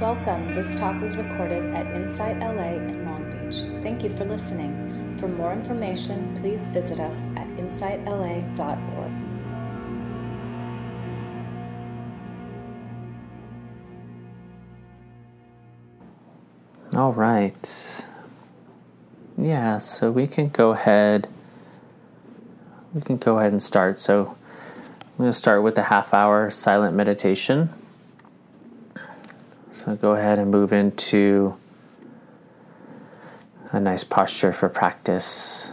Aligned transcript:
Welcome. 0.00 0.54
This 0.54 0.76
talk 0.76 1.00
was 1.00 1.16
recorded 1.16 1.70
at 1.70 1.86
Insight 1.96 2.38
LA 2.40 2.74
in 2.74 3.06
Long 3.06 3.30
Beach. 3.30 3.62
Thank 3.82 4.04
you 4.04 4.10
for 4.10 4.26
listening. 4.26 5.16
For 5.16 5.26
more 5.26 5.54
information, 5.54 6.36
please 6.36 6.68
visit 6.68 7.00
us 7.00 7.24
at 7.34 7.46
insightla.org. 7.56 9.12
All 16.94 17.14
right. 17.14 18.06
Yeah, 19.38 19.78
so 19.78 20.10
we 20.10 20.26
can 20.26 20.50
go 20.50 20.72
ahead. 20.72 21.26
We 22.92 23.00
can 23.00 23.16
go 23.16 23.38
ahead 23.38 23.52
and 23.52 23.62
start. 23.62 23.98
So 23.98 24.36
I'm 25.00 25.16
going 25.16 25.30
to 25.30 25.32
start 25.32 25.62
with 25.62 25.74
the 25.74 25.84
half 25.84 26.12
hour 26.12 26.50
silent 26.50 26.94
meditation. 26.94 27.70
So 29.86 29.94
go 29.94 30.16
ahead 30.16 30.40
and 30.40 30.50
move 30.50 30.72
into 30.72 31.56
a 33.70 33.78
nice 33.78 34.02
posture 34.02 34.52
for 34.52 34.68
practice. 34.68 35.70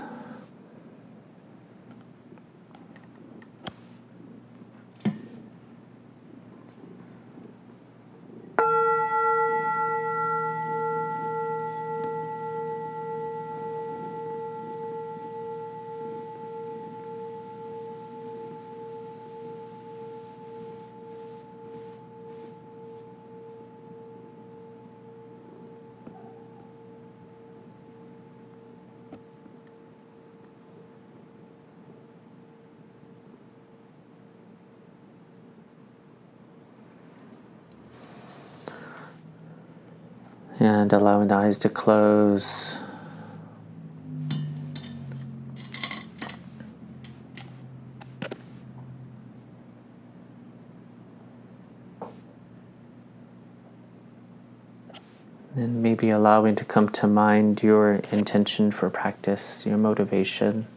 and 40.63 40.93
allowing 41.23 41.27
the 41.27 41.47
eyes 41.47 41.57
to 41.59 41.69
close. 41.69 42.77
And 55.55 55.83
maybe 55.83 56.09
allowing 56.09 56.55
to 56.55 56.65
come 56.65 56.89
to 56.89 57.07
mind 57.07 57.61
your 57.61 58.01
intention 58.11 58.71
for 58.71 58.89
practice, 58.89 59.65
your 59.65 59.77
motivation. 59.77 60.67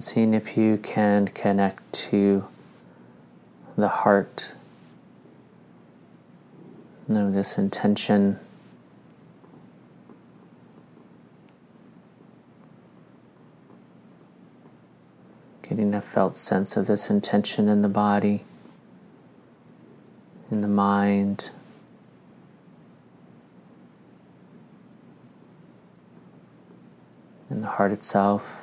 Seeing 0.00 0.32
if 0.32 0.56
you 0.56 0.78
can 0.78 1.28
connect 1.28 1.92
to 1.92 2.48
the 3.76 3.88
heart. 3.88 4.54
Know 7.06 7.30
this 7.30 7.58
intention. 7.58 8.40
Getting 15.68 15.94
a 15.94 16.00
felt 16.00 16.34
sense 16.34 16.78
of 16.78 16.86
this 16.86 17.10
intention 17.10 17.68
in 17.68 17.82
the 17.82 17.88
body, 17.88 18.44
in 20.50 20.62
the 20.62 20.68
mind. 20.68 21.50
In 27.50 27.60
the 27.60 27.68
heart 27.68 27.92
itself. 27.92 28.59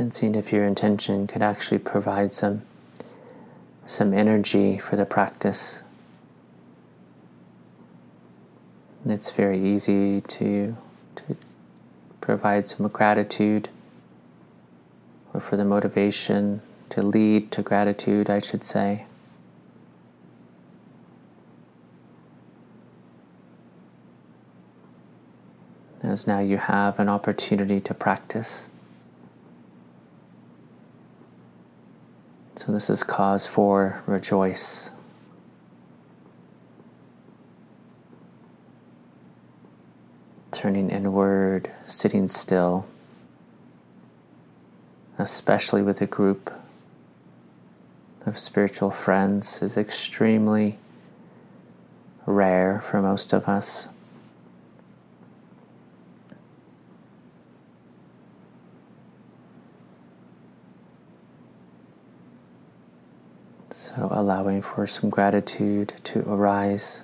And 0.00 0.14
seeing 0.14 0.34
if 0.34 0.50
your 0.50 0.64
intention 0.64 1.26
could 1.26 1.42
actually 1.42 1.78
provide 1.78 2.32
some 2.32 2.62
some 3.84 4.14
energy 4.14 4.78
for 4.78 4.96
the 4.96 5.04
practice. 5.04 5.82
And 9.04 9.12
it's 9.12 9.30
very 9.30 9.62
easy 9.62 10.22
to 10.22 10.76
to 11.16 11.36
provide 12.20 12.66
some 12.66 12.88
gratitude 12.88 13.68
or 15.34 15.40
for 15.40 15.56
the 15.56 15.64
motivation 15.64 16.62
to 16.88 17.02
lead 17.02 17.50
to 17.52 17.62
gratitude, 17.62 18.30
I 18.30 18.38
should 18.38 18.64
say. 18.64 19.04
As 26.02 26.26
now 26.26 26.40
you 26.40 26.56
have 26.56 26.98
an 26.98 27.08
opportunity 27.08 27.80
to 27.82 27.92
practice. 27.92 28.70
So, 32.60 32.72
this 32.72 32.90
is 32.90 33.02
cause 33.02 33.46
for 33.46 34.02
rejoice. 34.04 34.90
Turning 40.52 40.90
inward, 40.90 41.70
sitting 41.86 42.28
still, 42.28 42.86
especially 45.16 45.80
with 45.80 46.02
a 46.02 46.06
group 46.06 46.52
of 48.26 48.38
spiritual 48.38 48.90
friends, 48.90 49.62
is 49.62 49.78
extremely 49.78 50.78
rare 52.26 52.82
for 52.82 53.00
most 53.00 53.32
of 53.32 53.48
us. 53.48 53.88
So, 63.96 64.06
allowing 64.12 64.62
for 64.62 64.86
some 64.86 65.10
gratitude 65.10 65.94
to 66.04 66.20
arise. 66.20 67.02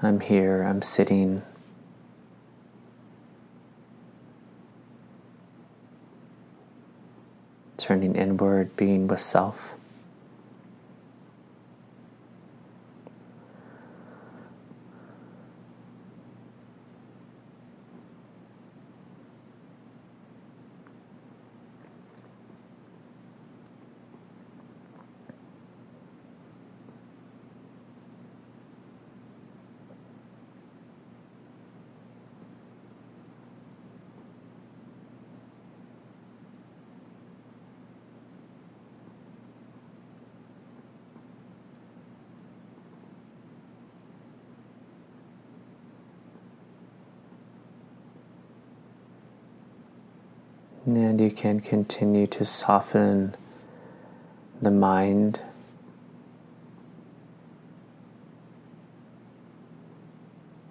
I'm 0.00 0.20
here, 0.20 0.62
I'm 0.62 0.80
sitting. 0.80 1.42
Turning 7.76 8.14
inward, 8.14 8.74
being 8.76 9.08
with 9.08 9.20
self. 9.20 9.74
And 50.88 51.20
you 51.20 51.30
can 51.30 51.60
continue 51.60 52.26
to 52.28 52.46
soften 52.46 53.34
the 54.62 54.70
mind. 54.70 55.42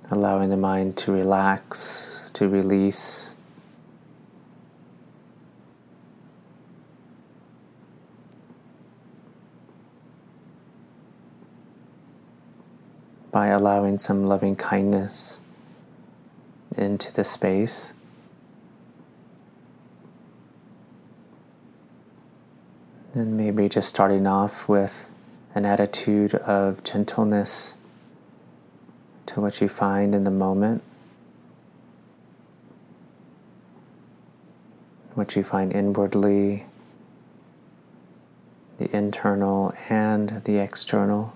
Allowing 0.10 0.50
the 0.50 0.58
mind 0.58 0.98
to 0.98 1.12
relax, 1.12 2.31
to 2.34 2.50
release. 2.50 3.36
By 13.30 13.50
allowing 13.50 14.00
some 14.00 14.25
loving 14.25 14.56
kindness 14.56 15.42
into 16.75 17.14
the 17.14 17.24
space. 17.24 17.94
And 23.18 23.36
maybe 23.36 23.68
just 23.68 23.90
starting 23.90 24.28
off 24.28 24.69
with 24.69 25.10
an 25.56 25.66
attitude 25.66 26.36
of 26.36 26.84
gentleness 26.84 27.74
to 29.25 29.42
what 29.42 29.60
you 29.60 29.68
find 29.68 30.14
in 30.14 30.24
the 30.24 30.30
moment, 30.30 30.84
what 35.16 35.36
you 35.36 35.42
find 35.42 35.74
inwardly, 35.74 36.68
the 38.78 38.96
internal 38.96 39.74
and 39.90 40.44
the 40.44 40.60
external. 40.60 41.36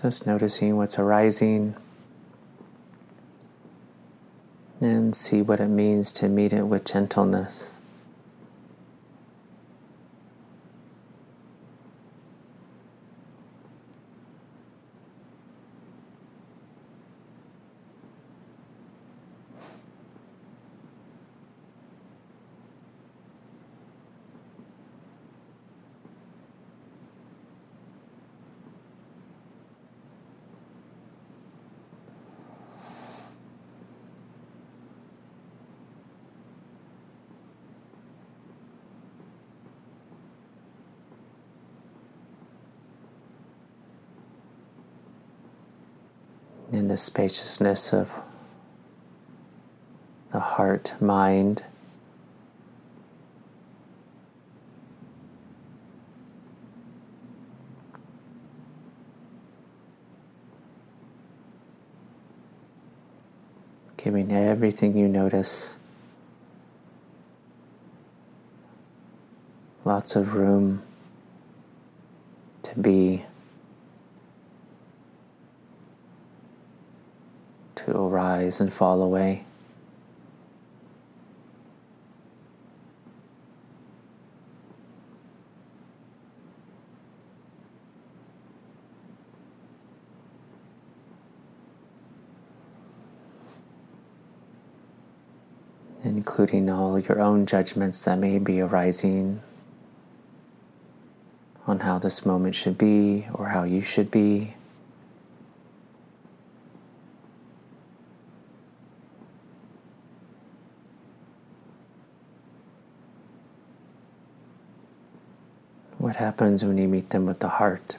Just 0.00 0.24
noticing 0.24 0.76
what's 0.76 1.00
arising 1.00 1.74
and 4.80 5.14
see 5.14 5.42
what 5.42 5.60
it 5.60 5.68
means 5.68 6.12
to 6.12 6.28
meet 6.28 6.52
it 6.52 6.66
with 6.66 6.84
gentleness. 6.84 7.78
in 46.72 46.87
the 46.98 47.04
spaciousness 47.04 47.92
of 47.92 48.10
the 50.32 50.40
heart, 50.40 50.94
mind. 51.00 51.62
Giving 63.96 64.32
everything 64.32 64.98
you 64.98 65.06
notice 65.06 65.76
lots 69.84 70.16
of 70.16 70.34
room 70.34 70.82
to 72.64 72.76
be. 72.76 73.27
To 78.18 78.24
arise 78.24 78.60
and 78.60 78.72
fall 78.72 79.02
away. 79.02 79.44
Including 96.04 96.70
all 96.70 96.98
your 96.98 97.20
own 97.20 97.44
judgments 97.44 98.02
that 98.02 98.18
may 98.18 98.38
be 98.38 98.60
arising 98.60 99.42
on 101.66 101.80
how 101.80 101.98
this 101.98 102.24
moment 102.24 102.54
should 102.54 102.78
be 102.78 103.26
or 103.34 103.48
how 103.48 103.64
you 103.64 103.82
should 103.82 104.10
be. 104.10 104.54
What 115.98 116.16
happens 116.38 116.64
when 116.64 116.78
you 116.78 116.86
meet 116.86 117.10
them 117.10 117.26
with 117.26 117.40
the 117.40 117.48
heart? 117.48 117.98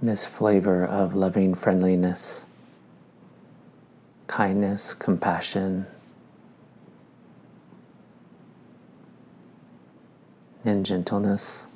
This 0.00 0.24
flavor 0.24 0.86
of 0.86 1.14
loving 1.14 1.52
friendliness, 1.52 2.46
kindness, 4.26 4.94
compassion, 4.94 5.86
and 10.64 10.86
gentleness. 10.86 11.66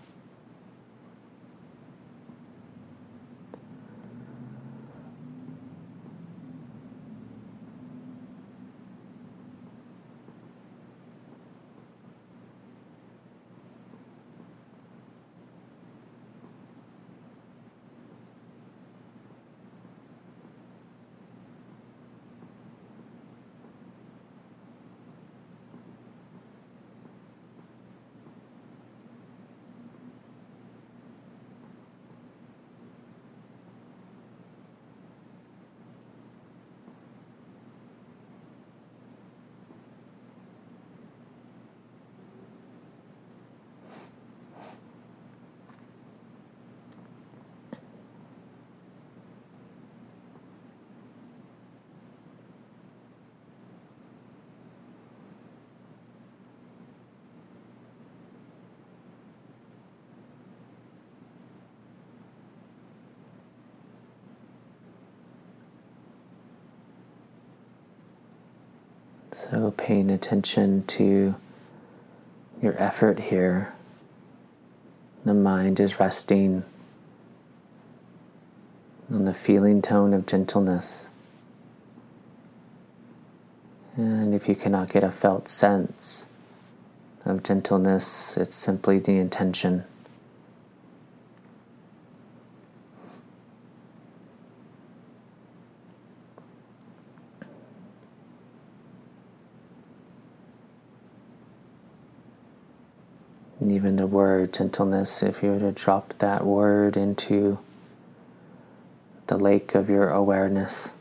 So, 69.33 69.71
paying 69.91 70.09
attention 70.09 70.85
to 70.87 71.35
your 72.63 72.81
effort 72.81 73.19
here. 73.19 73.75
The 75.25 75.35
mind 75.35 75.81
is 75.81 75.99
resting 75.99 76.63
on 79.13 79.25
the 79.25 79.35
feeling 79.35 79.83
tone 79.83 80.15
of 80.15 80.27
gentleness. 80.27 81.09
And 83.97 84.33
if 84.33 84.49
you 84.49 84.55
cannot 84.55 84.93
get 84.93 85.03
a 85.03 85.11
felt 85.11 85.49
sense 85.49 86.25
of 87.25 87.43
gentleness, 87.43 88.37
it's 88.37 88.55
simply 88.55 89.01
the 89.01 89.17
intention. 89.17 89.83
Word 104.11 104.53
gentleness, 104.53 105.23
if 105.23 105.43
you 105.43 105.53
were 105.53 105.59
to 105.61 105.73
drop 105.73 106.15
that 106.19 106.45
word 106.45 106.97
into 106.97 107.59
the 109.27 109.37
lake 109.37 109.75
of 109.75 109.89
your 109.89 110.11
awareness, 110.11 110.93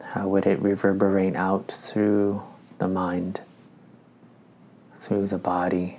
how 0.00 0.28
would 0.28 0.46
it 0.46 0.60
reverberate 0.60 1.36
out 1.36 1.68
through 1.70 2.42
the 2.78 2.88
mind, 2.88 3.40
through 4.98 5.26
the 5.26 5.38
body, 5.38 5.98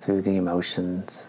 through 0.00 0.22
the 0.22 0.36
emotions? 0.36 1.28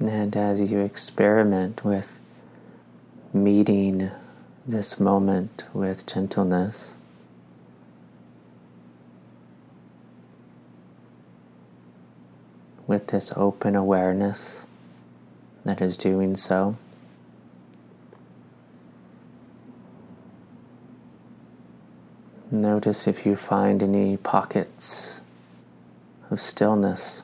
And 0.00 0.34
as 0.34 0.60
you 0.62 0.80
experiment 0.80 1.84
with 1.84 2.18
meeting 3.34 4.10
this 4.66 4.98
moment 4.98 5.64
with 5.74 6.06
gentleness, 6.06 6.94
with 12.86 13.08
this 13.08 13.30
open 13.36 13.76
awareness 13.76 14.66
that 15.64 15.82
is 15.82 15.98
doing 15.98 16.34
so. 16.34 16.76
Notice 22.50 23.06
if 23.06 23.26
you 23.26 23.36
find 23.36 23.82
any 23.82 24.16
pockets 24.16 25.20
of 26.30 26.40
stillness. 26.40 27.22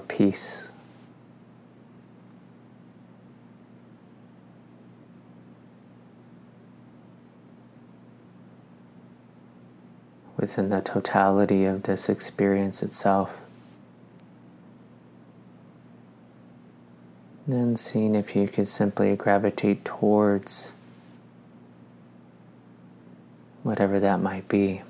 Peace. 0.00 0.68
Within 10.36 10.68
the 10.68 10.80
totality 10.80 11.64
of 11.64 11.84
this 11.84 12.08
experience 12.08 12.82
itself. 12.82 13.38
And 17.46 17.78
seeing 17.78 18.14
if 18.14 18.34
you 18.34 18.48
could 18.48 18.68
simply 18.68 19.14
gravitate 19.16 19.84
towards 19.84 20.74
whatever 23.62 23.98
that 24.00 24.20
might 24.20 24.48
be. 24.48 24.82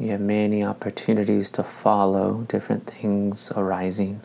You 0.00 0.12
have 0.12 0.20
many 0.22 0.64
opportunities 0.64 1.50
to 1.50 1.62
follow 1.62 2.46
different 2.48 2.86
things 2.86 3.52
arising, 3.54 4.22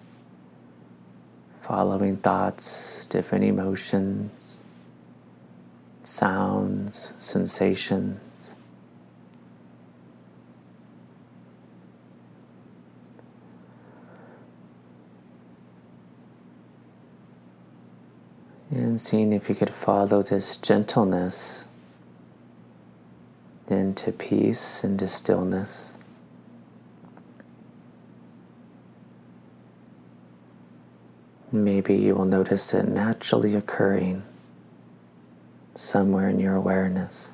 following 1.62 2.15
thoughts, 2.15 3.05
different 3.08 3.44
emotions, 3.44 4.58
sounds, 6.05 7.12
sensations. 7.20 8.55
And 18.72 19.01
seeing 19.01 19.34
if 19.34 19.50
you 19.50 19.55
could 19.55 19.74
follow 19.74 20.24
this 20.24 20.55
gentleness 20.55 21.65
into 23.68 24.12
peace, 24.12 24.84
into 24.84 25.08
stillness. 25.08 25.94
Maybe 31.52 31.96
you 31.96 32.16
will 32.16 32.26
notice 32.26 32.74
it 32.74 32.88
naturally 32.88 33.56
occurring 33.56 34.24
somewhere 35.74 36.30
in 36.30 36.40
your 36.40 36.56
awareness. 36.56 37.32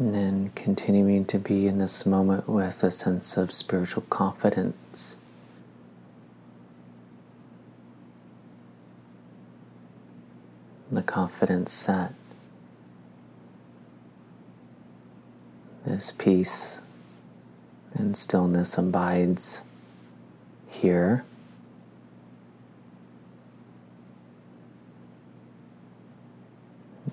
And 0.00 0.14
then 0.14 0.50
continuing 0.54 1.26
to 1.26 1.38
be 1.38 1.66
in 1.66 1.76
this 1.76 2.06
moment 2.06 2.48
with 2.48 2.82
a 2.82 2.90
sense 2.90 3.36
of 3.36 3.52
spiritual 3.52 4.02
confidence. 4.08 5.16
The 10.90 11.02
confidence 11.02 11.82
that 11.82 12.14
this 15.84 16.12
peace 16.12 16.80
and 17.92 18.16
stillness 18.16 18.78
abides 18.78 19.60
here. 20.66 21.26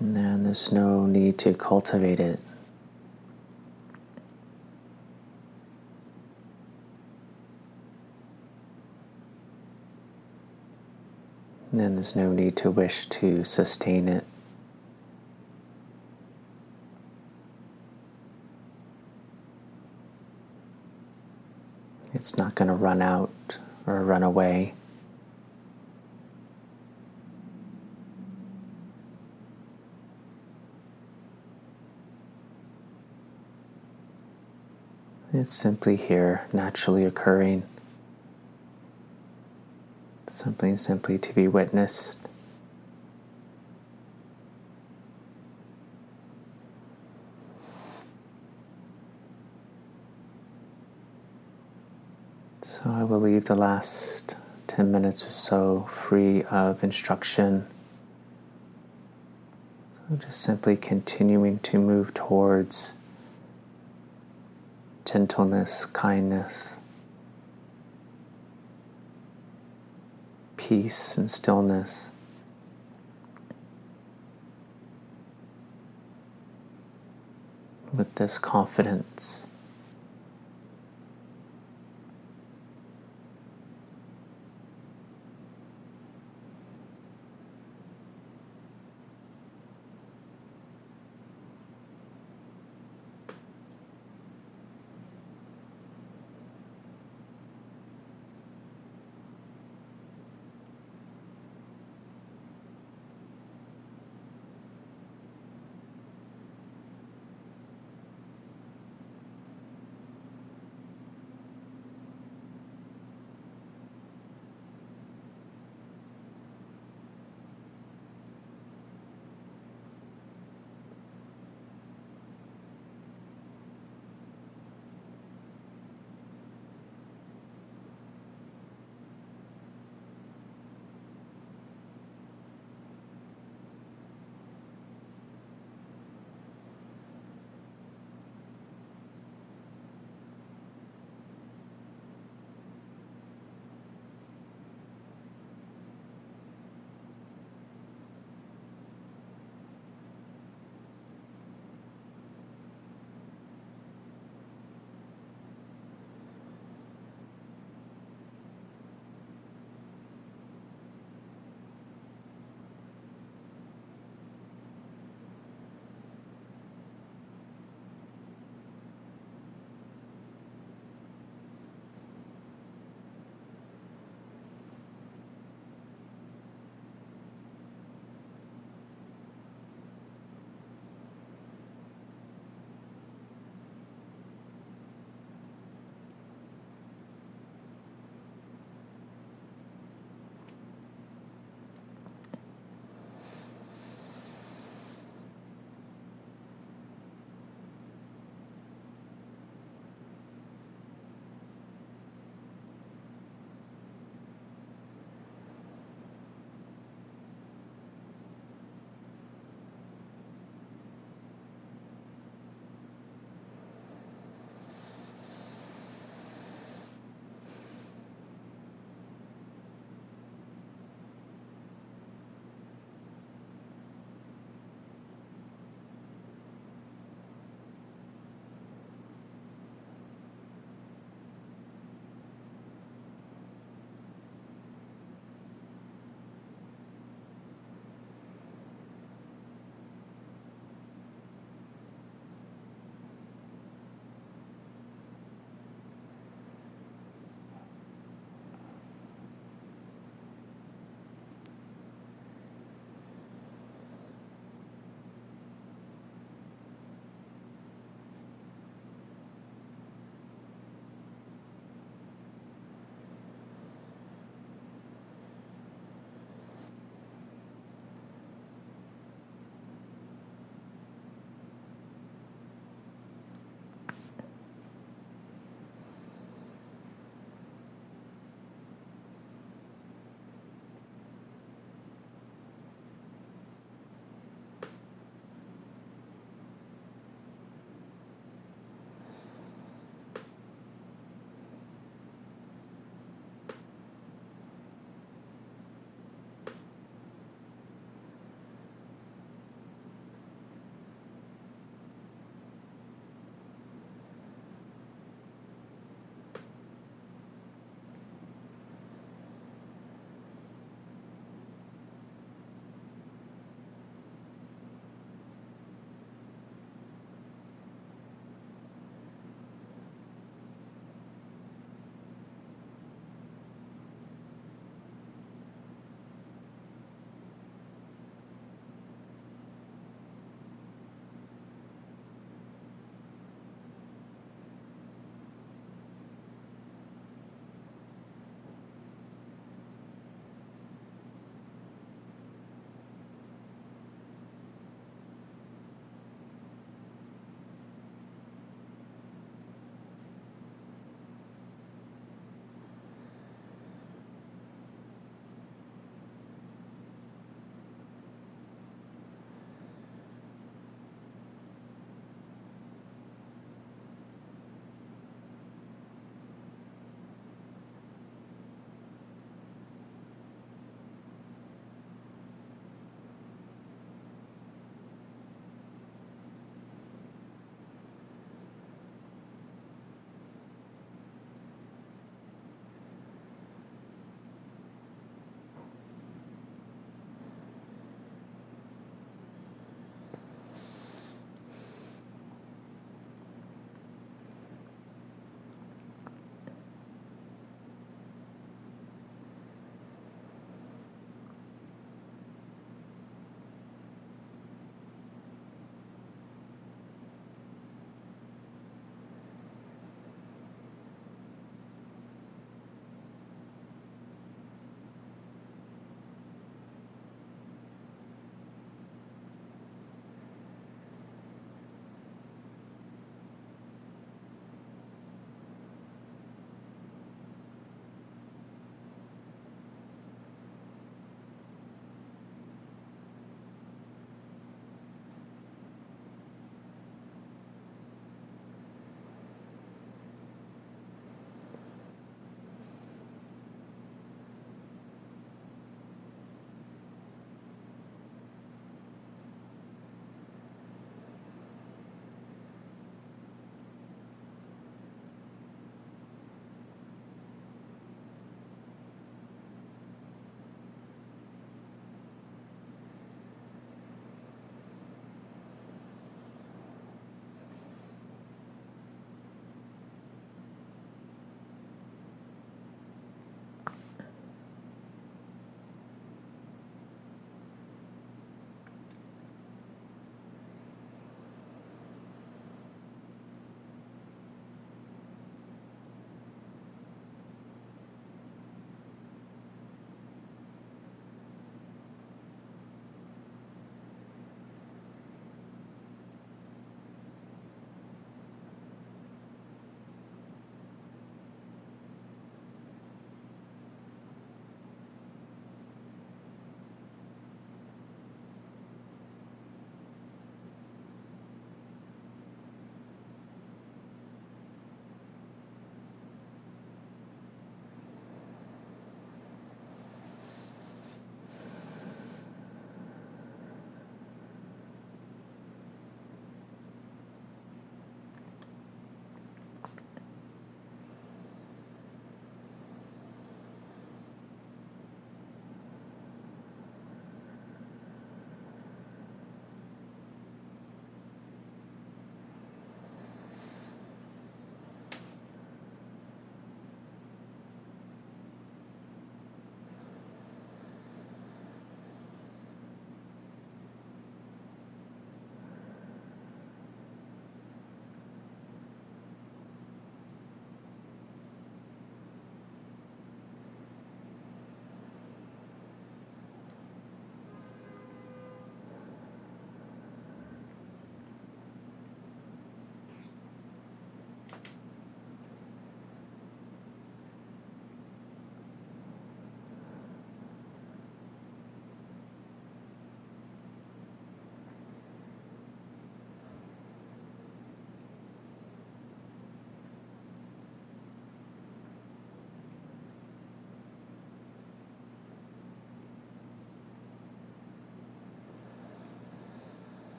And 0.00 0.46
there's 0.46 0.72
no 0.72 1.04
need 1.04 1.36
to 1.40 1.52
cultivate 1.52 2.18
it. 2.18 2.40
And 11.78 11.96
there's 11.96 12.16
no 12.16 12.32
need 12.32 12.56
to 12.56 12.72
wish 12.72 13.06
to 13.06 13.44
sustain 13.44 14.08
it. 14.08 14.24
It's 22.12 22.36
not 22.36 22.56
going 22.56 22.66
to 22.66 22.74
run 22.74 23.00
out 23.00 23.58
or 23.86 24.02
run 24.02 24.24
away. 24.24 24.74
It's 35.32 35.52
simply 35.52 35.94
here, 35.94 36.48
naturally 36.52 37.04
occurring. 37.04 37.62
Something 40.48 40.78
simply 40.78 41.18
to 41.18 41.34
be 41.34 41.46
witnessed. 41.46 42.16
So 52.62 52.80
I 52.86 53.04
will 53.04 53.20
leave 53.20 53.44
the 53.44 53.54
last 53.54 54.36
10 54.68 54.90
minutes 54.90 55.26
or 55.26 55.30
so 55.30 55.86
free 55.90 56.44
of 56.44 56.82
instruction. 56.82 57.66
So 60.08 60.16
just 60.16 60.40
simply 60.40 60.78
continuing 60.78 61.58
to 61.58 61.78
move 61.78 62.14
towards 62.14 62.94
gentleness, 65.04 65.84
kindness, 65.84 66.77
peace, 70.68 71.16
and 71.16 71.30
stillness. 71.30 72.10
With 77.94 78.14
this 78.16 78.36
confidence. 78.36 79.46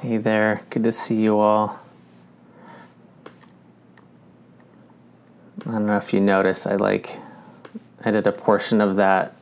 Hey 0.00 0.16
there, 0.16 0.62
good 0.70 0.84
to 0.84 0.92
see 0.92 1.16
you 1.16 1.38
all. 1.38 1.78
I 5.66 5.72
don't 5.72 5.86
know 5.86 5.98
if 5.98 6.14
you 6.14 6.20
notice, 6.20 6.66
I 6.66 6.76
like, 6.76 7.18
I 8.02 8.10
did 8.10 8.26
a 8.26 8.32
portion 8.32 8.80
of 8.80 8.96
that 8.96 9.36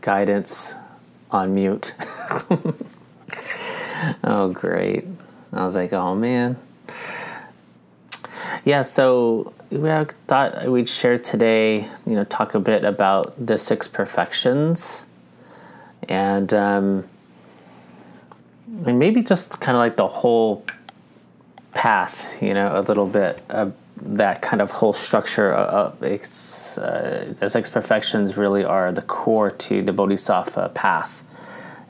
guidance 0.00 0.74
on 1.30 1.54
mute. 1.54 1.94
oh, 4.24 4.48
great. 4.48 5.04
I 5.52 5.64
was 5.64 5.74
like, 5.74 5.92
oh 5.92 6.14
man. 6.14 6.56
Yeah, 8.64 8.80
so 8.80 9.52
we 9.68 9.90
thought 10.26 10.70
we'd 10.70 10.88
share 10.88 11.18
today, 11.18 11.86
you 12.06 12.14
know, 12.14 12.24
talk 12.24 12.54
a 12.54 12.60
bit 12.60 12.82
about 12.82 13.34
the 13.46 13.58
six 13.58 13.86
perfections 13.88 15.04
and, 16.08 16.54
um, 16.54 17.04
and 18.84 18.98
maybe 18.98 19.22
just 19.22 19.60
kind 19.60 19.76
of 19.76 19.80
like 19.80 19.96
the 19.96 20.08
whole 20.08 20.64
path, 21.72 22.40
you 22.42 22.54
know, 22.54 22.78
a 22.78 22.82
little 22.82 23.06
bit 23.06 23.42
of 23.48 23.74
that 23.96 24.42
kind 24.42 24.60
of 24.60 24.70
whole 24.70 24.92
structure 24.92 25.52
of 25.52 26.02
it's 26.02 26.78
uh, 26.78 27.34
the 27.40 27.48
six 27.48 27.70
perfections 27.70 28.36
really 28.36 28.64
are 28.64 28.92
the 28.92 29.02
core 29.02 29.50
to 29.50 29.82
the 29.82 29.92
bodhisattva 29.92 30.70
path. 30.74 31.22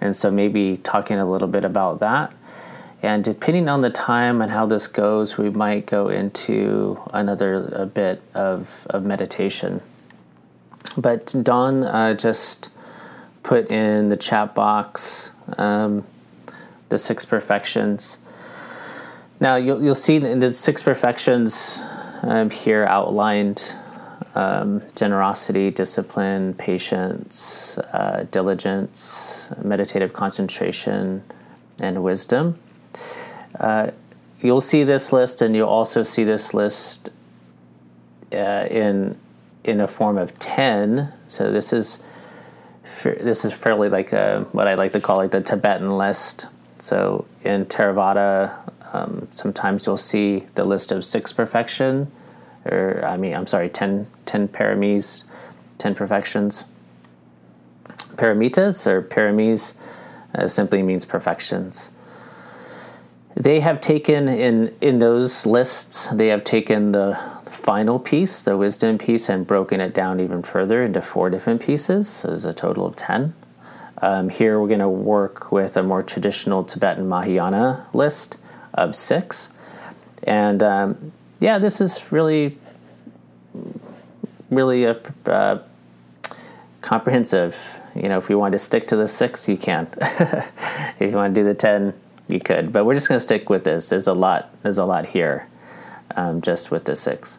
And 0.00 0.14
so 0.14 0.30
maybe 0.30 0.76
talking 0.78 1.18
a 1.18 1.28
little 1.28 1.48
bit 1.48 1.64
about 1.64 2.00
that. 2.00 2.32
And 3.02 3.24
depending 3.24 3.68
on 3.68 3.80
the 3.80 3.90
time 3.90 4.40
and 4.40 4.50
how 4.50 4.66
this 4.66 4.86
goes, 4.86 5.38
we 5.38 5.50
might 5.50 5.86
go 5.86 6.08
into 6.08 7.00
another 7.12 7.86
bit 7.92 8.22
of, 8.34 8.86
of 8.90 9.04
meditation. 9.04 9.80
But 10.96 11.34
Don 11.42 11.84
uh, 11.84 12.14
just 12.14 12.70
put 13.42 13.70
in 13.70 14.08
the 14.08 14.16
chat 14.16 14.54
box 14.54 15.32
um, 15.58 16.04
the 16.88 16.98
six 16.98 17.24
perfections. 17.24 18.18
Now 19.40 19.56
you'll 19.56 19.82
you'll 19.82 19.94
see 19.94 20.16
in 20.16 20.38
the 20.38 20.50
six 20.50 20.82
perfections 20.82 21.80
um, 22.22 22.50
here 22.50 22.84
outlined 22.84 23.74
um, 24.34 24.82
generosity, 24.94 25.70
discipline, 25.70 26.54
patience, 26.54 27.78
uh, 27.78 28.26
diligence, 28.30 29.48
meditative 29.62 30.12
concentration, 30.12 31.22
and 31.78 32.02
wisdom. 32.02 32.58
Uh, 33.58 33.90
you'll 34.40 34.60
see 34.60 34.84
this 34.84 35.12
list, 35.12 35.40
and 35.40 35.56
you'll 35.56 35.68
also 35.68 36.02
see 36.02 36.24
this 36.24 36.52
list 36.54 37.08
uh, 38.32 38.66
in 38.70 39.18
in 39.64 39.80
a 39.80 39.88
form 39.88 40.18
of 40.18 40.38
ten. 40.38 41.12
So 41.26 41.50
this 41.50 41.72
is 41.72 42.02
this 43.04 43.44
is 43.44 43.52
fairly 43.52 43.88
like 43.88 44.12
a, 44.12 44.46
what 44.52 44.68
I 44.68 44.74
like 44.74 44.92
to 44.92 45.00
call 45.00 45.16
like 45.16 45.30
the 45.30 45.40
Tibetan 45.40 45.96
list. 45.98 46.46
So 46.86 47.26
in 47.42 47.66
Theravada, 47.66 48.56
um, 48.92 49.26
sometimes 49.32 49.86
you'll 49.86 49.96
see 49.96 50.46
the 50.54 50.64
list 50.64 50.92
of 50.92 51.04
six 51.04 51.32
perfection, 51.32 52.12
or 52.64 53.04
I 53.04 53.16
mean, 53.16 53.34
I'm 53.34 53.48
sorry, 53.48 53.68
10, 53.68 54.06
10 54.24 54.46
paramis, 54.46 55.24
10 55.78 55.96
perfections. 55.96 56.64
Paramitas 58.14 58.86
or 58.86 59.02
paramis 59.02 59.74
uh, 60.32 60.46
simply 60.46 60.84
means 60.84 61.04
perfections. 61.04 61.90
They 63.34 63.58
have 63.58 63.80
taken 63.80 64.28
in 64.28 64.72
in 64.80 65.00
those 65.00 65.44
lists. 65.44 66.06
They 66.12 66.28
have 66.28 66.44
taken 66.44 66.92
the 66.92 67.18
final 67.46 67.98
piece, 67.98 68.42
the 68.42 68.56
wisdom 68.56 68.96
piece, 68.96 69.28
and 69.28 69.44
broken 69.44 69.80
it 69.80 69.92
down 69.92 70.20
even 70.20 70.40
further 70.44 70.84
into 70.84 71.02
four 71.02 71.30
different 71.30 71.60
pieces. 71.60 72.08
So 72.08 72.28
there's 72.28 72.44
a 72.44 72.54
total 72.54 72.86
of 72.86 72.94
ten. 72.94 73.34
Um, 74.02 74.28
here 74.28 74.60
we're 74.60 74.68
going 74.68 74.80
to 74.80 74.88
work 74.88 75.50
with 75.50 75.76
a 75.76 75.82
more 75.82 76.02
traditional 76.02 76.64
Tibetan 76.64 77.08
Mahayana 77.08 77.86
list 77.94 78.36
of 78.74 78.94
six. 78.94 79.50
And 80.22 80.62
um, 80.62 81.12
yeah, 81.40 81.58
this 81.58 81.80
is 81.80 82.12
really, 82.12 82.58
really 84.50 84.84
a, 84.84 85.00
uh, 85.26 85.62
comprehensive. 86.82 87.56
You 87.94 88.08
know, 88.08 88.18
if 88.18 88.28
you 88.28 88.38
want 88.38 88.52
to 88.52 88.58
stick 88.58 88.86
to 88.88 88.96
the 88.96 89.08
six, 89.08 89.48
you 89.48 89.56
can. 89.56 89.88
if 90.00 91.10
you 91.10 91.16
want 91.16 91.34
to 91.34 91.40
do 91.40 91.44
the 91.44 91.54
ten, 91.54 91.94
you 92.28 92.38
could. 92.38 92.72
But 92.72 92.84
we're 92.84 92.94
just 92.94 93.08
going 93.08 93.16
to 93.16 93.24
stick 93.24 93.48
with 93.48 93.64
this. 93.64 93.88
There's 93.88 94.06
a 94.06 94.14
lot. 94.14 94.50
There's 94.62 94.78
a 94.78 94.84
lot 94.84 95.06
here, 95.06 95.48
um, 96.14 96.42
just 96.42 96.70
with 96.70 96.84
the 96.84 96.96
six. 96.96 97.38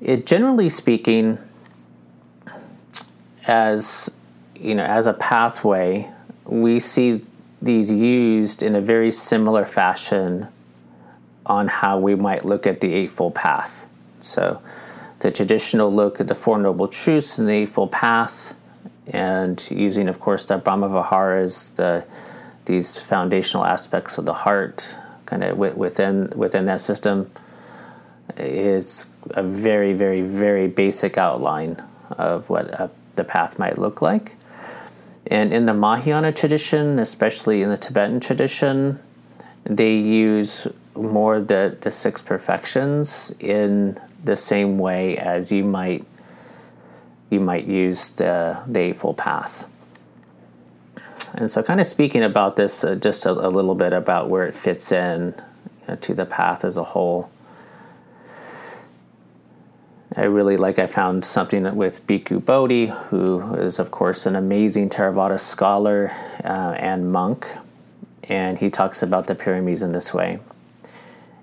It 0.00 0.26
generally 0.26 0.68
speaking, 0.68 1.38
as 3.46 4.10
you 4.64 4.74
know, 4.74 4.84
as 4.84 5.06
a 5.06 5.12
pathway, 5.12 6.10
we 6.46 6.80
see 6.80 7.20
these 7.60 7.92
used 7.92 8.62
in 8.62 8.74
a 8.74 8.80
very 8.80 9.10
similar 9.10 9.66
fashion 9.66 10.48
on 11.44 11.68
how 11.68 11.98
we 11.98 12.14
might 12.14 12.46
look 12.46 12.66
at 12.66 12.80
the 12.80 12.94
Eightfold 12.94 13.34
Path. 13.34 13.86
So, 14.20 14.62
the 15.18 15.30
traditional 15.30 15.94
look 15.94 16.18
at 16.18 16.28
the 16.28 16.34
Four 16.34 16.58
Noble 16.58 16.88
Truths 16.88 17.38
and 17.38 17.46
the 17.46 17.52
Eightfold 17.52 17.92
Path, 17.92 18.54
and 19.06 19.62
using, 19.70 20.08
of 20.08 20.18
course, 20.18 20.46
the 20.46 20.56
Brahma 20.56 20.88
Viharas, 20.88 21.74
the 21.76 22.04
these 22.64 22.96
foundational 22.96 23.66
aspects 23.66 24.16
of 24.16 24.24
the 24.24 24.32
heart, 24.32 24.96
kind 25.26 25.44
of 25.44 25.58
within 25.58 26.32
within 26.34 26.64
that 26.64 26.80
system, 26.80 27.30
is 28.38 29.08
a 29.32 29.42
very, 29.42 29.92
very, 29.92 30.22
very 30.22 30.68
basic 30.68 31.18
outline 31.18 31.82
of 32.12 32.48
what 32.48 32.68
a, 32.68 32.90
the 33.16 33.24
path 33.24 33.58
might 33.58 33.76
look 33.76 34.00
like. 34.00 34.36
And 35.28 35.52
in 35.54 35.66
the 35.66 35.74
Mahayana 35.74 36.32
tradition, 36.32 36.98
especially 36.98 37.62
in 37.62 37.70
the 37.70 37.76
Tibetan 37.76 38.20
tradition, 38.20 38.98
they 39.64 39.94
use 39.94 40.66
more 40.94 41.40
the, 41.40 41.76
the 41.80 41.90
six 41.90 42.20
perfections 42.20 43.34
in 43.40 43.98
the 44.22 44.36
same 44.36 44.78
way 44.78 45.16
as 45.18 45.50
you 45.50 45.64
might 45.64 46.04
you 47.30 47.40
might 47.40 47.66
use 47.66 48.10
the 48.10 48.62
the 48.66 48.80
eightfold 48.80 49.16
path. 49.16 49.70
And 51.34 51.50
so, 51.50 51.62
kind 51.62 51.80
of 51.80 51.86
speaking 51.86 52.22
about 52.22 52.54
this, 52.56 52.84
uh, 52.84 52.94
just 52.94 53.26
a, 53.26 53.32
a, 53.32 53.48
little 53.48 53.74
bit 53.74 53.92
about 53.92 54.30
where 54.30 54.44
it 54.44 54.54
fits 54.54 54.92
in 54.92 55.34
you 55.80 55.88
know, 55.88 55.96
to 55.96 56.14
the 56.14 56.24
path 56.24 56.64
as 56.64 56.76
a 56.76 56.84
whole. 56.84 57.28
I 60.16 60.26
really 60.26 60.56
like, 60.56 60.78
I 60.78 60.86
found 60.86 61.24
something 61.24 61.74
with 61.74 62.06
Bhikkhu 62.06 62.44
Bodhi, 62.44 62.86
who 62.86 63.54
is, 63.56 63.80
of 63.80 63.90
course, 63.90 64.26
an 64.26 64.36
amazing 64.36 64.88
Theravada 64.88 65.40
scholar 65.40 66.12
uh, 66.44 66.76
and 66.78 67.10
monk. 67.10 67.48
And 68.22 68.56
he 68.56 68.70
talks 68.70 69.02
about 69.02 69.26
the 69.26 69.34
paramis 69.34 69.82
in 69.82 69.90
this 69.90 70.14
way. 70.14 70.38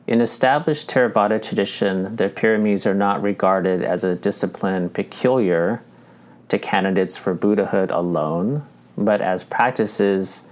In 0.07 0.21
established 0.21 0.89
Theravada 0.89 1.41
tradition, 1.41 2.15
the 2.15 2.29
paramis 2.29 2.86
are 2.86 2.95
not 2.95 3.21
regarded 3.21 3.84
as 3.84 4.05
a 4.05 4.15
discipline 4.15 4.89
peculiar 4.89 5.84
to 6.47 6.57
candidates 6.57 7.17
for 7.17 7.34
Buddhahood 7.34 7.91
alone, 7.91 8.65
but 8.97 9.21
as 9.21 9.43
practices 9.43 10.43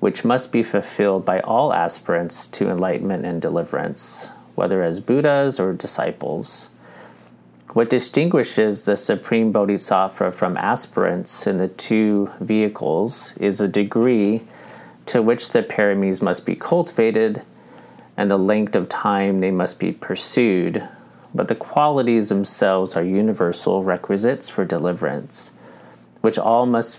which 0.00 0.24
must 0.24 0.50
be 0.50 0.62
fulfilled 0.62 1.26
by 1.26 1.40
all 1.40 1.74
aspirants 1.74 2.46
to 2.46 2.70
enlightenment 2.70 3.26
and 3.26 3.42
deliverance, 3.42 4.30
whether 4.54 4.82
as 4.82 4.98
Buddhas 4.98 5.60
or 5.60 5.74
disciples. 5.74 6.70
What 7.72 7.88
distinguishes 7.88 8.84
the 8.84 8.96
Supreme 8.96 9.52
Bodhisattva 9.52 10.32
from 10.32 10.56
aspirants 10.56 11.46
in 11.46 11.58
the 11.58 11.68
two 11.68 12.28
vehicles 12.40 13.32
is 13.36 13.60
a 13.60 13.68
degree 13.68 14.42
to 15.06 15.22
which 15.22 15.50
the 15.50 15.62
paramis 15.62 16.20
must 16.20 16.44
be 16.44 16.56
cultivated 16.56 17.42
and 18.16 18.28
the 18.28 18.36
length 18.36 18.74
of 18.74 18.88
time 18.88 19.38
they 19.38 19.52
must 19.52 19.78
be 19.78 19.92
pursued, 19.92 20.88
but 21.32 21.46
the 21.46 21.54
qualities 21.54 22.28
themselves 22.28 22.96
are 22.96 23.04
universal 23.04 23.84
requisites 23.84 24.48
for 24.48 24.64
deliverance, 24.64 25.52
which 26.22 26.38
all 26.38 26.66
must 26.66 26.98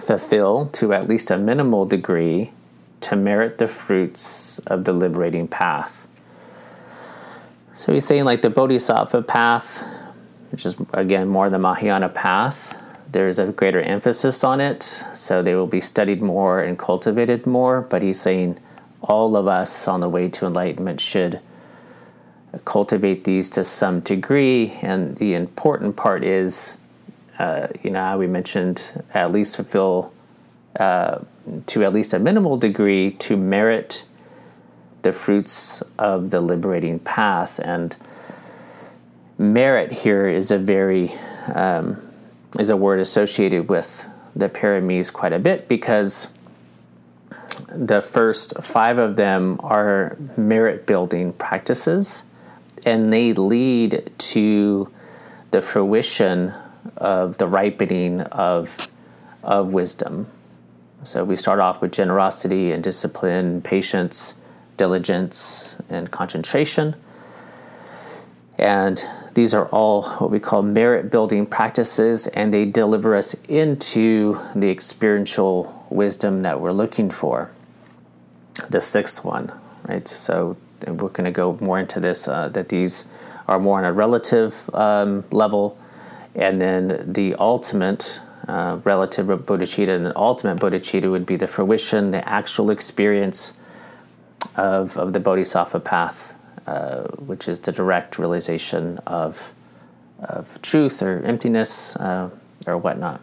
fulfill 0.00 0.66
to 0.66 0.92
at 0.92 1.08
least 1.08 1.32
a 1.32 1.36
minimal 1.36 1.84
degree 1.84 2.52
to 3.00 3.16
merit 3.16 3.58
the 3.58 3.66
fruits 3.66 4.60
of 4.68 4.84
the 4.84 4.92
liberating 4.92 5.48
path. 5.48 5.97
So 7.78 7.92
he's 7.92 8.04
saying 8.04 8.24
like 8.24 8.42
the 8.42 8.50
Bodhisattva 8.50 9.22
path, 9.22 9.86
which 10.50 10.66
is 10.66 10.74
again 10.92 11.28
more 11.28 11.48
the 11.48 11.60
Mahayana 11.60 12.08
path, 12.08 12.76
there's 13.12 13.38
a 13.38 13.52
greater 13.52 13.80
emphasis 13.80 14.42
on 14.42 14.60
it, 14.60 14.82
so 15.14 15.42
they 15.42 15.54
will 15.54 15.68
be 15.68 15.80
studied 15.80 16.20
more 16.20 16.60
and 16.60 16.76
cultivated 16.76 17.46
more. 17.46 17.82
But 17.82 18.02
he's 18.02 18.20
saying 18.20 18.58
all 19.00 19.36
of 19.36 19.46
us 19.46 19.86
on 19.86 20.00
the 20.00 20.08
way 20.08 20.28
to 20.28 20.46
enlightenment 20.46 21.00
should 21.00 21.38
cultivate 22.64 23.22
these 23.22 23.48
to 23.50 23.62
some 23.62 24.00
degree, 24.00 24.76
and 24.82 25.14
the 25.18 25.34
important 25.34 25.94
part 25.94 26.24
is, 26.24 26.76
uh, 27.38 27.68
you 27.84 27.90
know, 27.90 28.18
we 28.18 28.26
mentioned 28.26 28.90
at 29.14 29.30
least 29.30 29.54
fulfill 29.54 30.12
uh, 30.80 31.20
to 31.66 31.84
at 31.84 31.92
least 31.92 32.12
a 32.12 32.18
minimal 32.18 32.56
degree 32.56 33.12
to 33.12 33.36
merit 33.36 34.04
the 35.02 35.12
fruits 35.12 35.82
of 35.98 36.30
the 36.30 36.40
liberating 36.40 36.98
path. 36.98 37.60
And 37.62 37.96
merit 39.38 39.92
here 39.92 40.28
is 40.28 40.50
a 40.50 40.58
very 40.58 41.12
um, 41.54 41.96
is 42.58 42.68
a 42.70 42.76
word 42.76 43.00
associated 43.00 43.68
with 43.68 44.06
the 44.34 44.48
paramis 44.48 45.12
quite 45.12 45.32
a 45.32 45.38
bit 45.38 45.68
because 45.68 46.28
the 47.68 48.00
first 48.00 48.54
five 48.62 48.98
of 48.98 49.16
them 49.16 49.58
are 49.62 50.16
merit 50.36 50.86
building 50.86 51.32
practices, 51.32 52.24
and 52.84 53.12
they 53.12 53.32
lead 53.32 54.10
to 54.18 54.90
the 55.50 55.60
fruition 55.60 56.52
of 56.96 57.38
the 57.38 57.46
ripening 57.46 58.20
of, 58.20 58.88
of 59.42 59.72
wisdom. 59.72 60.26
So 61.02 61.24
we 61.24 61.36
start 61.36 61.60
off 61.60 61.80
with 61.80 61.92
generosity 61.92 62.72
and 62.72 62.82
discipline, 62.82 63.62
patience, 63.62 64.34
diligence, 64.78 65.76
and 65.90 66.10
concentration. 66.10 66.96
And 68.58 69.04
these 69.34 69.54
are 69.54 69.66
all 69.66 70.02
what 70.18 70.30
we 70.30 70.40
call 70.40 70.62
merit 70.62 71.10
building 71.10 71.46
practices, 71.46 72.26
and 72.28 72.52
they 72.52 72.64
deliver 72.64 73.14
us 73.14 73.34
into 73.46 74.40
the 74.54 74.70
experiential 74.70 75.86
wisdom 75.90 76.42
that 76.42 76.60
we're 76.60 76.72
looking 76.72 77.10
for. 77.10 77.52
The 78.70 78.80
sixth 78.80 79.24
one, 79.24 79.52
right? 79.86 80.08
So 80.08 80.56
we're 80.86 81.10
going 81.10 81.24
to 81.24 81.30
go 81.30 81.56
more 81.60 81.78
into 81.78 82.00
this 82.00 82.26
uh, 82.26 82.48
that 82.48 82.68
these 82.70 83.04
are 83.46 83.60
more 83.60 83.78
on 83.78 83.84
a 83.84 83.92
relative 83.92 84.68
um, 84.74 85.24
level, 85.30 85.78
and 86.34 86.60
then 86.60 87.12
the 87.12 87.34
ultimate 87.36 88.20
uh, 88.48 88.78
relative 88.82 89.26
bodhicitta 89.26 89.94
and 89.94 90.12
ultimate 90.16 90.58
bodhicitta 90.58 91.10
would 91.10 91.26
be 91.26 91.36
the 91.36 91.46
fruition, 91.46 92.10
the 92.10 92.28
actual 92.28 92.70
experience 92.70 93.52
of, 94.58 94.96
of 94.96 95.12
the 95.12 95.20
bodhisattva 95.20 95.80
path, 95.80 96.34
uh, 96.66 97.02
which 97.18 97.48
is 97.48 97.60
the 97.60 97.72
direct 97.72 98.18
realization 98.18 98.98
of, 99.06 99.52
of 100.18 100.60
truth 100.62 101.00
or 101.00 101.22
emptiness 101.24 101.94
uh, 101.96 102.28
or 102.66 102.76
whatnot. 102.76 103.20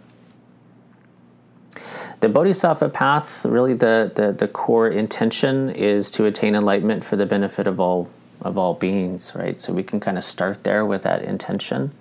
The 2.21 2.29
bodhisattva 2.29 2.89
path, 2.89 3.45
really 3.45 3.73
the, 3.73 4.11
the, 4.15 4.31
the 4.31 4.47
core 4.47 4.87
intention 4.87 5.69
is 5.69 6.09
to 6.11 6.25
attain 6.25 6.55
enlightenment 6.55 7.03
for 7.03 7.17
the 7.17 7.25
benefit 7.25 7.67
of 7.67 7.79
all 7.79 8.09
of 8.41 8.57
all 8.57 8.73
beings, 8.73 9.31
right? 9.33 9.59
So 9.59 9.73
we 9.73 9.81
can 9.81 9.99
kind 9.99 10.17
of 10.17 10.23
start 10.23 10.63
there 10.63 10.85
with 10.85 11.03
that 11.03 11.23
intention. 11.23 11.91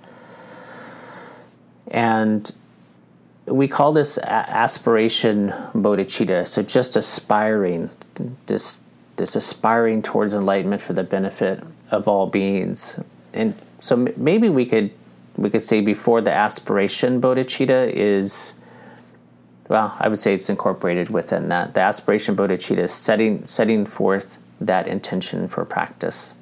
And 1.89 2.51
we 3.47 3.69
call 3.69 3.93
this 3.93 4.19
aspiration 4.19 5.51
bodhicitta. 5.75 6.47
So 6.47 6.63
just 6.63 6.97
aspiring, 6.97 7.89
this 8.47 8.81
this 9.17 9.37
aspiring 9.37 10.03
towards 10.03 10.35
enlightenment 10.35 10.83
for 10.83 10.93
the 10.93 11.05
benefit 11.05 11.63
of 11.91 12.09
all 12.09 12.27
beings. 12.27 12.99
And 13.33 13.55
so 13.81 14.09
maybe 14.17 14.49
we 14.49 14.67
could 14.67 14.91
we 15.37 15.51
could 15.51 15.65
say 15.65 15.81
before 15.81 16.21
the 16.21 16.33
aspiration 16.33 17.21
bodhicitta 17.21 17.91
is 17.93 18.55
well, 19.69 19.97
I 19.99 20.09
would 20.09 20.19
say 20.19 20.35
it's 20.35 20.51
incorporated 20.51 21.09
within 21.09 21.49
that. 21.49 21.75
The 21.75 21.81
aspiration 21.81 22.37
bodhicitta 22.37 22.79
is 22.79 22.93
setting 22.93 23.47
setting 23.47 23.87
forth 23.87 24.39
that 24.61 24.87
intention 24.87 25.49
for 25.49 25.65
practice. 25.65 26.35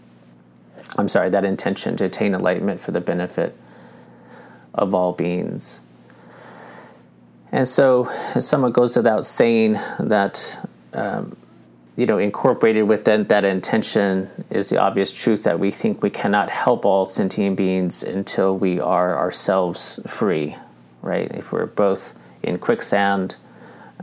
I'm 0.96 1.08
sorry, 1.08 1.30
that 1.30 1.44
intention 1.44 1.96
to 1.98 2.04
attain 2.04 2.34
enlightenment 2.34 2.80
for 2.80 2.90
the 2.90 3.00
benefit 3.00 3.56
of 4.74 4.94
all 4.94 5.12
beings. 5.12 5.80
And 7.50 7.68
so, 7.68 8.10
someone 8.38 8.72
goes 8.72 8.96
without 8.96 9.26
saying 9.26 9.74
that, 9.98 10.66
um, 10.94 11.36
you 11.96 12.06
know, 12.06 12.18
incorporated 12.18 12.88
within 12.88 13.24
that 13.24 13.44
intention 13.44 14.30
is 14.50 14.70
the 14.70 14.78
obvious 14.78 15.12
truth 15.12 15.44
that 15.44 15.58
we 15.58 15.70
think 15.70 16.02
we 16.02 16.10
cannot 16.10 16.48
help 16.48 16.86
all 16.86 17.04
sentient 17.04 17.56
beings 17.56 18.02
until 18.02 18.56
we 18.56 18.80
are 18.80 19.16
ourselves 19.16 20.00
free, 20.06 20.56
right? 21.02 21.30
If 21.32 21.52
we're 21.52 21.66
both 21.66 22.14
in 22.42 22.58
quicksand, 22.58 23.36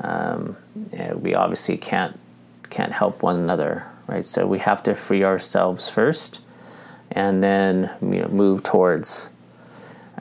um, 0.01 0.55
we 1.15 1.33
obviously 1.33 1.77
can't 1.77 2.17
can't 2.69 2.91
help 2.91 3.23
one 3.23 3.37
another, 3.37 3.87
right? 4.05 4.23
So 4.23 4.45
we 4.45 4.59
have 4.59 4.83
to 4.83 4.93
free 4.93 5.23
ourselves 5.23 5.89
first, 5.89 6.41
and 7.11 7.43
then 7.43 7.89
you 8.01 8.21
know, 8.21 8.27
move 8.27 8.61
towards 8.61 9.31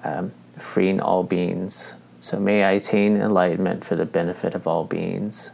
um, 0.02 0.32
freeing 0.56 1.00
all 1.00 1.22
beings. 1.22 1.94
So 2.18 2.40
may 2.40 2.64
I 2.64 2.72
attain 2.72 3.18
enlightenment 3.18 3.84
for 3.84 3.94
the 3.94 4.06
benefit 4.06 4.54
of 4.54 4.66
all 4.66 4.84
beings. 4.84 5.50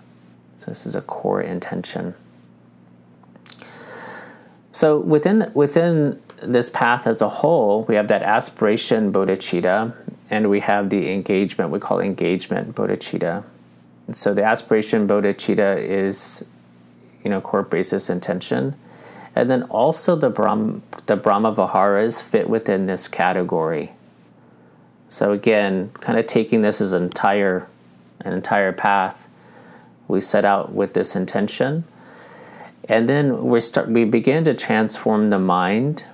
So 0.64 0.70
this 0.70 0.86
is 0.86 0.94
a 0.94 1.02
core 1.02 1.42
intention. 1.42 2.14
So 4.72 4.98
within 4.98 5.50
within 5.52 6.22
this 6.42 6.70
path 6.70 7.06
as 7.06 7.20
a 7.20 7.28
whole, 7.28 7.84
we 7.84 7.96
have 7.96 8.08
that 8.08 8.22
aspiration 8.22 9.12
bodhicitta, 9.12 9.94
and 10.30 10.48
we 10.48 10.60
have 10.60 10.88
the 10.88 11.12
engagement. 11.12 11.70
We 11.70 11.80
call 11.80 12.00
engagement 12.00 12.74
bodhicitta. 12.74 13.44
So 14.12 14.32
the 14.32 14.42
aspiration 14.42 15.06
bodhicitta 15.06 15.76
is, 15.76 16.46
you 17.22 17.28
know, 17.28 17.42
core 17.42 17.62
basis 17.62 18.08
intention, 18.08 18.74
and 19.36 19.50
then 19.50 19.64
also 19.64 20.16
the 20.16 20.30
Brahm, 20.30 20.82
the 21.04 21.16
Brahma 21.16 21.52
Viharas 21.52 22.22
fit 22.22 22.48
within 22.48 22.86
this 22.86 23.06
category. 23.06 23.92
So 25.10 25.32
again, 25.32 25.90
kind 26.00 26.18
of 26.18 26.24
taking 26.24 26.62
this 26.62 26.80
as 26.80 26.94
an 26.94 27.02
entire 27.02 27.68
an 28.20 28.32
entire 28.32 28.72
path, 28.72 29.28
we 30.08 30.20
set 30.20 30.44
out 30.44 30.72
with 30.72 30.92
this 30.94 31.16
intention. 31.16 31.84
And 32.88 33.08
then 33.08 33.46
we 33.46 33.60
start 33.60 33.88
we 33.88 34.04
begin 34.04 34.44
to 34.44 34.54
transform 34.54 35.30
the 35.30 35.38
mind 35.38 36.04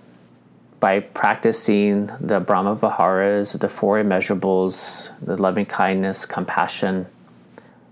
by 0.78 1.00
practicing 1.00 2.06
the 2.20 2.40
Brahma 2.40 2.74
Viharas, 2.76 3.58
the 3.58 3.68
four 3.68 4.02
immeasurables, 4.02 5.10
the 5.20 5.36
loving 5.36 5.66
kindness, 5.66 6.24
compassion, 6.24 7.06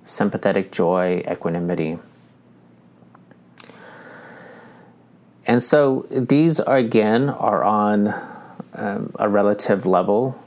sympathetic 0.04 0.72
joy, 0.72 1.22
equanimity. 1.30 1.98
And 5.44 5.62
so 5.62 6.06
these 6.10 6.60
are 6.60 6.76
again 6.76 7.30
are 7.30 7.64
on 7.64 8.14
um, 8.74 9.12
a 9.18 9.28
relative 9.28 9.86
level 9.86 10.40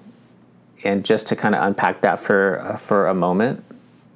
and 0.83 1.03
just 1.03 1.27
to 1.27 1.35
kind 1.35 1.53
of 1.53 1.63
unpack 1.63 2.01
that 2.01 2.19
for 2.19 2.59
uh, 2.61 2.77
for 2.77 3.07
a 3.07 3.13
moment 3.13 3.63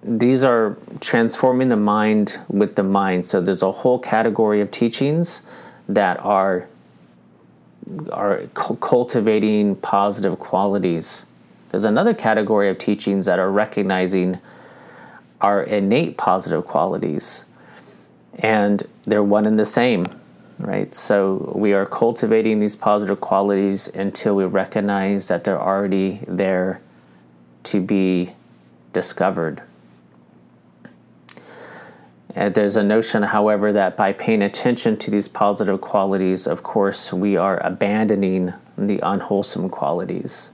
these 0.08 0.44
are 0.44 0.78
transforming 1.02 1.68
the 1.70 1.76
mind 1.76 2.40
with 2.48 2.76
the 2.76 2.84
mind 2.84 3.26
so 3.26 3.42
there's 3.42 3.64
a 3.64 3.72
whole 3.72 3.98
category 3.98 4.62
of 4.62 4.70
teachings 4.70 5.42
that 5.90 6.20
are 6.20 6.68
are 8.12 8.44
cultivating 8.54 9.76
positive 9.76 10.38
qualities 10.40 11.26
there's 11.70 11.86
another 11.86 12.14
category 12.14 12.70
of 12.70 12.78
teachings 12.78 13.26
that 13.26 13.40
are 13.40 13.52
recognizing 13.52 14.40
our 15.42 15.64
innate 15.64 16.18
positive 16.18 16.66
qualities 16.66 17.46
and 18.40 18.84
they're 19.04 19.24
one 19.24 19.46
and 19.46 19.58
the 19.58 19.66
same 19.66 20.06
right? 20.60 20.94
So 20.96 21.52
we 21.56 21.74
are 21.74 21.86
cultivating 21.86 22.60
these 22.60 22.76
positive 22.76 23.20
qualities 23.22 23.88
until 23.90 24.36
we 24.36 24.46
recognize 24.46 25.28
that 25.28 25.44
they're 25.44 25.62
already 25.62 26.22
there 26.28 26.82
to 27.64 27.82
be 27.82 28.34
discovered. 28.94 29.62
And 32.36 32.54
there's 32.54 32.76
a 32.76 32.84
notion, 32.84 33.24
however, 33.24 33.72
that 33.72 33.96
by 33.96 34.12
paying 34.12 34.42
attention 34.42 34.98
to 34.98 35.10
these 35.10 35.30
positive 35.30 35.80
qualities, 35.80 36.46
of 36.46 36.64
course, 36.64 37.14
we 37.14 37.38
are 37.38 37.66
abandoning 37.66 38.54
the 38.78 39.00
unwholesome 39.00 39.70
qualities. 39.70 40.50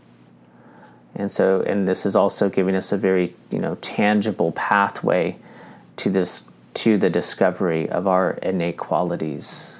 And 1.16 1.32
so, 1.32 1.62
and 1.62 1.88
this 1.88 2.06
is 2.06 2.16
also 2.16 2.50
giving 2.50 2.76
us 2.76 2.92
a 2.92 2.98
very, 2.98 3.36
you 3.50 3.58
know, 3.58 3.76
tangible 3.82 4.52
pathway 4.52 5.38
to 5.98 6.12
this, 6.12 6.44
to 6.76 7.00
the 7.00 7.10
discovery 7.10 7.90
of 7.90 8.08
our 8.08 8.34
innate 8.44 8.78
qualities. 8.78 9.80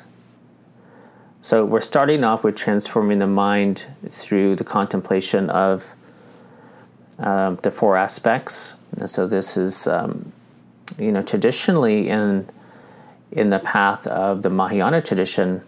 So 1.42 1.64
we're 1.66 1.82
starting 1.82 2.24
off 2.24 2.44
with 2.44 2.56
transforming 2.56 3.20
the 3.20 3.28
mind 3.28 3.86
through 4.10 4.56
the 4.56 4.64
contemplation 4.64 5.52
of 5.52 5.88
um, 7.20 7.58
the 7.58 7.70
four 7.70 7.96
aspects. 7.96 8.74
And 8.98 9.08
so 9.10 9.28
this 9.28 9.56
is, 9.56 9.86
um, 9.86 10.34
you 10.98 11.12
know, 11.12 11.22
traditionally 11.22 12.10
in 12.10 12.50
in 13.32 13.50
the 13.50 13.60
path 13.60 14.08
of 14.08 14.42
the 14.42 14.50
Mahayana 14.50 15.02
tradition, 15.02 15.62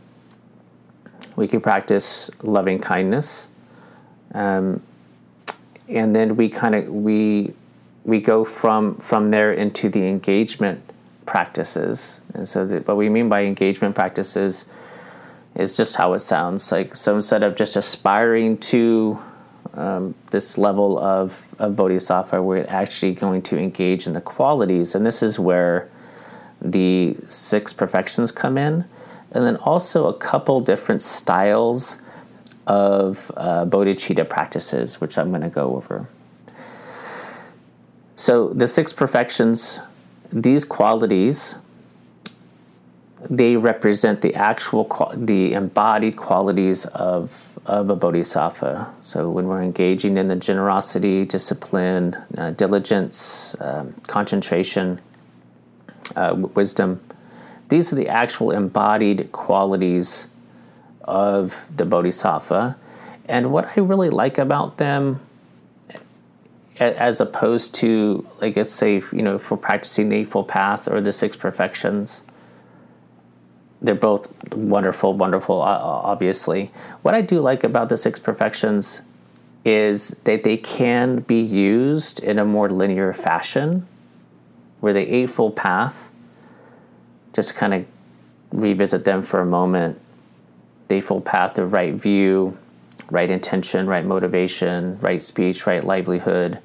we 1.35 1.47
can 1.47 1.61
practice 1.61 2.29
loving 2.41 2.79
kindness, 2.79 3.47
um, 4.33 4.81
and 5.87 6.15
then 6.15 6.35
we 6.35 6.49
kind 6.49 6.75
of 6.75 6.87
we 6.89 7.53
we 8.03 8.19
go 8.19 8.43
from 8.43 8.95
from 8.97 9.29
there 9.29 9.53
into 9.53 9.89
the 9.89 10.07
engagement 10.07 10.81
practices. 11.25 12.21
And 12.33 12.47
so, 12.47 12.65
the, 12.65 12.79
what 12.79 12.97
we 12.97 13.09
mean 13.09 13.29
by 13.29 13.43
engagement 13.43 13.95
practices 13.95 14.65
is 15.55 15.77
just 15.77 15.95
how 15.95 16.13
it 16.13 16.19
sounds. 16.19 16.71
Like 16.71 16.95
so 16.95 17.15
instead 17.15 17.43
of 17.43 17.55
just 17.55 17.75
aspiring 17.75 18.57
to 18.57 19.19
um, 19.73 20.15
this 20.31 20.57
level 20.57 20.99
of, 20.99 21.55
of 21.59 21.75
bodhisattva, 21.75 22.41
we're 22.41 22.65
actually 22.67 23.13
going 23.13 23.41
to 23.43 23.57
engage 23.57 24.07
in 24.07 24.13
the 24.13 24.21
qualities, 24.21 24.95
and 24.95 25.05
this 25.05 25.23
is 25.23 25.39
where 25.39 25.89
the 26.61 27.15
six 27.29 27.73
perfections 27.73 28.31
come 28.31 28.57
in, 28.57 28.85
and 29.31 29.45
then 29.45 29.55
also 29.57 30.07
a 30.07 30.13
couple 30.13 30.61
different 30.61 31.01
styles 31.01 31.97
of 32.67 33.31
uh, 33.35 33.65
bodhicitta 33.65 34.27
practices, 34.29 35.01
which 35.01 35.17
I'm 35.17 35.29
going 35.29 35.41
to 35.41 35.49
go 35.49 35.75
over. 35.75 36.07
So 38.15 38.49
the 38.49 38.67
six 38.67 38.93
perfections 38.93 39.79
these 40.33 40.65
qualities 40.65 41.55
they 43.29 43.55
represent 43.55 44.21
the 44.21 44.35
actual 44.35 45.11
the 45.15 45.53
embodied 45.53 46.17
qualities 46.17 46.85
of 46.87 47.52
of 47.65 47.89
a 47.89 47.95
bodhisattva. 47.95 48.93
So 49.01 49.29
when 49.29 49.47
we're 49.47 49.61
engaging 49.61 50.17
in 50.17 50.27
the 50.27 50.35
generosity, 50.35 51.25
discipline, 51.25 52.15
uh, 52.37 52.51
diligence, 52.51 53.55
um, 53.59 53.93
concentration, 54.07 54.99
uh, 56.15 56.35
wisdom, 56.55 57.01
these 57.69 57.93
are 57.93 57.95
the 57.95 58.09
actual 58.09 58.51
embodied 58.51 59.31
qualities 59.31 60.27
of 61.01 61.65
the 61.75 61.85
bodhisattva. 61.85 62.77
And 63.25 63.51
what 63.51 63.65
I 63.77 63.79
really 63.79 64.09
like 64.09 64.37
about 64.37 64.77
them 64.77 65.21
as 66.79 67.21
opposed 67.21 67.75
to 67.75 68.27
like 68.41 68.55
let's 68.55 68.71
say 68.73 68.95
you 69.11 69.21
know 69.21 69.37
for 69.37 69.55
practicing 69.55 70.09
the 70.09 70.17
eightfold 70.17 70.47
path 70.47 70.87
or 70.87 71.01
the 71.01 71.11
six 71.11 71.35
perfections 71.35 72.23
they're 73.83 73.95
both 73.95 74.31
wonderful 74.53 75.13
wonderful 75.13 75.61
obviously 75.61 76.71
what 77.01 77.13
i 77.13 77.21
do 77.21 77.39
like 77.39 77.63
about 77.63 77.89
the 77.89 77.97
six 77.97 78.19
perfections 78.19 79.01
is 79.65 80.09
that 80.23 80.43
they 80.43 80.57
can 80.57 81.19
be 81.19 81.39
used 81.39 82.21
in 82.23 82.39
a 82.39 82.45
more 82.45 82.69
linear 82.69 83.13
fashion 83.13 83.85
where 84.79 84.93
the 84.93 85.13
eightfold 85.13 85.55
path 85.55 86.09
just 87.33 87.55
kind 87.55 87.73
of 87.73 87.85
revisit 88.51 89.05
them 89.05 89.21
for 89.21 89.39
a 89.39 89.45
moment 89.45 89.99
the 90.87 90.95
eightfold 90.95 91.25
path 91.25 91.57
of 91.57 91.73
right 91.73 91.93
view 91.93 92.57
right 93.09 93.29
intention, 93.29 93.87
right 93.87 94.05
motivation, 94.05 94.97
right 94.99 95.21
speech, 95.21 95.67
right 95.67 95.83
livelihood, 95.83 96.59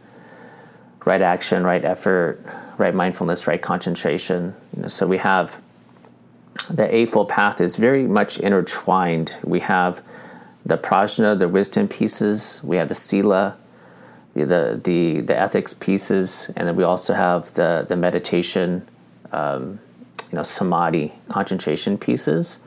right 1.04 1.22
action, 1.22 1.62
right 1.64 1.84
effort, 1.84 2.40
right 2.78 2.94
mindfulness, 2.94 3.46
right 3.46 3.60
concentration. 3.60 4.54
You 4.74 4.82
know, 4.82 4.88
so 4.88 5.06
we 5.06 5.18
have 5.18 5.60
the 6.70 6.94
Eightfold 6.94 7.28
Path 7.28 7.60
is 7.60 7.76
very 7.76 8.06
much 8.06 8.38
intertwined. 8.38 9.36
We 9.44 9.60
have 9.60 10.02
the 10.64 10.78
prajna, 10.78 11.38
the 11.38 11.48
wisdom 11.48 11.88
pieces. 11.88 12.60
We 12.62 12.76
have 12.76 12.88
the 12.88 12.94
sila, 12.94 13.56
the 14.34 14.80
the 14.82 15.20
the 15.20 15.36
ethics 15.38 15.74
pieces, 15.74 16.50
and 16.56 16.68
then 16.68 16.76
we 16.76 16.84
also 16.84 17.14
have 17.14 17.52
the 17.52 17.84
the 17.88 17.96
meditation, 17.96 18.86
um, 19.32 19.80
you 20.30 20.36
know, 20.36 20.42
samadhi, 20.42 21.12
concentration 21.28 21.98
pieces 21.98 22.60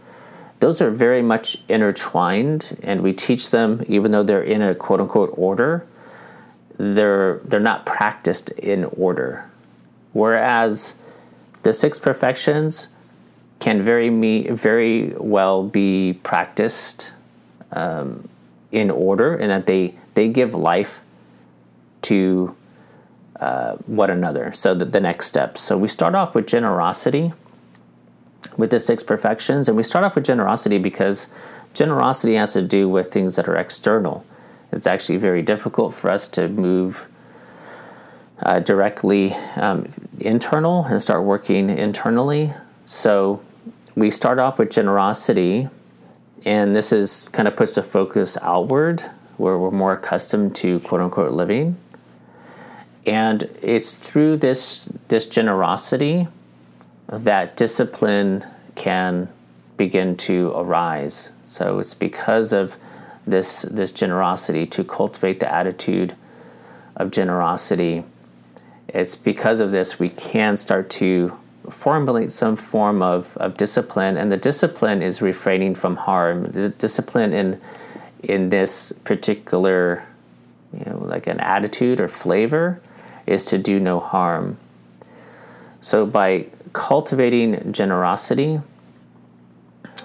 those 0.61 0.79
are 0.79 0.91
very 0.91 1.23
much 1.23 1.57
intertwined, 1.67 2.77
and 2.83 3.01
we 3.01 3.13
teach 3.13 3.49
them 3.49 3.83
even 3.87 4.11
though 4.11 4.21
they're 4.21 4.43
in 4.43 4.61
a 4.61 4.75
quote 4.75 5.01
unquote 5.01 5.33
order. 5.35 5.85
They're 6.77 7.41
they're 7.43 7.59
not 7.59 7.85
practiced 7.85 8.51
in 8.51 8.85
order, 8.85 9.49
whereas 10.13 10.93
the 11.63 11.73
six 11.73 11.97
perfections 11.97 12.87
can 13.61 13.81
very 13.81 14.09
me 14.09 14.49
very 14.49 15.13
well 15.17 15.63
be 15.63 16.19
practiced 16.23 17.13
um, 17.71 18.27
in 18.71 18.91
order, 18.91 19.37
and 19.37 19.49
that 19.49 19.65
they 19.65 19.95
they 20.15 20.27
give 20.27 20.53
life 20.53 21.01
to 22.01 22.53
uh, 23.39 23.75
one 23.85 24.09
another. 24.09 24.51
So 24.51 24.75
the, 24.75 24.85
the 24.85 24.99
next 24.99 25.27
step. 25.27 25.57
So 25.57 25.77
we 25.77 25.87
start 25.87 26.15
off 26.15 26.35
with 26.35 26.47
generosity 26.47 27.31
with 28.57 28.71
the 28.71 28.79
six 28.79 29.03
perfections. 29.03 29.67
And 29.67 29.77
we 29.77 29.83
start 29.83 30.05
off 30.05 30.15
with 30.15 30.25
generosity 30.25 30.77
because 30.77 31.27
generosity 31.73 32.35
has 32.35 32.53
to 32.53 32.61
do 32.61 32.89
with 32.89 33.11
things 33.11 33.35
that 33.35 33.47
are 33.47 33.55
external. 33.55 34.25
It's 34.71 34.87
actually 34.87 35.17
very 35.17 35.41
difficult 35.41 35.93
for 35.93 36.09
us 36.09 36.27
to 36.29 36.47
move 36.47 37.07
uh, 38.39 38.59
directly 38.59 39.33
um, 39.55 39.87
internal 40.19 40.85
and 40.85 41.01
start 41.01 41.23
working 41.23 41.69
internally. 41.69 42.53
So 42.85 43.43
we 43.95 44.11
start 44.11 44.39
off 44.39 44.59
with 44.59 44.69
generosity, 44.69 45.69
and 46.45 46.75
this 46.75 46.91
is 46.91 47.29
kind 47.29 47.47
of 47.47 47.55
puts 47.55 47.75
the 47.75 47.83
focus 47.83 48.37
outward 48.41 49.01
where 49.37 49.57
we're 49.57 49.71
more 49.71 49.93
accustomed 49.93 50.55
to 50.55 50.79
quote 50.81 51.01
unquote 51.01 51.33
living. 51.33 51.77
And 53.05 53.43
it's 53.61 53.95
through 53.95 54.37
this 54.37 54.91
this 55.07 55.25
generosity 55.25 56.27
that 57.07 57.57
discipline 57.57 58.45
can 58.75 59.27
begin 59.77 60.15
to 60.15 60.51
arise. 60.55 61.31
So 61.45 61.79
it's 61.79 61.93
because 61.93 62.53
of 62.53 62.77
this 63.25 63.63
this 63.63 63.91
generosity 63.91 64.65
to 64.67 64.83
cultivate 64.83 65.39
the 65.39 65.51
attitude 65.51 66.15
of 66.95 67.11
generosity. 67.11 68.03
It's 68.87 69.15
because 69.15 69.59
of 69.59 69.71
this 69.71 69.99
we 69.99 70.09
can 70.09 70.55
start 70.55 70.89
to 70.91 71.37
formulate 71.71 72.31
some 72.31 72.55
form 72.55 73.01
of, 73.01 73.35
of 73.37 73.55
discipline, 73.55 74.17
and 74.17 74.31
the 74.31 74.37
discipline 74.37 75.01
is 75.01 75.21
refraining 75.21 75.75
from 75.75 75.95
harm. 75.95 76.45
The 76.45 76.69
discipline 76.69 77.33
in 77.33 77.61
in 78.23 78.49
this 78.49 78.91
particular, 79.03 80.05
you 80.71 80.85
know, 80.85 80.99
like 80.99 81.25
an 81.25 81.39
attitude 81.39 81.99
or 81.99 82.07
flavor, 82.07 82.79
is 83.25 83.45
to 83.45 83.57
do 83.57 83.79
no 83.79 83.99
harm. 83.99 84.57
So 85.79 86.05
by 86.05 86.45
cultivating 86.73 87.73
generosity, 87.73 88.61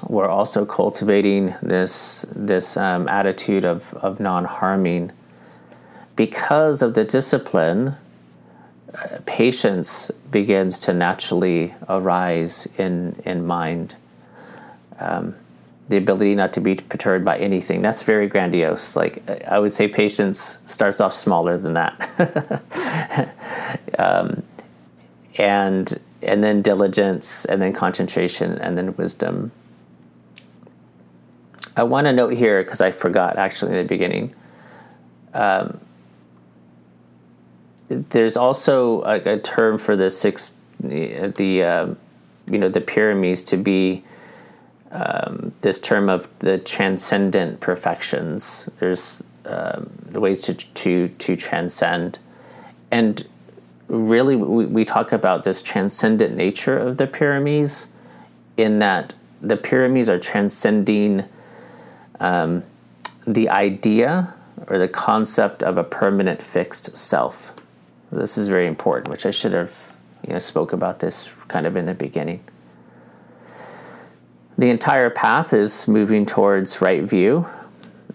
we're 0.08 0.28
also 0.28 0.64
cultivating 0.64 1.54
this 1.62 2.24
this 2.34 2.76
um, 2.76 3.08
attitude 3.08 3.64
of, 3.64 3.92
of 3.94 4.20
non-harming 4.20 5.12
because 6.14 6.80
of 6.82 6.94
the 6.94 7.04
discipline 7.04 7.96
patience 9.26 10.10
begins 10.30 10.78
to 10.78 10.92
naturally 10.92 11.74
arise 11.88 12.66
in 12.78 13.20
in 13.24 13.46
mind 13.46 13.94
um, 14.98 15.34
the 15.88 15.96
ability 15.96 16.34
not 16.34 16.52
to 16.52 16.60
be 16.60 16.74
perturbed 16.74 17.24
by 17.24 17.38
anything 17.38 17.82
that's 17.82 18.02
very 18.02 18.26
grandiose 18.26 18.96
like 18.96 19.22
i 19.48 19.58
would 19.58 19.72
say 19.72 19.86
patience 19.86 20.58
starts 20.66 21.00
off 21.00 21.12
smaller 21.12 21.58
than 21.58 21.74
that 21.74 23.34
um, 23.98 24.42
and 25.36 26.00
and 26.22 26.42
then 26.42 26.62
diligence, 26.62 27.44
and 27.44 27.60
then 27.60 27.72
concentration, 27.72 28.58
and 28.58 28.76
then 28.76 28.96
wisdom. 28.96 29.52
I 31.76 31.82
want 31.84 32.06
to 32.06 32.12
note 32.12 32.32
here 32.32 32.62
because 32.62 32.80
I 32.80 32.90
forgot 32.90 33.36
actually 33.36 33.72
in 33.72 33.78
the 33.78 33.88
beginning. 33.88 34.34
Um, 35.34 35.80
there's 37.88 38.36
also 38.36 39.02
a, 39.02 39.34
a, 39.34 39.38
term 39.38 39.78
for 39.78 39.96
the 39.96 40.10
six, 40.10 40.52
the 40.80 41.62
uh, 41.62 41.94
you 42.46 42.58
know 42.58 42.68
the 42.68 42.80
paramitas 42.80 43.46
to 43.46 43.56
be 43.56 44.04
um, 44.90 45.52
this 45.60 45.78
term 45.78 46.08
of 46.08 46.28
the 46.40 46.58
transcendent 46.58 47.60
perfections. 47.60 48.68
There's 48.78 49.22
um, 49.44 49.90
ways 50.12 50.40
to 50.40 50.54
to 50.54 51.08
to 51.08 51.36
transcend, 51.36 52.18
and 52.90 53.26
really 53.88 54.36
we, 54.36 54.66
we 54.66 54.84
talk 54.84 55.12
about 55.12 55.44
this 55.44 55.62
transcendent 55.62 56.36
nature 56.36 56.78
of 56.78 56.96
the 56.96 57.06
paramitas 57.06 57.86
in 58.56 58.78
that 58.80 59.14
the 59.40 59.56
paramitas 59.56 60.08
are 60.08 60.18
transcending 60.18 61.24
um, 62.20 62.64
the 63.26 63.48
idea 63.48 64.34
or 64.68 64.78
the 64.78 64.88
concept 64.88 65.62
of 65.62 65.76
a 65.76 65.84
permanent 65.84 66.40
fixed 66.40 66.96
self. 66.96 67.52
This 68.16 68.38
is 68.38 68.48
very 68.48 68.66
important, 68.66 69.10
which 69.10 69.26
I 69.26 69.30
should 69.30 69.52
have 69.52 69.96
you 70.26 70.32
know, 70.32 70.38
spoke 70.38 70.72
about 70.72 71.00
this 71.00 71.30
kind 71.48 71.66
of 71.66 71.76
in 71.76 71.86
the 71.86 71.94
beginning. 71.94 72.42
The 74.58 74.70
entire 74.70 75.10
path 75.10 75.52
is 75.52 75.86
moving 75.86 76.24
towards 76.24 76.80
right 76.80 77.02
view 77.02 77.46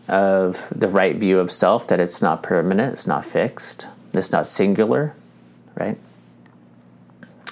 of 0.08 0.68
the 0.76 0.88
right 0.88 1.16
view 1.16 1.39
of 1.39 1.52
self, 1.52 1.88
that 1.88 1.99
it's 1.99 2.22
not 2.22 2.41
permanent, 2.41 2.93
it's 2.93 3.06
not 3.06 3.24
fixed, 3.24 3.88
it's 4.14 4.32
not 4.32 4.47
singular, 4.47 5.16
right? 5.76 5.97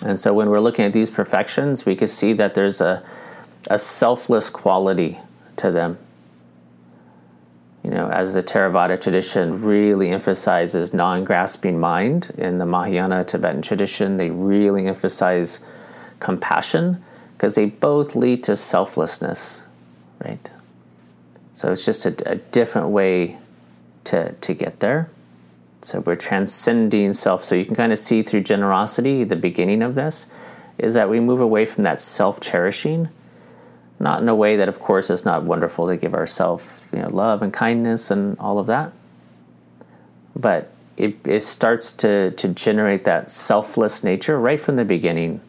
And 0.02 0.20
so 0.20 0.34
when 0.34 0.50
we're 0.50 0.60
looking 0.60 0.86
at 0.86 0.94
these 0.94 1.12
perfections, 1.12 1.86
we 1.86 1.96
can 1.96 2.08
see 2.08 2.34
that 2.34 2.56
there's 2.56 2.82
a, 2.82 3.04
a 3.68 3.78
selfless 3.78 4.50
quality 4.50 5.20
to 5.58 5.72
them. 5.72 6.00
You 7.90 7.96
know, 7.96 8.10
as 8.10 8.36
the 8.36 8.44
Theravada 8.44 9.02
tradition 9.02 9.64
really 9.64 10.12
emphasizes 10.12 10.94
non 10.94 11.24
grasping 11.24 11.80
mind, 11.80 12.32
in 12.38 12.60
the 12.60 12.66
Mahayana 12.66 13.24
Tibetan 13.24 13.64
tradition, 13.64 14.18
they 14.18 14.30
really 14.30 14.86
emphasize 14.86 15.60
compassion 16.20 17.04
because 17.34 17.56
they 17.56 17.66
both 17.66 18.16
lead 18.16 18.44
to 18.44 18.56
selflessness, 18.56 19.64
right? 20.24 20.52
So 21.54 21.72
it's 21.72 21.84
just 21.84 22.06
a, 22.06 22.32
a 22.32 22.36
different 22.36 22.90
way 22.90 23.40
to, 24.04 24.34
to 24.34 24.54
get 24.54 24.82
there. 24.82 25.10
So 25.82 26.02
we're 26.02 26.16
transcending 26.16 27.14
self. 27.14 27.44
So 27.44 27.56
you 27.56 27.66
can 27.66 27.76
kind 27.76 27.92
of 27.92 27.98
see 27.98 28.22
through 28.22 28.42
generosity, 28.42 29.24
the 29.24 29.36
beginning 29.36 29.82
of 29.82 29.96
this, 29.96 30.28
is 30.78 30.94
that 30.94 31.10
we 31.10 31.20
move 31.20 31.42
away 31.42 31.66
from 31.66 31.86
that 31.86 32.00
self 32.00 32.40
cherishing, 32.40 33.10
not 34.00 34.22
in 34.22 34.30
a 34.30 34.36
way 34.36 34.56
that, 34.56 34.70
of 34.70 34.80
course, 34.80 35.10
is 35.10 35.26
not 35.26 35.44
wonderful 35.44 35.88
to 35.88 35.98
give 35.98 36.14
ourselves 36.14 36.66
you 36.94 37.00
know, 37.00 37.10
love 37.10 37.42
and 37.42 37.54
kindness 37.54 38.12
and 38.12 38.38
all 38.40 38.60
of 38.60 38.68
that. 38.68 38.94
But 40.36 40.72
it, 40.96 41.18
it 41.26 41.44
starts 41.44 41.94
to, 41.94 42.32
to 42.32 42.48
generate 42.50 43.04
that 43.06 43.30
selfless 43.30 44.04
nature 44.04 44.40
right 44.40 44.60
from 44.60 44.76
the 44.76 44.86
beginning. 44.86 45.42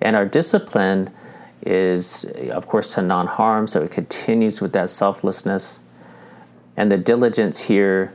And 0.00 0.16
our 0.16 0.26
discipline 0.26 1.10
is, 1.64 2.24
of 2.50 2.66
course, 2.66 2.94
to 2.94 3.02
non 3.02 3.26
harm, 3.26 3.66
so 3.66 3.82
it 3.82 3.90
continues 3.90 4.60
with 4.60 4.72
that 4.72 4.90
selflessness. 4.90 5.80
And 6.76 6.92
the 6.92 6.98
diligence 6.98 7.60
here 7.60 8.12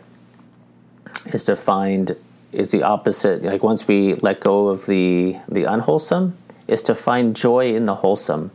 is 1.28 1.44
to 1.46 1.56
find 1.56 2.16
is 2.52 2.72
the 2.72 2.84
opposite. 2.84 3.44
Like 3.44 3.64
once 3.64 3.88
we 3.88 4.16
let 4.16 4.40
go 4.40 4.68
of 4.68 4.86
the 4.86 5.38
the 5.48 5.64
unwholesome, 5.64 6.38
is 6.68 6.82
to 6.84 6.96
find 6.96 7.36
joy 7.36 7.76
in 7.76 7.86
the 7.86 7.96
wholesome. 7.96 8.52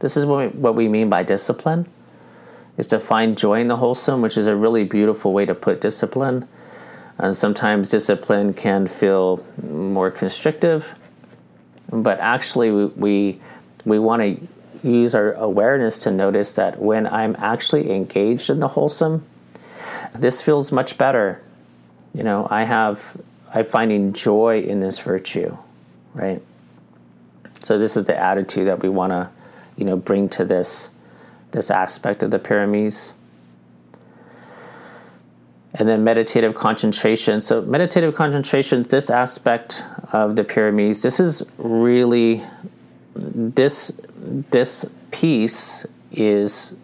This 0.00 0.16
is 0.16 0.26
what 0.26 0.54
we, 0.54 0.60
what 0.60 0.74
we 0.74 0.88
mean 0.88 1.08
by 1.08 1.22
discipline. 1.22 1.88
Is 2.76 2.86
to 2.88 2.98
find 2.98 3.36
joy 3.36 3.60
in 3.60 3.68
the 3.68 3.76
wholesome, 3.76 4.22
which 4.22 4.36
is 4.36 4.46
a 4.46 4.56
really 4.56 4.84
beautiful 4.84 5.32
way 5.32 5.44
to 5.46 5.54
put 5.54 5.80
discipline. 5.80 6.48
And 7.18 7.36
sometimes 7.36 7.90
discipline 7.90 8.54
can 8.54 8.86
feel 8.86 9.44
more 9.62 10.10
constrictive, 10.10 10.94
but 11.90 12.18
actually 12.20 12.70
we 12.70 12.84
we, 12.86 13.40
we 13.84 13.98
want 13.98 14.22
to 14.22 14.48
use 14.82 15.14
our 15.14 15.34
awareness 15.34 15.98
to 16.00 16.10
notice 16.10 16.54
that 16.54 16.80
when 16.80 17.06
I'm 17.06 17.36
actually 17.38 17.90
engaged 17.90 18.48
in 18.48 18.60
the 18.60 18.68
wholesome, 18.68 19.26
this 20.14 20.40
feels 20.40 20.72
much 20.72 20.96
better 20.96 21.42
you 22.14 22.22
know, 22.22 22.46
I 22.50 22.64
have 22.64 23.16
I'm 23.52 23.64
finding 23.64 24.12
joy 24.12 24.62
in 24.62 24.80
this 24.80 24.98
virtue, 24.98 25.56
right? 26.14 26.42
So 27.60 27.78
this 27.78 27.96
is 27.96 28.04
the 28.04 28.16
attitude 28.16 28.68
that 28.68 28.82
we 28.82 28.88
want 28.88 29.12
to, 29.12 29.30
you 29.80 29.86
know, 29.86 29.96
bring 29.96 30.28
to 30.28 30.44
this 30.44 30.90
this 31.50 31.70
aspect 31.70 32.22
of 32.22 32.30
the 32.30 32.38
paramis. 32.38 33.12
And 35.74 35.88
then 35.88 36.04
meditative 36.04 36.54
concentration. 36.54 37.40
So 37.40 37.62
meditative 37.62 38.14
concentration, 38.14 38.82
this 38.84 39.10
aspect 39.10 39.84
of 40.12 40.36
the 40.36 40.44
paramis, 40.44 41.02
this 41.02 41.18
is 41.18 41.42
really 41.58 42.42
this 43.14 43.98
this 44.20 44.84
piece 45.10 45.86
is 46.12 46.74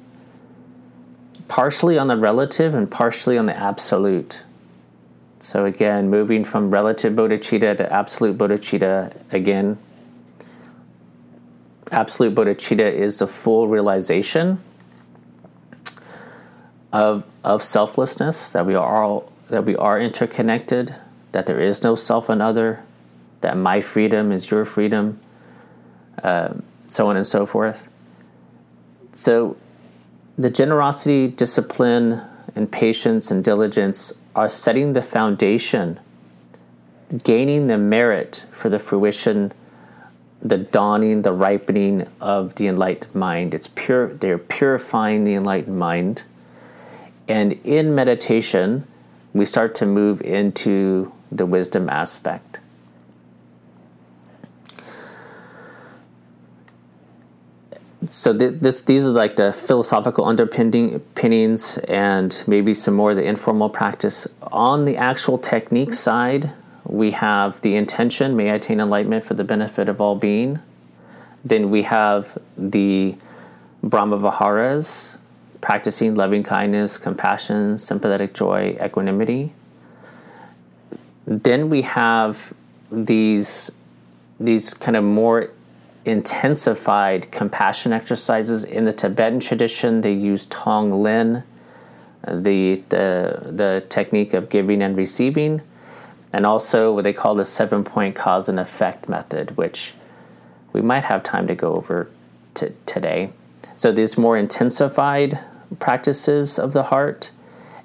partially 1.48 1.98
on 1.98 2.06
the 2.08 2.16
relative 2.16 2.74
and 2.74 2.90
partially 2.90 3.38
on 3.38 3.46
the 3.46 3.56
absolute. 3.56 4.44
So 5.38 5.64
again, 5.64 6.08
moving 6.10 6.44
from 6.44 6.70
relative 6.70 7.12
bodhicitta 7.12 7.76
to 7.76 7.92
absolute 7.92 8.38
bodhicitta 8.38 9.14
again. 9.30 9.78
Absolute 11.92 12.34
bodhicitta 12.34 12.92
is 12.92 13.18
the 13.18 13.26
full 13.26 13.68
realization 13.68 14.60
of 16.92 17.24
of 17.44 17.62
selflessness 17.62 18.50
that 18.50 18.66
we 18.66 18.74
are 18.74 19.04
all 19.04 19.32
that 19.48 19.64
we 19.64 19.76
are 19.76 20.00
interconnected, 20.00 20.96
that 21.32 21.46
there 21.46 21.60
is 21.60 21.82
no 21.82 21.94
self 21.94 22.28
and 22.28 22.42
other, 22.42 22.82
that 23.40 23.56
my 23.56 23.80
freedom 23.80 24.32
is 24.32 24.50
your 24.50 24.64
freedom, 24.64 25.20
uh, 26.22 26.54
so 26.88 27.08
on 27.08 27.16
and 27.16 27.26
so 27.26 27.46
forth. 27.46 27.88
So, 29.12 29.56
the 30.36 30.50
generosity, 30.50 31.28
discipline, 31.28 32.20
and 32.54 32.70
patience 32.70 33.30
and 33.30 33.44
diligence 33.44 34.12
are 34.34 34.48
setting 34.48 34.92
the 34.92 35.02
foundation, 35.02 36.00
gaining 37.22 37.68
the 37.68 37.78
merit 37.78 38.46
for 38.50 38.68
the 38.68 38.78
fruition, 38.78 39.52
the 40.48 40.58
dawning, 40.58 41.22
the 41.22 41.32
ripening 41.32 42.08
of 42.20 42.54
the 42.56 42.66
enlightened 42.66 43.14
mind. 43.14 43.54
It's 43.54 43.68
pure, 43.68 44.14
they're 44.14 44.38
purifying 44.38 45.24
the 45.24 45.34
enlightened 45.34 45.78
mind. 45.78 46.22
And 47.28 47.54
in 47.64 47.94
meditation, 47.94 48.86
we 49.32 49.44
start 49.44 49.74
to 49.76 49.86
move 49.86 50.20
into 50.22 51.12
the 51.32 51.46
wisdom 51.46 51.88
aspect. 51.88 52.60
so 58.10 58.32
this, 58.32 58.82
these 58.82 59.04
are 59.04 59.10
like 59.10 59.36
the 59.36 59.52
philosophical 59.52 60.24
underpinnings 60.24 61.78
and 61.88 62.44
maybe 62.46 62.74
some 62.74 62.94
more 62.94 63.10
of 63.10 63.16
the 63.16 63.24
informal 63.24 63.68
practice. 63.68 64.26
On 64.52 64.84
the 64.84 64.96
actual 64.96 65.38
technique 65.38 65.94
side, 65.94 66.52
we 66.88 67.10
have 67.12 67.60
the 67.62 67.76
intention, 67.76 68.36
may 68.36 68.50
I 68.50 68.54
attain 68.54 68.80
enlightenment 68.80 69.24
for 69.24 69.34
the 69.34 69.44
benefit 69.44 69.88
of 69.88 70.00
all 70.00 70.16
being. 70.16 70.60
Then 71.44 71.70
we 71.70 71.82
have 71.82 72.38
the 72.56 73.16
Brahma 73.82 74.18
Viharas, 74.18 75.18
practicing 75.60 76.14
loving 76.14 76.42
kindness, 76.42 76.98
compassion, 76.98 77.78
sympathetic 77.78 78.34
joy, 78.34 78.76
equanimity. 78.82 79.52
Then 81.26 81.68
we 81.68 81.82
have 81.82 82.52
these 82.90 83.70
these 84.38 84.74
kind 84.74 84.96
of 84.96 85.04
more 85.04 85.50
intensified 86.04 87.30
compassion 87.32 87.92
exercises. 87.92 88.64
In 88.64 88.84
the 88.84 88.92
Tibetan 88.92 89.40
tradition, 89.40 90.02
they 90.02 90.12
use 90.12 90.46
Tonglen, 90.46 91.42
the, 92.26 92.82
the, 92.88 93.40
the 93.44 93.84
technique 93.88 94.34
of 94.34 94.48
giving 94.48 94.82
and 94.82 94.96
receiving, 94.96 95.62
and 96.36 96.44
also 96.44 96.92
what 96.92 97.04
they 97.04 97.14
call 97.14 97.34
the 97.34 97.46
seven 97.46 97.82
point 97.82 98.14
cause 98.14 98.46
and 98.46 98.60
effect 98.60 99.08
method, 99.08 99.56
which 99.56 99.94
we 100.74 100.82
might 100.82 101.04
have 101.04 101.22
time 101.22 101.46
to 101.46 101.54
go 101.54 101.72
over 101.72 102.10
today. 102.54 103.32
So, 103.74 103.90
these 103.90 104.18
more 104.18 104.36
intensified 104.36 105.38
practices 105.78 106.58
of 106.58 106.74
the 106.74 106.84
heart. 106.84 107.30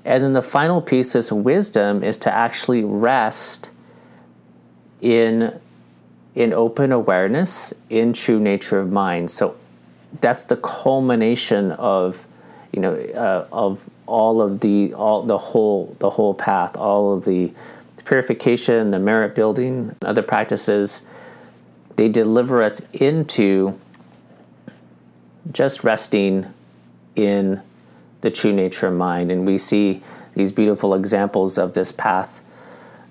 And 0.04 0.22
then 0.22 0.34
the 0.34 0.42
final 0.42 0.82
piece 0.82 1.16
is 1.16 1.32
wisdom 1.32 2.04
is 2.04 2.18
to 2.20 2.34
actually 2.34 2.84
rest 2.84 3.70
in 5.00 5.58
in 6.36 6.52
open 6.52 6.92
awareness 6.92 7.74
in 7.90 8.12
true 8.12 8.40
nature 8.40 8.80
of 8.80 8.92
mind. 8.92 9.32
So 9.32 9.56
that's 10.20 10.46
the 10.46 10.58
culmination 10.58 11.72
of 11.72 12.26
you 12.74 12.82
know 12.82 12.96
uh, 12.96 13.48
of 13.54 13.90
all 14.08 14.42
of 14.42 14.60
the 14.60 14.94
all 14.94 15.24
the 15.24 15.38
whole 15.38 15.96
the 16.00 16.10
whole 16.10 16.34
path, 16.34 16.76
all 16.76 17.14
of 17.14 17.24
the 17.24 17.54
purification, 18.06 18.92
the 18.92 19.00
merit 19.00 19.36
building, 19.36 19.96
other 20.02 20.22
practices. 20.22 21.02
They 21.96 22.10
deliver 22.10 22.64
us 22.64 22.82
into 22.94 23.80
just 25.52 25.84
resting 25.84 26.52
in 27.16 27.62
the 28.22 28.32
true 28.32 28.54
nature 28.54 28.88
of 28.88 28.94
mind, 28.94 29.32
and 29.32 29.48
we 29.48 29.58
see 29.58 30.02
these 30.36 30.52
beautiful 30.52 30.94
examples 30.94 31.58
of 31.58 31.74
this 31.74 31.92
path 31.92 32.42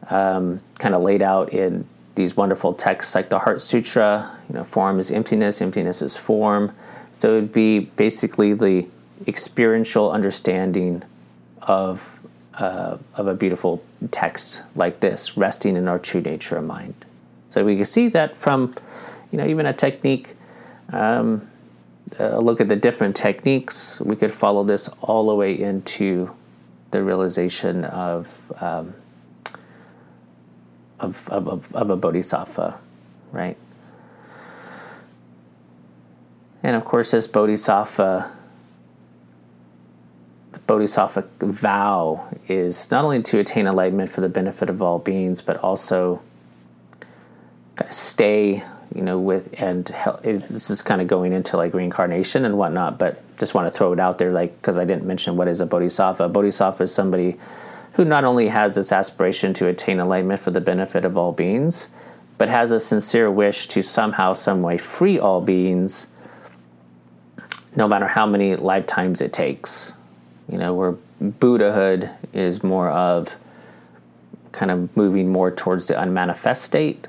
um, 0.09 0.61
kind 0.79 0.95
of 0.95 1.03
laid 1.03 1.23
out 1.23 1.53
in 1.53 1.87
these 2.15 2.37
wonderful 2.37 2.75
texts 2.75 3.15
like 3.15 3.29
the 3.29 3.39
Heart 3.39 3.63
Sutra. 3.63 4.37
You 4.49 4.57
know, 4.57 4.65
form 4.65 4.99
is 4.99 5.11
emptiness, 5.11 5.61
emptiness 5.61 6.03
is 6.03 6.17
form. 6.17 6.73
So 7.13 7.33
it 7.33 7.35
would 7.35 7.53
be 7.53 7.81
basically 7.81 8.55
the 8.55 8.87
experiential 9.27 10.11
understanding 10.11 11.03
of 11.63 12.20
uh, 12.55 12.99
of 13.15 13.27
a 13.27 13.35
beautiful 13.35 13.83
text 14.11 14.63
like 14.75 15.01
this, 15.01 15.37
resting 15.37 15.77
in 15.77 15.89
our 15.89 15.99
true 15.99 16.21
nature 16.21 16.57
of 16.57 16.65
mind. 16.65 16.95
So 17.49 17.65
we 17.65 17.77
can 17.77 17.85
see 17.85 18.09
that 18.09 18.37
from, 18.37 18.75
you 19.31 19.39
know, 19.39 19.47
even 19.47 19.67
a 19.67 19.73
technique. 19.73 20.37
Um, 20.93 21.49
a 22.19 22.41
look 22.41 22.61
at 22.61 22.69
the 22.69 22.77
different 22.77 23.15
techniques, 23.15 24.01
we 24.01 24.17
could 24.17 24.33
follow 24.33 24.65
this 24.65 24.89
all 25.01 25.29
the 25.29 25.35
way 25.35 25.59
into 25.59 26.35
the 26.91 27.03
realization 27.03 27.85
of 27.85 28.29
um, 28.61 28.95
of, 30.99 31.29
of, 31.31 31.75
of, 31.75 31.91
a 31.91 31.97
bodhisattva, 31.97 32.79
right? 33.33 33.57
And 36.63 36.77
of 36.77 36.85
course, 36.85 37.13
this 37.13 37.27
bodhisattva, 37.27 38.37
bodhisattva 40.71 41.25
vow 41.41 42.29
is 42.47 42.93
not 42.93 43.05
only 43.05 43.21
to 43.21 43.41
attain 43.41 43.67
enlightenment 43.67 44.09
for 44.09 44.21
the 44.21 44.29
benefit 44.29 44.71
of 44.71 44.81
all 44.81 45.01
beings, 45.01 45.43
but 45.43 45.57
also 45.57 46.23
stay, 47.91 48.63
you 48.95 49.03
know, 49.03 49.19
with 49.19 49.53
and 49.61 49.89
help, 49.89 50.23
this 50.23 50.71
is 50.71 50.81
kind 50.81 51.01
of 51.03 51.09
going 51.09 51.33
into 51.33 51.57
like 51.57 51.75
reincarnation 51.75 52.45
and 52.45 52.57
whatnot. 52.57 53.01
But 53.01 53.21
just 53.37 53.53
want 53.53 53.67
to 53.67 53.77
throw 53.77 53.93
it 53.93 53.99
out 53.99 54.19
there, 54.19 54.31
like 54.31 54.55
because 54.63 54.79
I 54.79 54.85
didn't 54.85 55.05
mention 55.05 55.37
what 55.37 55.49
is 55.49 55.61
a 55.61 55.67
bodhisattva. 55.67 56.23
A 56.23 56.29
bodhisattva 56.29 56.85
is 56.85 56.95
somebody 56.95 57.37
who 57.95 58.05
not 58.05 58.23
only 58.23 58.47
has 58.47 58.77
this 58.77 58.93
aspiration 58.93 59.53
to 59.55 59.67
attain 59.67 59.99
enlightenment 59.99 60.39
for 60.39 60.53
the 60.53 60.61
benefit 60.61 61.05
of 61.05 61.19
all 61.19 61.33
beings, 61.33 61.89
but 62.39 62.49
has 62.49 62.71
a 62.71 62.79
sincere 62.79 63.29
wish 63.29 63.67
to 63.67 63.83
somehow, 63.83 64.35
some 64.35 64.63
way 64.63 64.79
free 64.79 65.19
all 65.19 65.41
beings, 65.41 66.07
no 67.75 67.89
matter 67.89 68.07
how 68.07 68.25
many 68.25 68.55
lifetimes 68.55 69.21
it 69.21 69.33
takes 69.33 69.95
you 70.51 70.59
know, 70.59 70.75
where 70.75 70.93
Buddhahood 71.21 72.11
is 72.33 72.63
more 72.63 72.91
of 72.91 73.37
kind 74.53 74.71
of 74.71 74.97
moving 74.97 75.31
more 75.31 75.51
towards 75.51 75.87
the 75.87 76.01
unmanifest 76.01 76.63
state, 76.63 77.07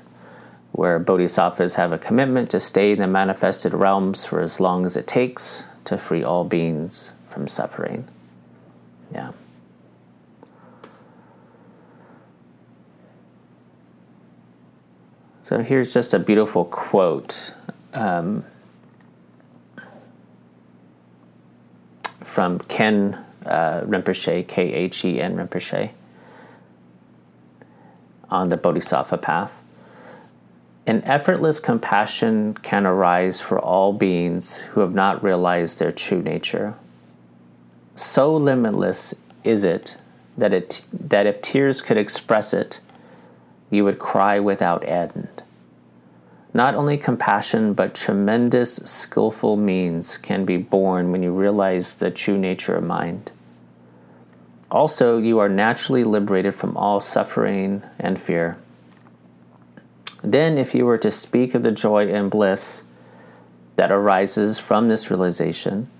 where 0.70 0.98
bodhisattvas 0.98 1.74
have 1.74 1.92
a 1.92 1.98
commitment 1.98 2.50
to 2.50 2.60
stay 2.60 2.92
in 2.92 3.00
the 3.00 3.06
manifested 3.06 3.74
realms 3.74 4.24
for 4.24 4.40
as 4.40 4.60
long 4.60 4.86
as 4.86 4.96
it 4.96 5.06
takes 5.06 5.64
to 5.84 5.98
free 5.98 6.22
all 6.22 6.44
beings 6.44 7.14
from 7.28 7.48
suffering. 7.48 8.06
Yeah. 9.12 9.32
So 15.42 15.58
here's 15.58 15.92
just 15.92 16.14
a 16.14 16.20
beautiful 16.20 16.64
quote 16.64 17.52
um, 17.92 18.44
from 22.20 22.60
Khen 22.60 23.18
uh, 23.46 23.82
Rinpoche, 23.82 24.46
K 24.46 24.72
H 24.72 25.04
E 25.04 25.20
N 25.20 25.36
Rinpoche, 25.36 25.90
on 28.30 28.48
the 28.48 28.56
Bodhisattva 28.56 29.18
path. 29.18 29.60
An 30.86 31.02
effortless 31.04 31.60
compassion 31.60 32.54
can 32.54 32.86
arise 32.86 33.40
for 33.40 33.58
all 33.58 33.92
beings 33.92 34.60
who 34.60 34.80
have 34.80 34.94
not 34.94 35.22
realized 35.22 35.78
their 35.78 35.92
true 35.92 36.22
nature. 36.22 36.74
So 37.94 38.34
limitless 38.34 39.14
is 39.44 39.64
it 39.64 39.96
that, 40.36 40.52
it 40.52 40.84
that 40.92 41.26
if 41.26 41.40
tears 41.40 41.80
could 41.80 41.98
express 41.98 42.52
it, 42.52 42.80
you 43.70 43.84
would 43.84 43.98
cry 43.98 44.40
without 44.40 44.86
end. 44.88 45.41
Not 46.54 46.74
only 46.74 46.98
compassion, 46.98 47.72
but 47.72 47.94
tremendous 47.94 48.76
skillful 48.76 49.56
means 49.56 50.18
can 50.18 50.44
be 50.44 50.58
born 50.58 51.10
when 51.10 51.22
you 51.22 51.32
realize 51.32 51.94
the 51.94 52.10
true 52.10 52.36
nature 52.36 52.76
of 52.76 52.84
mind. 52.84 53.32
Also, 54.70 55.18
you 55.18 55.38
are 55.38 55.48
naturally 55.48 56.04
liberated 56.04 56.54
from 56.54 56.76
all 56.76 57.00
suffering 57.00 57.82
and 57.98 58.20
fear. 58.20 58.58
Then, 60.22 60.58
if 60.58 60.74
you 60.74 60.84
were 60.84 60.98
to 60.98 61.10
speak 61.10 61.54
of 61.54 61.62
the 61.62 61.72
joy 61.72 62.12
and 62.12 62.30
bliss 62.30 62.84
that 63.76 63.90
arises 63.90 64.58
from 64.58 64.88
this 64.88 65.10
realization, 65.10 65.90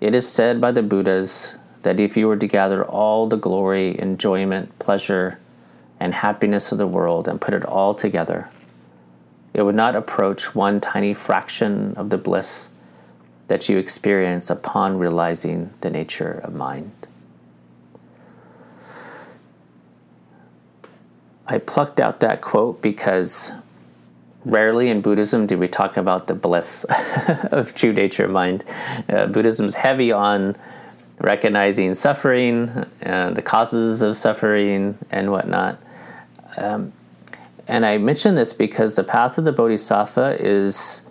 it 0.00 0.14
is 0.14 0.28
said 0.28 0.60
by 0.60 0.72
the 0.72 0.82
Buddhas 0.82 1.56
that 1.82 1.98
if 1.98 2.16
you 2.16 2.28
were 2.28 2.36
to 2.36 2.46
gather 2.46 2.84
all 2.84 3.26
the 3.26 3.36
glory, 3.36 3.98
enjoyment, 3.98 4.78
pleasure, 4.78 5.38
and 5.98 6.14
happiness 6.14 6.70
of 6.70 6.78
the 6.78 6.86
world 6.86 7.26
and 7.26 7.40
put 7.40 7.54
it 7.54 7.64
all 7.64 7.94
together, 7.94 8.50
it 9.54 9.62
would 9.62 9.74
not 9.74 9.96
approach 9.96 10.54
one 10.54 10.80
tiny 10.80 11.14
fraction 11.14 11.94
of 11.96 12.10
the 12.10 12.18
bliss 12.18 12.68
that 13.48 13.68
you 13.68 13.78
experience 13.78 14.50
upon 14.50 14.98
realizing 14.98 15.70
the 15.80 15.90
nature 15.90 16.40
of 16.44 16.54
mind. 16.54 16.92
I 21.46 21.58
plucked 21.58 21.98
out 21.98 22.20
that 22.20 22.42
quote 22.42 22.82
because 22.82 23.50
rarely 24.44 24.90
in 24.90 25.00
Buddhism 25.00 25.46
do 25.46 25.56
we 25.56 25.66
talk 25.66 25.96
about 25.96 26.26
the 26.26 26.34
bliss 26.34 26.84
of 27.50 27.74
true 27.74 27.92
nature 27.92 28.26
of 28.26 28.30
mind. 28.30 28.64
Uh, 29.08 29.26
Buddhism's 29.26 29.74
heavy 29.74 30.12
on 30.12 30.56
recognizing 31.20 31.94
suffering, 31.94 32.86
and 33.00 33.34
the 33.34 33.42
causes 33.42 34.02
of 34.02 34.16
suffering, 34.16 34.98
and 35.10 35.30
whatnot. 35.30 35.80
Um, 36.56 36.92
and 37.68 37.84
I 37.84 37.98
mention 37.98 38.34
this 38.34 38.54
because 38.54 38.96
the 38.96 39.04
path 39.04 39.36
of 39.36 39.44
the 39.44 39.52
Bodhisattva 39.52 40.38
is 40.40 41.02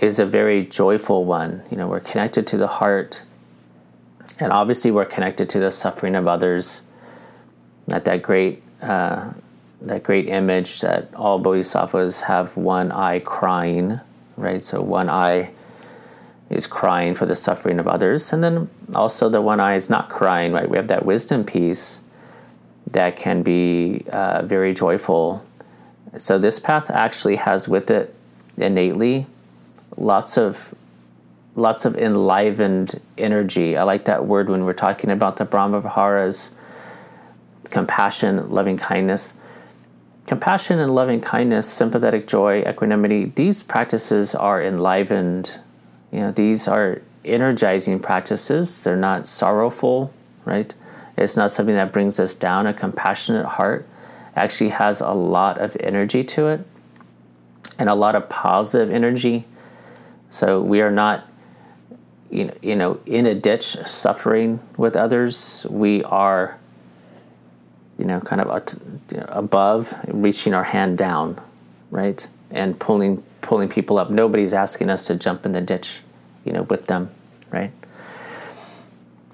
is 0.00 0.18
a 0.18 0.26
very 0.26 0.62
joyful 0.62 1.24
one. 1.24 1.62
You 1.70 1.76
know, 1.76 1.86
we're 1.86 2.00
connected 2.00 2.46
to 2.48 2.56
the 2.56 2.66
heart, 2.66 3.22
and 4.40 4.50
obviously 4.50 4.90
we're 4.90 5.04
connected 5.04 5.48
to 5.50 5.58
the 5.58 5.70
suffering 5.70 6.14
of 6.14 6.26
others. 6.26 6.82
Not 7.86 8.06
that 8.06 8.22
great 8.22 8.62
uh, 8.80 9.32
that 9.82 10.02
great 10.02 10.28
image 10.28 10.80
that 10.80 11.14
all 11.14 11.38
bodhisattvas 11.38 12.22
have 12.22 12.56
one 12.56 12.90
eye 12.90 13.18
crying, 13.18 14.00
right? 14.38 14.64
So 14.64 14.80
one 14.80 15.10
eye 15.10 15.52
is 16.48 16.66
crying 16.66 17.12
for 17.12 17.26
the 17.26 17.34
suffering 17.34 17.78
of 17.78 17.86
others, 17.86 18.32
and 18.32 18.42
then 18.42 18.70
also 18.94 19.28
the 19.28 19.42
one 19.42 19.60
eye 19.60 19.74
is 19.74 19.90
not 19.90 20.08
crying, 20.08 20.52
right? 20.52 20.68
We 20.68 20.78
have 20.78 20.88
that 20.88 21.04
wisdom 21.04 21.44
piece 21.44 22.00
that 22.92 23.16
can 23.16 23.42
be 23.42 24.04
uh, 24.10 24.42
very 24.42 24.72
joyful. 24.74 25.44
So 26.18 26.38
this 26.38 26.58
path 26.58 26.90
actually 26.90 27.36
has 27.36 27.68
with 27.68 27.90
it 27.90 28.14
innately 28.56 29.26
lots 29.96 30.36
of 30.38 30.74
lots 31.54 31.84
of 31.86 31.96
enlivened 31.96 33.00
energy. 33.16 33.76
I 33.76 33.82
like 33.84 34.04
that 34.04 34.26
word 34.26 34.50
when 34.50 34.64
we're 34.64 34.74
talking 34.74 35.10
about 35.10 35.38
the 35.38 35.44
Brahma 35.46 35.80
Viharas, 35.80 36.50
compassion, 37.70 38.50
loving 38.50 38.76
kindness. 38.76 39.34
Compassion 40.26 40.80
and 40.80 40.94
loving 40.94 41.20
kindness, 41.20 41.70
sympathetic 41.70 42.26
joy, 42.26 42.62
equanimity, 42.68 43.26
these 43.36 43.62
practices 43.62 44.34
are 44.34 44.60
enlivened. 44.60 45.60
You 46.12 46.20
know, 46.20 46.32
these 46.32 46.68
are 46.68 47.00
energizing 47.24 48.00
practices. 48.00 48.82
They're 48.82 48.96
not 48.96 49.26
sorrowful, 49.26 50.12
right? 50.44 50.74
It's 51.16 51.36
not 51.36 51.50
something 51.50 51.74
that 51.74 51.92
brings 51.92 52.20
us 52.20 52.34
down. 52.34 52.66
A 52.66 52.74
compassionate 52.74 53.46
heart 53.46 53.88
actually 54.34 54.70
has 54.70 55.00
a 55.00 55.12
lot 55.12 55.58
of 55.58 55.76
energy 55.80 56.22
to 56.22 56.48
it 56.48 56.66
and 57.78 57.88
a 57.88 57.94
lot 57.94 58.14
of 58.14 58.28
positive 58.28 58.92
energy. 58.92 59.46
So 60.28 60.60
we 60.60 60.80
are 60.80 60.90
not 60.90 61.28
you 62.30 62.76
know, 62.76 63.00
in 63.06 63.26
a 63.26 63.34
ditch 63.34 63.64
suffering 63.86 64.60
with 64.76 64.96
others. 64.96 65.66
We 65.70 66.02
are 66.04 66.58
you 67.98 68.04
know 68.04 68.20
kind 68.20 68.42
of 68.42 68.66
above 69.28 69.94
reaching 70.08 70.52
our 70.54 70.64
hand 70.64 70.98
down, 70.98 71.40
right? 71.90 72.26
And 72.50 72.78
pulling 72.78 73.22
pulling 73.40 73.68
people 73.68 73.98
up. 73.98 74.10
Nobody's 74.10 74.52
asking 74.52 74.90
us 74.90 75.06
to 75.06 75.14
jump 75.14 75.46
in 75.46 75.52
the 75.52 75.60
ditch, 75.60 76.00
you 76.44 76.52
know, 76.52 76.62
with 76.62 76.86
them, 76.86 77.10
right? 77.50 77.70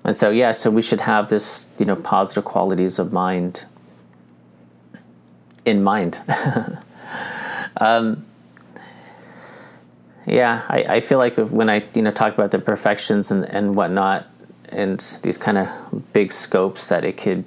And 0.04 0.16
so, 0.16 0.30
yeah, 0.30 0.52
so 0.52 0.70
we 0.70 0.82
should 0.82 1.00
have 1.00 1.28
this, 1.28 1.66
you 1.78 1.86
know, 1.86 1.96
positive 1.96 2.44
qualities 2.44 2.98
of 2.98 3.12
mind 3.12 3.66
in 5.64 5.82
mind. 5.82 6.20
um, 7.76 8.26
yeah, 10.26 10.64
I, 10.68 10.84
I 10.96 11.00
feel 11.00 11.18
like 11.18 11.36
when 11.36 11.70
I, 11.70 11.84
you 11.94 12.02
know, 12.02 12.10
talk 12.10 12.34
about 12.34 12.50
the 12.50 12.58
perfections 12.58 13.30
and, 13.30 13.44
and 13.44 13.76
whatnot, 13.76 14.28
and 14.68 14.98
these 15.22 15.36
kind 15.36 15.58
of 15.58 16.12
big 16.12 16.32
scopes 16.32 16.88
that 16.88 17.04
it 17.04 17.16
could, 17.16 17.44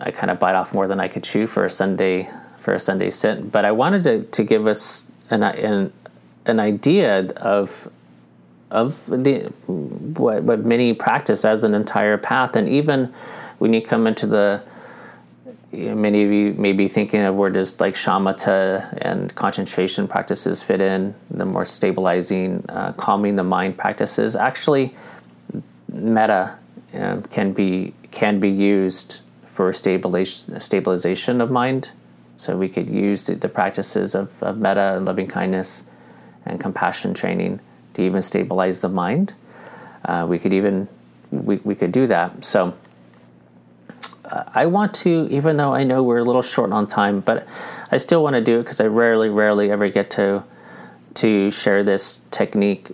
I 0.00 0.10
kind 0.10 0.30
of 0.30 0.38
bite 0.38 0.56
off 0.56 0.74
more 0.74 0.88
than 0.88 1.00
I 1.00 1.08
could 1.08 1.22
chew 1.22 1.46
for 1.46 1.64
a 1.64 1.70
Sunday 1.70 2.28
for 2.58 2.74
a 2.74 2.80
Sunday 2.80 3.10
sit. 3.10 3.52
But 3.52 3.64
I 3.64 3.72
wanted 3.72 4.02
to, 4.04 4.22
to 4.22 4.42
give 4.42 4.66
us 4.66 5.06
an, 5.30 5.42
an 5.42 5.92
an 6.46 6.60
idea 6.60 7.26
of 7.36 7.88
of 8.74 9.06
the 9.06 9.44
what 9.66 10.42
what 10.42 10.64
many 10.64 10.92
practice 10.92 11.44
as 11.44 11.64
an 11.64 11.74
entire 11.74 12.18
path, 12.18 12.56
and 12.56 12.68
even 12.68 13.14
when 13.58 13.72
you 13.72 13.80
come 13.80 14.06
into 14.06 14.26
the 14.26 14.62
you 15.70 15.88
know, 15.88 15.94
many 15.94 16.22
of 16.24 16.30
you 16.30 16.52
may 16.54 16.72
be 16.72 16.88
thinking 16.88 17.22
of 17.22 17.34
where 17.34 17.50
does 17.50 17.80
like 17.80 17.94
shamatha 17.94 18.96
and 19.00 19.34
concentration 19.34 20.06
practices 20.06 20.62
fit 20.62 20.80
in, 20.80 21.14
the 21.30 21.44
more 21.44 21.64
stabilizing, 21.64 22.64
uh, 22.68 22.92
calming 22.92 23.36
the 23.36 23.44
mind 23.44 23.78
practices. 23.78 24.36
Actually, 24.36 24.94
metta 25.88 26.58
uh, 26.94 27.20
can 27.30 27.52
be 27.52 27.94
can 28.10 28.40
be 28.40 28.50
used 28.50 29.20
for 29.46 29.72
stabilization 29.72 30.60
stabilization 30.60 31.40
of 31.40 31.50
mind. 31.50 31.90
So 32.36 32.56
we 32.56 32.68
could 32.68 32.88
use 32.90 33.26
the, 33.26 33.36
the 33.36 33.48
practices 33.48 34.16
of, 34.16 34.42
of 34.42 34.58
metta 34.58 34.96
and 34.96 35.06
loving 35.06 35.28
kindness 35.28 35.84
and 36.44 36.58
compassion 36.58 37.14
training 37.14 37.60
to 37.94 38.02
even 38.02 38.22
stabilize 38.22 38.80
the 38.80 38.88
mind. 38.88 39.34
Uh, 40.04 40.26
we 40.28 40.38
could 40.38 40.52
even 40.52 40.88
we, 41.30 41.56
we 41.64 41.74
could 41.74 41.92
do 41.92 42.06
that. 42.06 42.44
So 42.44 42.74
uh, 44.24 44.44
I 44.54 44.66
want 44.66 44.94
to, 44.94 45.28
even 45.30 45.56
though 45.56 45.74
I 45.74 45.84
know 45.84 46.02
we're 46.02 46.18
a 46.18 46.24
little 46.24 46.42
short 46.42 46.72
on 46.72 46.86
time, 46.86 47.20
but 47.20 47.46
I 47.90 47.96
still 47.98 48.22
want 48.22 48.34
to 48.34 48.40
do 48.40 48.60
it 48.60 48.62
because 48.62 48.80
I 48.80 48.86
rarely, 48.86 49.28
rarely 49.28 49.70
ever 49.70 49.88
get 49.88 50.10
to 50.12 50.44
to 51.14 51.50
share 51.50 51.84
this 51.84 52.22
technique. 52.32 52.90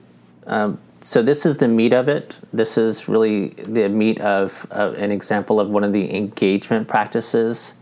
Um, 0.46 0.78
so 1.01 1.22
this 1.22 1.46
is 1.46 1.57
the 1.57 1.68
meat 1.68 1.94
of 1.94 2.09
it. 2.09 2.38
This 2.53 2.76
is 2.76 3.09
really 3.09 3.48
the 3.48 3.88
meat 3.88 4.20
of 4.20 4.66
uh, 4.70 4.92
an 4.98 5.11
example 5.11 5.59
of 5.59 5.70
one 5.70 5.84
of 5.84 5.94
the 5.94 6.14
engagement 6.14 6.86
practices 6.86 7.74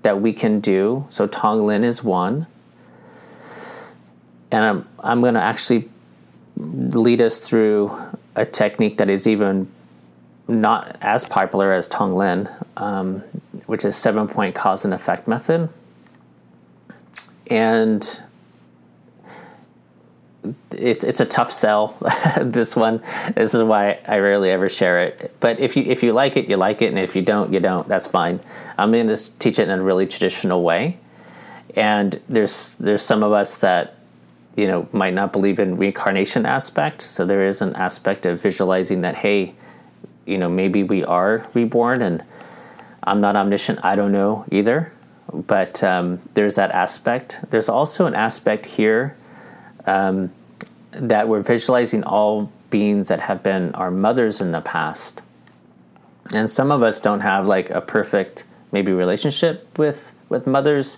that 0.00 0.22
we 0.22 0.32
can 0.32 0.60
do. 0.60 1.04
So 1.10 1.28
Tonglen 1.28 1.84
is 1.84 2.02
one, 2.02 2.46
and 4.50 4.64
I'm 4.64 4.88
I'm 5.00 5.20
going 5.20 5.34
to 5.34 5.42
actually 5.42 5.90
lead 6.56 7.20
us 7.20 7.40
through 7.40 7.92
a 8.36 8.44
technique 8.44 8.98
that 8.98 9.08
is 9.08 9.26
even 9.26 9.68
not 10.46 10.96
as 11.00 11.24
popular 11.24 11.72
as 11.72 11.88
Tonglen, 11.88 12.52
um, 12.76 13.20
which 13.66 13.84
is 13.84 13.96
seven 13.96 14.28
point 14.28 14.54
cause 14.54 14.84
and 14.84 14.92
effect 14.92 15.26
method. 15.26 15.68
And 17.46 18.20
it's 20.70 21.04
it's 21.04 21.20
a 21.20 21.24
tough 21.24 21.50
sell. 21.50 21.96
this 22.40 22.76
one. 22.76 23.02
This 23.34 23.54
is 23.54 23.62
why 23.62 24.00
I 24.06 24.18
rarely 24.18 24.50
ever 24.50 24.68
share 24.68 25.04
it. 25.04 25.34
But 25.40 25.60
if 25.60 25.76
you 25.76 25.84
if 25.84 26.02
you 26.02 26.12
like 26.12 26.36
it, 26.36 26.48
you 26.48 26.56
like 26.56 26.82
it, 26.82 26.88
and 26.88 26.98
if 26.98 27.16
you 27.16 27.22
don't, 27.22 27.52
you 27.52 27.60
don't. 27.60 27.88
That's 27.88 28.06
fine. 28.06 28.40
I'm 28.76 28.92
going 28.92 29.08
to 29.08 29.38
teach 29.38 29.58
it 29.58 29.68
in 29.68 29.78
a 29.78 29.82
really 29.82 30.06
traditional 30.06 30.62
way. 30.62 30.98
And 31.76 32.20
there's 32.28 32.74
there's 32.74 33.02
some 33.02 33.22
of 33.22 33.32
us 33.32 33.58
that 33.60 33.98
you 34.56 34.66
know 34.66 34.88
might 34.92 35.14
not 35.14 35.32
believe 35.32 35.58
in 35.58 35.76
reincarnation 35.76 36.46
aspect 36.46 37.02
so 37.02 37.24
there 37.26 37.46
is 37.46 37.60
an 37.60 37.74
aspect 37.74 38.24
of 38.26 38.40
visualizing 38.40 39.00
that 39.00 39.16
hey 39.16 39.54
you 40.26 40.38
know 40.38 40.48
maybe 40.48 40.82
we 40.82 41.04
are 41.04 41.46
reborn 41.54 42.02
and 42.02 42.24
i'm 43.02 43.20
not 43.20 43.36
omniscient 43.36 43.78
i 43.84 43.94
don't 43.94 44.12
know 44.12 44.44
either 44.50 44.92
but 45.32 45.82
um, 45.82 46.20
there's 46.34 46.56
that 46.56 46.70
aspect. 46.70 47.40
There's 47.50 47.68
also 47.68 48.06
an 48.06 48.14
aspect 48.14 48.66
here 48.66 49.16
um, 49.86 50.32
that 50.92 51.28
we're 51.28 51.42
visualizing 51.42 52.04
all 52.04 52.52
beings 52.70 53.08
that 53.08 53.20
have 53.20 53.42
been 53.42 53.74
our 53.74 53.90
mothers 53.90 54.40
in 54.40 54.52
the 54.52 54.60
past. 54.60 55.22
And 56.32 56.50
some 56.50 56.70
of 56.70 56.82
us 56.82 57.00
don't 57.00 57.20
have 57.20 57.46
like 57.46 57.70
a 57.70 57.80
perfect 57.80 58.44
maybe 58.72 58.92
relationship 58.92 59.78
with 59.78 60.12
with 60.28 60.46
mothers. 60.46 60.96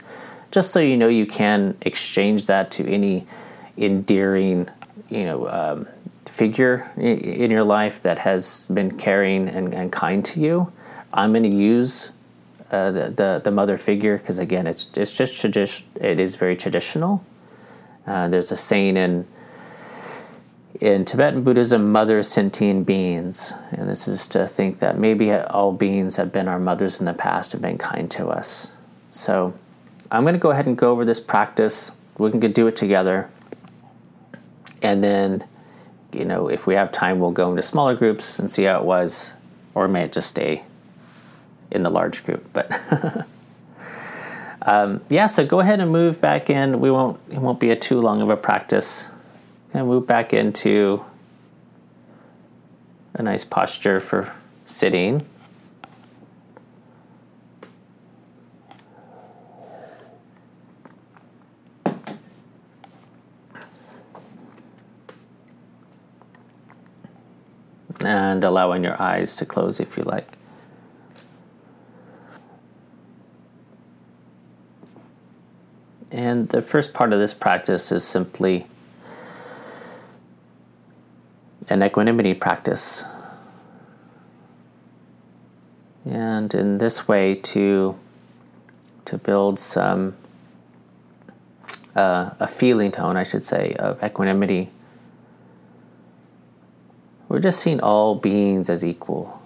Just 0.50 0.70
so 0.70 0.80
you 0.80 0.96
know, 0.96 1.08
you 1.08 1.26
can 1.26 1.76
exchange 1.80 2.46
that 2.46 2.70
to 2.72 2.88
any 2.88 3.26
endearing, 3.76 4.68
you 5.08 5.24
know, 5.24 5.48
um, 5.48 5.88
figure 6.26 6.90
in 6.96 7.50
your 7.50 7.64
life 7.64 8.00
that 8.02 8.18
has 8.18 8.66
been 8.72 8.96
caring 8.98 9.48
and, 9.48 9.72
and 9.74 9.90
kind 9.90 10.24
to 10.24 10.40
you. 10.40 10.72
I'm 11.12 11.32
going 11.32 11.50
to 11.50 11.56
use 11.56 12.10
uh, 12.70 12.90
the, 12.90 13.10
the, 13.10 13.40
the 13.44 13.50
mother 13.50 13.76
figure 13.76 14.18
because 14.18 14.38
again, 14.38 14.66
it's 14.66 14.90
it's 14.96 15.16
just 15.16 15.40
tradition. 15.40 15.86
It 15.94 16.20
is 16.20 16.34
very 16.34 16.56
traditional. 16.56 17.24
Uh, 18.06 18.28
there's 18.28 18.52
a 18.52 18.56
saying 18.56 18.96
in 18.96 19.26
in 20.80 21.04
Tibetan 21.04 21.42
Buddhism, 21.42 21.90
mother 21.90 22.22
sentient 22.22 22.86
beings, 22.86 23.54
and 23.70 23.88
this 23.88 24.06
is 24.08 24.26
to 24.28 24.46
think 24.46 24.80
that 24.80 24.98
maybe 24.98 25.32
all 25.32 25.72
beings 25.72 26.16
have 26.16 26.32
been 26.32 26.48
our 26.48 26.58
mothers 26.58 27.00
in 27.00 27.06
the 27.06 27.14
past 27.14 27.54
and 27.54 27.62
been 27.62 27.78
kind 27.78 28.10
to 28.10 28.28
us. 28.28 28.70
So, 29.10 29.54
I'm 30.10 30.24
going 30.24 30.34
to 30.34 30.38
go 30.38 30.50
ahead 30.50 30.66
and 30.66 30.76
go 30.76 30.90
over 30.90 31.04
this 31.04 31.20
practice. 31.20 31.92
We 32.18 32.30
can 32.30 32.40
do 32.40 32.66
it 32.66 32.76
together, 32.76 33.30
and 34.82 35.02
then, 35.02 35.44
you 36.12 36.24
know, 36.24 36.48
if 36.48 36.66
we 36.66 36.74
have 36.74 36.92
time, 36.92 37.20
we'll 37.20 37.30
go 37.30 37.50
into 37.50 37.62
smaller 37.62 37.94
groups 37.94 38.38
and 38.38 38.50
see 38.50 38.64
how 38.64 38.78
it 38.78 38.84
was, 38.84 39.32
or 39.74 39.88
may 39.88 40.04
it 40.04 40.12
just 40.12 40.28
stay 40.28 40.64
in 41.70 41.82
the 41.82 41.90
large 41.90 42.24
group. 42.24 42.44
But 42.52 42.80
um, 44.62 45.00
yeah, 45.08 45.26
so 45.26 45.46
go 45.46 45.60
ahead 45.60 45.80
and 45.80 45.90
move 45.90 46.20
back 46.20 46.50
in. 46.50 46.80
We 46.80 46.90
won't. 46.90 47.20
It 47.30 47.38
won't 47.38 47.60
be 47.60 47.70
a 47.70 47.76
too 47.76 48.00
long 48.00 48.22
of 48.22 48.30
a 48.30 48.36
practice. 48.36 49.08
And 49.74 49.88
move 49.88 50.06
back 50.06 50.32
into 50.32 51.04
a 53.14 53.22
nice 53.22 53.44
posture 53.44 54.00
for 54.00 54.32
sitting. 54.64 55.26
And 68.04 68.44
allowing 68.44 68.84
your 68.84 69.00
eyes 69.00 69.36
to 69.36 69.46
close 69.46 69.80
if 69.80 69.96
you 69.96 70.02
like. 70.02 70.36
And 76.10 76.48
the 76.48 76.62
first 76.62 76.94
part 76.94 77.12
of 77.12 77.18
this 77.18 77.34
practice 77.34 77.90
is 77.90 78.04
simply 78.04 78.66
an 81.68 81.82
equanimity 81.82 82.32
practice. 82.34 83.04
And 86.04 86.54
in 86.54 86.78
this 86.78 87.08
way, 87.08 87.34
to, 87.34 87.96
to 89.06 89.18
build 89.18 89.58
some, 89.58 90.16
uh, 91.96 92.30
a 92.38 92.46
feeling 92.46 92.92
tone, 92.92 93.16
I 93.16 93.24
should 93.24 93.42
say, 93.42 93.74
of 93.78 94.02
equanimity, 94.02 94.70
we're 97.28 97.40
just 97.40 97.60
seeing 97.60 97.80
all 97.80 98.14
beings 98.14 98.70
as 98.70 98.84
equal. 98.84 99.42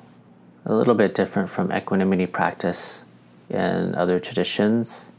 A 0.64 0.74
little 0.74 0.94
bit 0.94 1.14
different 1.14 1.48
from 1.48 1.72
equanimity 1.72 2.26
practice 2.26 3.04
in 3.48 3.94
other 3.94 4.20
traditions 4.20 5.10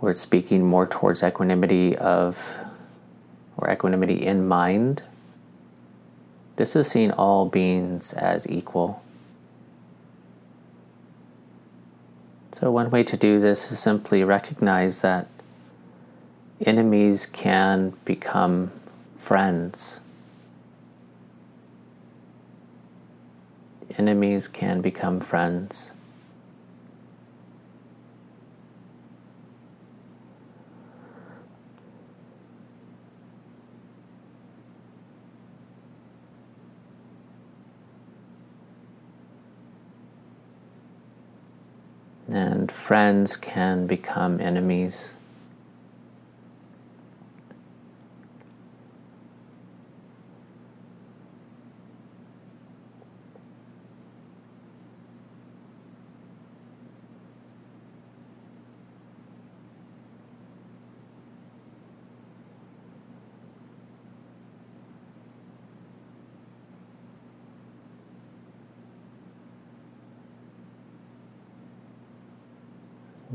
where 0.00 0.10
it's 0.10 0.20
speaking 0.20 0.66
more 0.66 0.84
towards 0.84 1.22
equanimity 1.22 1.96
of 1.96 2.58
or 3.56 3.70
equanimity 3.70 4.14
in 4.14 4.48
mind. 4.48 5.04
This 6.56 6.74
is 6.74 6.88
seeing 6.88 7.12
all 7.12 7.46
beings 7.46 8.12
as 8.12 8.48
equal. 8.48 9.00
So, 12.50 12.72
one 12.72 12.90
way 12.90 13.04
to 13.04 13.16
do 13.16 13.38
this 13.38 13.70
is 13.70 13.78
simply 13.78 14.24
recognize 14.24 15.02
that 15.02 15.28
enemies 16.66 17.26
can 17.26 17.94
become 18.04 18.72
friends. 19.22 20.00
Enemies 23.96 24.48
can 24.48 24.80
become 24.80 25.20
friends. 25.20 25.92
and 42.28 42.72
friends 42.72 43.36
can 43.36 43.86
become 43.86 44.40
enemies. 44.40 45.12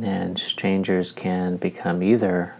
And 0.02 0.38
strangers 0.38 1.12
can 1.12 1.58
become 1.58 2.04
either 2.04 2.54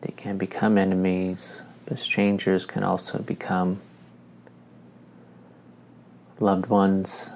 they 0.00 0.12
can 0.12 0.38
become 0.38 0.78
enemies, 0.78 1.62
but 1.86 1.98
strangers 1.98 2.64
can 2.64 2.82
also 2.82 3.18
become 3.18 3.80
loved 6.38 6.66
ones. 6.66 7.30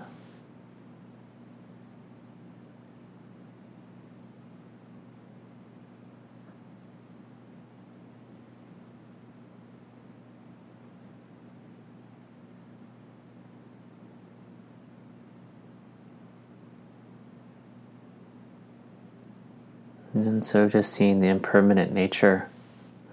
So 20.44 20.68
just 20.68 20.92
seeing 20.92 21.20
the 21.20 21.28
impermanent 21.28 21.90
nature 21.90 22.50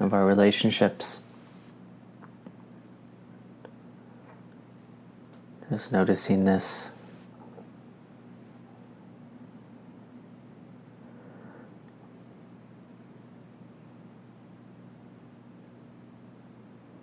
of 0.01 0.13
our 0.13 0.25
relationships. 0.25 1.21
Just 5.69 5.93
noticing 5.93 6.43
this. 6.43 6.89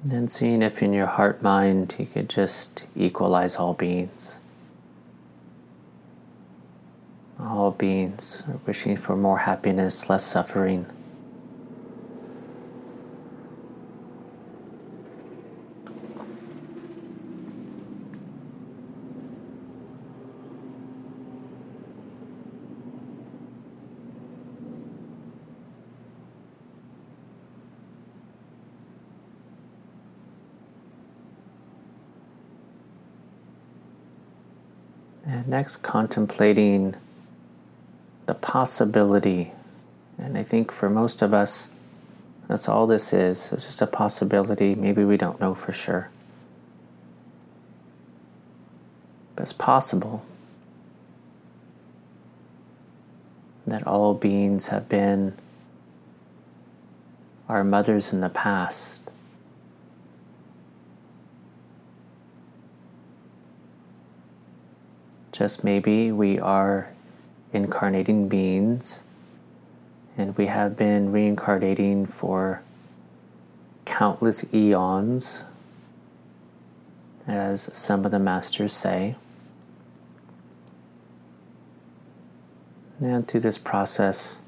And 0.02 0.12
then 0.12 0.28
seeing 0.28 0.60
if 0.60 0.82
in 0.82 0.92
your 0.92 1.06
heart 1.06 1.40
mind 1.40 1.96
you 1.98 2.04
could 2.04 2.28
just 2.28 2.82
equalize 2.94 3.56
all 3.56 3.72
beings. 3.72 4.40
All 7.40 7.70
beings 7.70 8.42
are 8.48 8.58
wishing 8.66 8.96
for 8.96 9.16
more 9.16 9.38
happiness, 9.38 10.08
less 10.10 10.24
suffering. 10.24 10.86
And 35.24 35.46
next, 35.46 35.76
contemplating 35.78 36.96
the 38.28 38.34
possibility. 38.34 39.52
And 40.18 40.36
I 40.36 40.42
think 40.42 40.70
for 40.70 40.90
most 40.90 41.22
of 41.22 41.32
us, 41.32 41.68
that's 42.46 42.68
all 42.68 42.86
this 42.86 43.14
is. 43.14 43.50
It's 43.52 43.64
just 43.64 43.80
a 43.80 43.86
possibility. 43.86 44.74
Maybe 44.74 45.02
we 45.02 45.16
don't 45.16 45.40
know 45.40 45.54
for 45.54 45.72
sure. 45.72 46.10
But 49.34 49.44
it's 49.44 49.54
possible 49.54 50.26
that 53.66 53.86
all 53.86 54.12
beings 54.12 54.66
have 54.66 54.90
been 54.90 55.32
our 57.48 57.64
mothers 57.64 58.12
in 58.12 58.20
the 58.20 58.28
past. 58.28 59.00
Just 65.32 65.64
maybe 65.64 66.12
we 66.12 66.38
are 66.38 66.90
incarnating 67.52 68.28
beings 68.28 69.02
and 70.18 70.36
we 70.36 70.46
have 70.46 70.76
been 70.76 71.12
reincarnating 71.12 72.04
for 72.04 72.60
countless 73.84 74.44
eons, 74.52 75.44
as 77.28 77.70
some 77.72 78.04
of 78.04 78.10
the 78.10 78.18
masters 78.18 78.72
say. 78.72 79.14
And 83.00 83.28
through 83.28 83.40
this 83.40 83.58
process, 83.58 84.40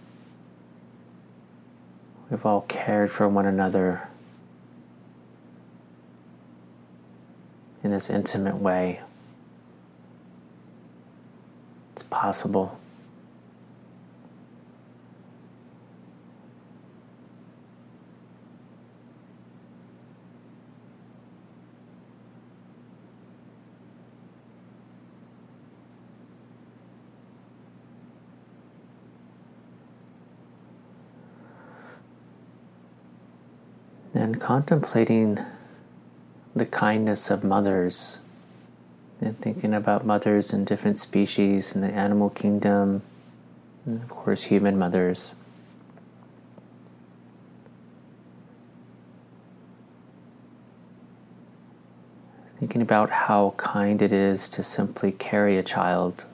we've 2.28 2.44
all 2.44 2.62
cared 2.62 3.12
for 3.12 3.28
one 3.28 3.46
another 3.46 4.08
in 7.84 7.92
this 7.92 8.10
intimate 8.10 8.56
way. 8.56 9.00
It's 11.92 12.02
possible. 12.02 12.79
And 34.30 34.40
contemplating 34.40 35.40
the 36.54 36.64
kindness 36.64 37.32
of 37.32 37.42
mothers 37.42 38.20
and 39.20 39.36
thinking 39.40 39.74
about 39.74 40.06
mothers 40.06 40.52
in 40.52 40.64
different 40.64 40.96
species 40.96 41.74
in 41.74 41.80
the 41.80 41.88
animal 41.88 42.30
kingdom, 42.30 43.02
and 43.84 44.00
of 44.00 44.08
course, 44.08 44.44
human 44.44 44.78
mothers. 44.78 45.34
Thinking 52.60 52.82
about 52.82 53.10
how 53.10 53.54
kind 53.56 54.00
it 54.00 54.12
is 54.12 54.48
to 54.50 54.62
simply 54.62 55.10
carry 55.10 55.58
a 55.58 55.62
child 55.64 56.24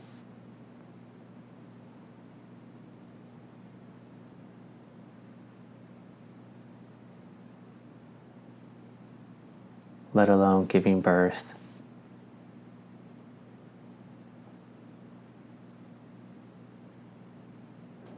let 10.16 10.30
alone 10.30 10.64
giving 10.64 11.02
birth. 11.02 11.52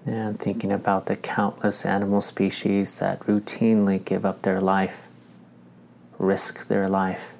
And 0.06 0.38
thinking 0.38 0.70
about 0.70 1.06
the 1.06 1.16
countless 1.16 1.84
animal 1.84 2.20
species 2.20 3.00
that 3.00 3.18
routinely 3.26 4.02
give 4.02 4.24
up 4.24 4.42
their 4.42 4.60
life, 4.60 5.08
risk 6.18 6.68
their 6.68 6.88
life 6.88 7.34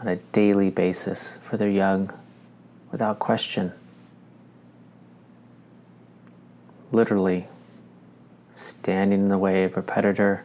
on 0.00 0.08
a 0.08 0.16
daily 0.16 0.70
basis 0.70 1.38
for 1.40 1.56
their 1.56 1.70
young 1.70 2.12
without 2.90 3.20
question. 3.20 3.72
Literally 6.90 7.46
standing 8.56 9.20
in 9.20 9.28
the 9.28 9.38
way 9.38 9.62
of 9.62 9.76
a 9.76 9.82
predator 9.82 10.44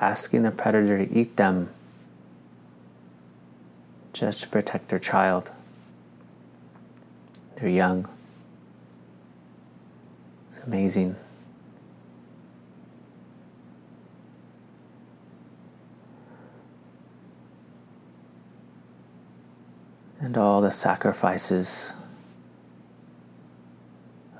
asking 0.00 0.42
the 0.42 0.50
predator 0.50 1.04
to 1.04 1.12
eat 1.12 1.36
them 1.36 1.70
just 4.12 4.42
to 4.42 4.48
protect 4.48 4.88
their 4.88 4.98
child. 4.98 5.50
They're 7.56 7.68
young. 7.68 8.08
It's 10.54 10.66
amazing. 10.66 11.16
And 20.20 20.36
all 20.36 20.60
the 20.60 20.70
sacrifices 20.70 21.92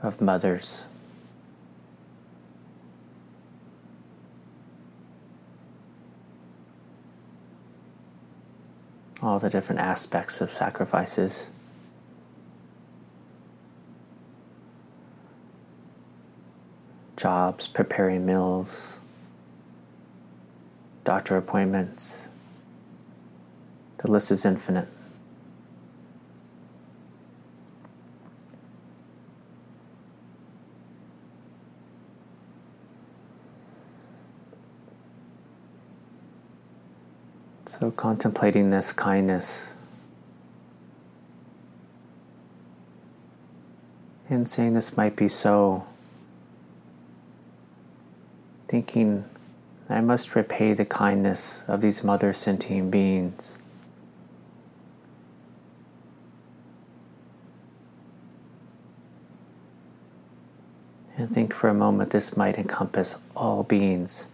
of 0.02 0.20
mothers. 0.20 0.86
All 9.26 9.38
the 9.40 9.50
different 9.50 9.80
aspects 9.80 10.40
of 10.40 10.52
sacrifices. 10.52 11.50
Jobs, 17.16 17.66
preparing 17.66 18.24
meals, 18.24 19.00
doctor 21.02 21.36
appointments. 21.36 22.22
The 23.98 24.10
list 24.10 24.30
is 24.30 24.44
infinite. 24.44 24.88
So, 37.68 37.90
contemplating 37.90 38.70
this 38.70 38.92
kindness 38.92 39.74
and 44.28 44.48
saying 44.48 44.74
this 44.74 44.96
might 44.96 45.16
be 45.16 45.26
so, 45.26 45.84
thinking, 48.68 49.24
I 49.88 50.00
must 50.00 50.36
repay 50.36 50.74
the 50.74 50.84
kindness 50.84 51.64
of 51.66 51.80
these 51.80 52.04
mother 52.04 52.32
sentient 52.32 52.92
beings. 52.92 53.58
And 61.16 61.30
think 61.30 61.52
for 61.52 61.68
a 61.68 61.74
moment 61.74 62.10
this 62.10 62.36
might 62.36 62.58
encompass 62.58 63.16
all 63.34 63.64
beings 63.64 64.28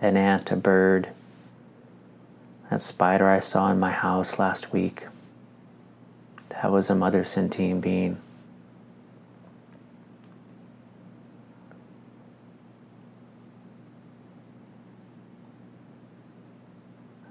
an 0.00 0.16
ant, 0.18 0.50
a 0.52 0.56
bird, 0.56 1.08
that 2.70 2.80
spider 2.80 3.28
I 3.28 3.38
saw 3.38 3.70
in 3.70 3.78
my 3.78 3.90
house 3.90 4.38
last 4.38 4.72
week, 4.72 5.06
that 6.48 6.70
was 6.70 6.90
a 6.90 6.94
mother 6.94 7.22
sentient 7.22 7.80
being. 7.80 8.20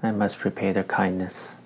I 0.02 0.12
must 0.12 0.44
repay 0.44 0.72
their 0.72 0.84
kindness. 0.84 1.56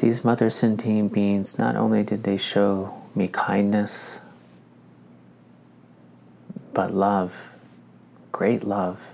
These 0.00 0.24
mother 0.24 0.48
sentient 0.48 1.12
beings, 1.12 1.58
not 1.58 1.76
only 1.76 2.02
did 2.02 2.22
they 2.22 2.38
show 2.38 3.02
me 3.14 3.28
kindness, 3.28 4.22
but 6.72 6.94
love, 6.94 7.52
great 8.32 8.64
love. 8.64 9.10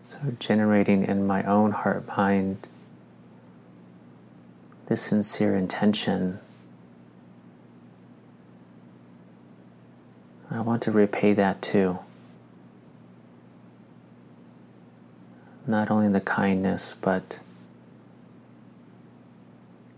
So, 0.00 0.18
generating 0.38 1.04
in 1.04 1.26
my 1.26 1.42
own 1.42 1.72
heart 1.72 2.06
mind 2.16 2.66
this 4.86 5.02
sincere 5.02 5.54
intention. 5.54 6.40
I 10.50 10.60
want 10.60 10.80
to 10.84 10.90
repay 10.90 11.34
that 11.34 11.60
too. 11.60 11.98
not 15.66 15.90
only 15.90 16.08
the 16.08 16.20
kindness, 16.20 16.94
but 17.00 17.40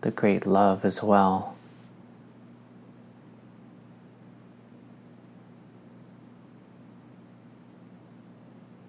the 0.01 0.11
great 0.11 0.47
love 0.47 0.85
as 0.85 1.03
well. 1.03 1.57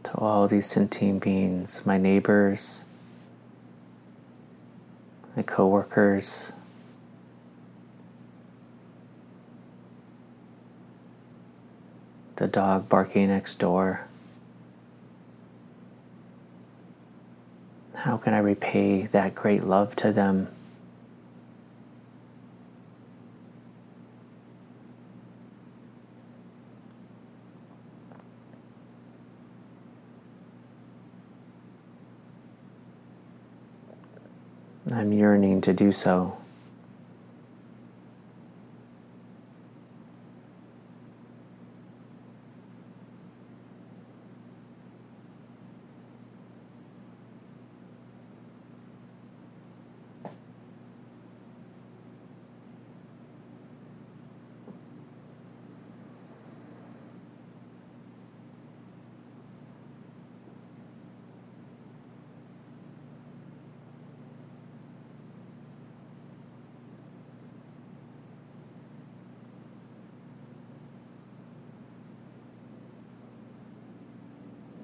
To 0.04 0.12
all 0.16 0.48
these 0.48 0.66
sentient 0.66 1.22
beings, 1.24 1.86
my 1.86 1.98
neighbors, 1.98 2.84
my 5.36 5.44
co 5.44 5.68
workers, 5.68 6.54
the 12.38 12.48
dog 12.48 12.88
barking 12.88 13.28
next 13.28 13.60
door. 13.60 14.09
How 18.00 18.16
can 18.16 18.34
I 18.34 18.38
repay 18.38 19.08
that 19.08 19.36
great 19.36 19.66
love 19.66 19.94
to 19.98 20.14
them? 20.14 20.48
I'm 34.94 35.12
yearning 35.12 35.60
to 35.62 35.74
do 35.74 35.92
so. 35.92 36.38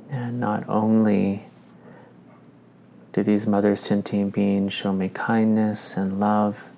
And 0.07 0.39
only 0.67 1.45
do 3.13 3.23
these 3.23 3.47
mother 3.47 3.75
sentient 3.75 4.33
beings 4.33 4.73
show 4.73 4.91
me 4.91 5.09
kindness 5.09 5.95
and 5.95 6.19
love, 6.19 6.69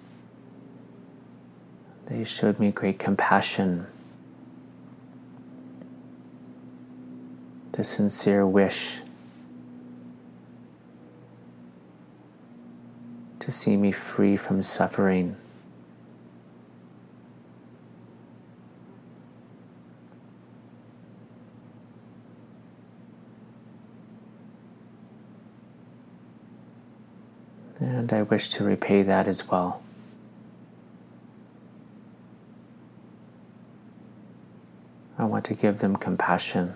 they 2.06 2.24
showed 2.24 2.60
me 2.60 2.72
great 2.72 3.00
compassion, 3.00 3.88
the 7.74 7.84
sincere 7.84 8.46
wish 8.46 9.00
to 13.40 13.52
see 13.52 13.78
me 13.78 13.92
free 13.92 14.36
from 14.38 14.62
suffering. 14.62 15.36
And 28.08 28.20
I 28.20 28.22
wish 28.22 28.48
to 28.50 28.64
repay 28.64 29.02
that 29.02 29.28
as 29.28 29.50
well. 29.50 29.84
I 35.18 35.26
want 35.26 35.44
to 35.44 35.54
give 35.54 35.80
them 35.80 35.98
compassion. 35.98 36.74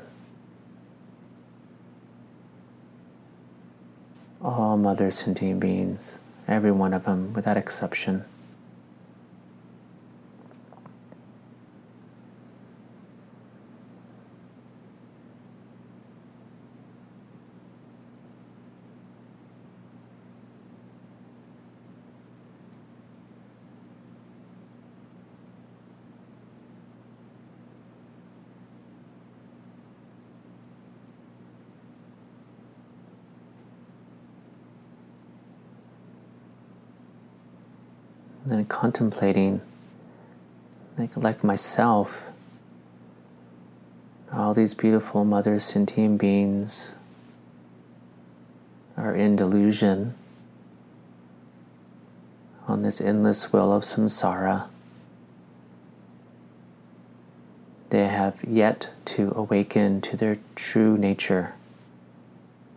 All 4.41 4.75
mother 4.75 5.09
sentient 5.09 5.61
beings, 5.61 6.17
every 6.49 6.71
one 6.71 6.93
of 6.93 7.05
them 7.05 7.31
without 7.31 7.55
exception. 7.55 8.25
Contemplating, 38.71 39.61
like, 40.97 41.15
like 41.17 41.43
myself, 41.43 42.29
all 44.31 44.53
these 44.53 44.73
beautiful 44.73 45.25
mother 45.25 45.59
sentient 45.59 46.19
beings 46.19 46.95
are 48.95 49.13
in 49.13 49.35
delusion 49.35 50.15
on 52.65 52.81
this 52.81 53.01
endless 53.01 53.51
wheel 53.51 53.73
of 53.73 53.83
samsara. 53.83 54.67
They 57.89 58.05
have 58.07 58.41
yet 58.47 58.89
to 59.05 59.33
awaken 59.35 59.99
to 59.99 60.15
their 60.15 60.37
true 60.55 60.97
nature 60.97 61.55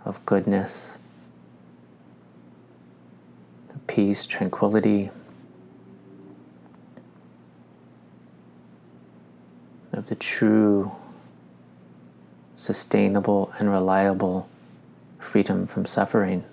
of 0.04 0.24
goodness, 0.26 0.98
peace, 3.86 4.26
tranquility. 4.26 5.10
The 10.06 10.14
true, 10.14 10.92
sustainable, 12.56 13.52
and 13.58 13.70
reliable 13.70 14.48
freedom 15.18 15.66
from 15.66 15.86
suffering. 15.86 16.44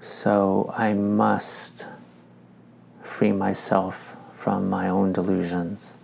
So 0.00 0.72
I 0.76 0.94
must 0.94 1.86
free 3.02 3.32
myself 3.32 4.16
from 4.32 4.70
my 4.70 4.88
own 4.88 5.12
delusions. 5.12 5.96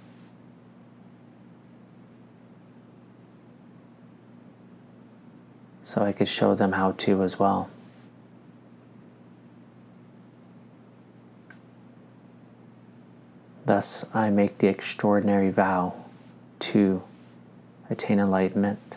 So 5.83 6.03
I 6.03 6.13
could 6.13 6.29
show 6.29 6.55
them 6.55 6.73
how 6.73 6.93
to 6.93 7.23
as 7.23 7.39
well. 7.39 7.71
Thus, 13.69 14.03
I 14.15 14.31
make 14.31 14.57
the 14.57 14.67
extraordinary 14.67 15.51
vow 15.51 15.93
to 16.61 17.03
attain 17.91 18.19
enlightenment. 18.19 18.97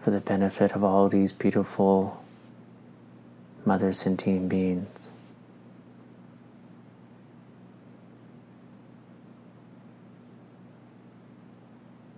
For 0.00 0.10
the 0.10 0.22
benefit 0.22 0.72
of 0.72 0.82
all 0.82 1.10
these 1.10 1.34
beautiful 1.34 2.24
mother 3.66 3.92
sentient 3.92 4.48
beings. 4.48 5.10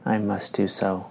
I 0.04 0.18
must 0.18 0.54
do 0.54 0.68
so. 0.68 1.10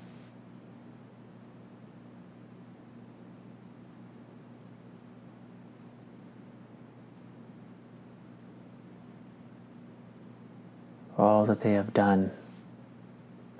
All 11.20 11.45
that 11.45 11.59
they 11.59 11.74
have 11.74 11.93
done 11.93 12.32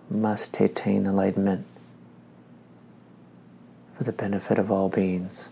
must 0.10 0.60
attain 0.60 1.06
enlightenment 1.06 1.66
for 3.98 4.06
the 4.06 4.14
benefit 4.14 4.58
of 4.58 4.72
all 4.72 4.90
beings. 4.90 5.50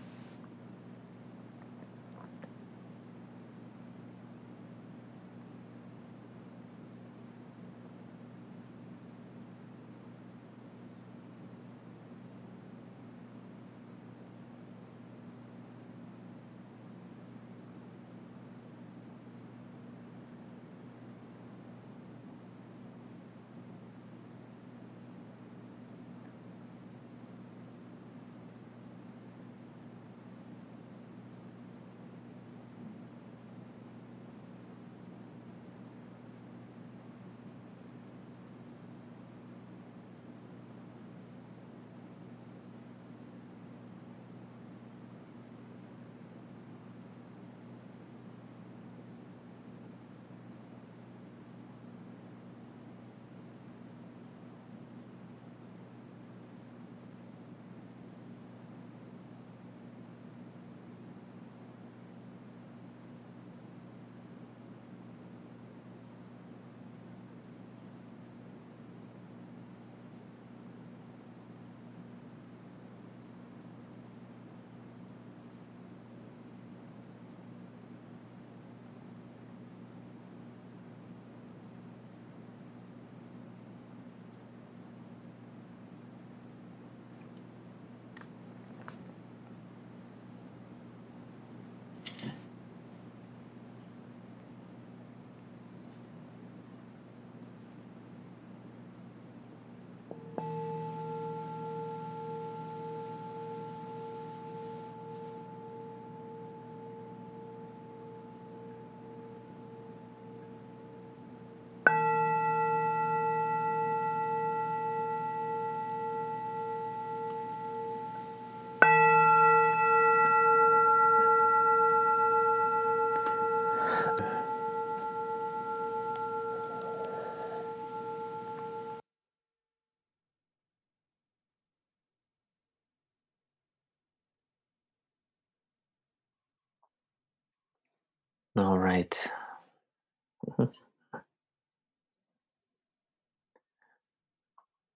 All 138.58 138.76
right. 138.76 139.16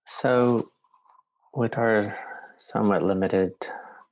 So, 0.05 0.73
with 1.55 1.79
our 1.79 2.19
somewhat 2.59 3.05
limited 3.05 3.53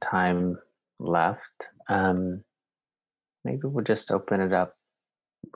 time 0.01 0.57
left, 1.01 1.67
um, 1.89 2.45
maybe 3.45 3.63
we'll 3.65 3.83
just 3.83 4.13
open 4.13 4.41
it 4.41 4.53
up. 4.53 4.77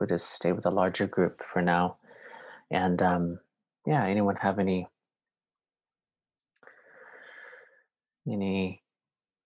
We'll 0.01 0.09
just 0.09 0.33
stay 0.33 0.51
with 0.51 0.66
a 0.66 0.71
larger 0.71 1.07
group 1.07 1.41
for 1.53 1.62
now. 1.62 1.99
And 2.73 3.01
um, 3.01 3.39
yeah, 3.87 4.05
anyone 4.05 4.35
have 4.37 4.59
any 4.59 4.89
any 8.29 8.83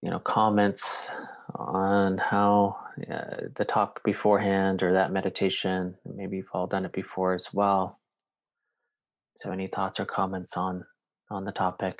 you 0.01 0.09
know 0.09 0.19
comments 0.19 1.07
on 1.53 2.17
how 2.17 2.77
uh, 3.11 3.47
the 3.55 3.65
talk 3.65 4.03
beforehand 4.03 4.83
or 4.83 4.93
that 4.93 5.11
meditation? 5.11 5.95
Maybe 6.05 6.37
you've 6.37 6.47
all 6.53 6.67
done 6.67 6.85
it 6.85 6.93
before 6.93 7.33
as 7.33 7.47
well. 7.53 7.99
So, 9.41 9.51
any 9.51 9.67
thoughts 9.67 9.99
or 9.99 10.05
comments 10.05 10.57
on 10.57 10.85
on 11.31 11.45
the 11.45 11.51
topic 11.51 11.99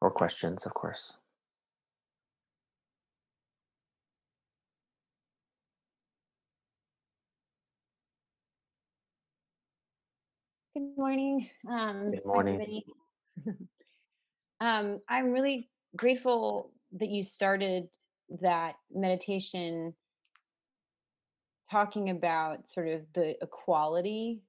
or 0.00 0.10
questions, 0.10 0.66
of 0.66 0.74
course? 0.74 1.14
Good 10.74 10.92
morning. 10.96 11.48
Um, 11.70 12.10
Good 12.10 12.26
morning. 12.26 12.82
um, 14.60 15.00
I'm 15.08 15.32
really 15.32 15.70
grateful 15.96 16.72
that 16.98 17.08
you 17.08 17.22
started 17.22 17.88
that 18.40 18.74
meditation 18.92 19.94
talking 21.70 22.10
about 22.10 22.68
sort 22.68 22.88
of 22.88 23.02
the 23.14 23.34
equality 23.42 24.40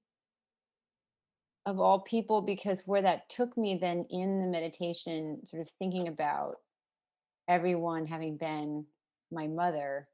of 1.66 1.80
all 1.80 2.00
people 2.00 2.42
because 2.42 2.82
where 2.86 3.02
that 3.02 3.30
took 3.30 3.58
me 3.58 3.78
then 3.80 4.06
in 4.10 4.40
the 4.40 4.48
meditation 4.48 5.40
sort 5.50 5.62
of 5.62 5.70
thinking 5.80 6.08
about 6.08 6.56
everyone 7.48 8.06
having 8.06 8.38
been 8.38 8.86
my 9.32 9.48
mother 9.48 10.08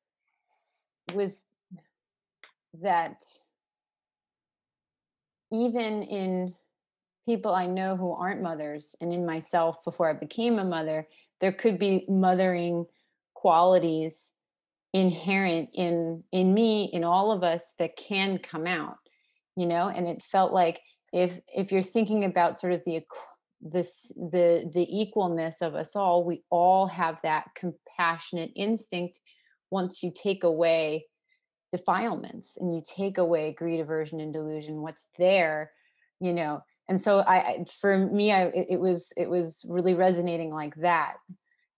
was 1.14 1.32
that 2.82 3.26
even 5.52 6.02
in 6.04 6.56
people 7.26 7.54
I 7.54 7.68
know 7.68 7.96
who 7.96 8.12
aren't 8.12 8.42
mothers 8.42 8.96
and 9.00 9.14
in 9.14 9.26
myself 9.26 9.84
before 9.84 10.10
I 10.10 10.14
became 10.14 10.60
a 10.60 10.66
mother, 10.66 11.08
there 11.40 11.52
could 11.52 11.78
be 11.78 12.06
mothering 12.10 12.86
qualities 13.44 14.32
inherent 14.94 15.68
in 15.74 16.24
in 16.32 16.54
me 16.54 16.90
in 16.94 17.04
all 17.04 17.30
of 17.30 17.44
us 17.44 17.74
that 17.78 17.98
can 17.98 18.38
come 18.38 18.66
out 18.66 18.96
you 19.58 19.66
know 19.66 19.90
and 19.90 20.08
it 20.08 20.24
felt 20.32 20.54
like 20.54 20.80
if 21.12 21.38
if 21.54 21.70
you're 21.70 21.82
thinking 21.82 22.24
about 22.24 22.62
sort 22.62 22.72
of 22.72 22.82
the 22.86 23.02
this 23.60 24.14
the 24.16 24.72
the 24.74 24.88
equalness 24.88 25.62
of 25.62 25.76
us 25.76 25.94
all 25.94 26.24
we 26.24 26.42
all 26.50 26.88
have 26.88 27.18
that 27.22 27.48
compassionate 27.54 28.50
instinct 28.56 29.20
once 29.72 30.02
you 30.02 30.10
take 30.16 30.46
away 30.46 31.06
defilements 31.74 32.56
and 32.62 32.74
you 32.74 32.82
take 32.88 33.18
away 33.18 33.52
greed 33.52 33.82
aversion 33.82 34.22
and 34.22 34.32
delusion 34.32 34.82
what's 34.82 35.04
there 35.18 35.70
you 36.22 36.32
know 36.32 36.62
and 36.88 37.02
so 37.02 37.20
i 37.20 37.66
for 37.82 37.98
me 37.98 38.32
i 38.32 38.44
it, 38.70 38.80
was 38.80 39.12
it 39.18 39.30
was 39.30 39.66
really 39.68 39.96
resonating 39.96 40.54
like 40.54 40.76
that 40.76 41.16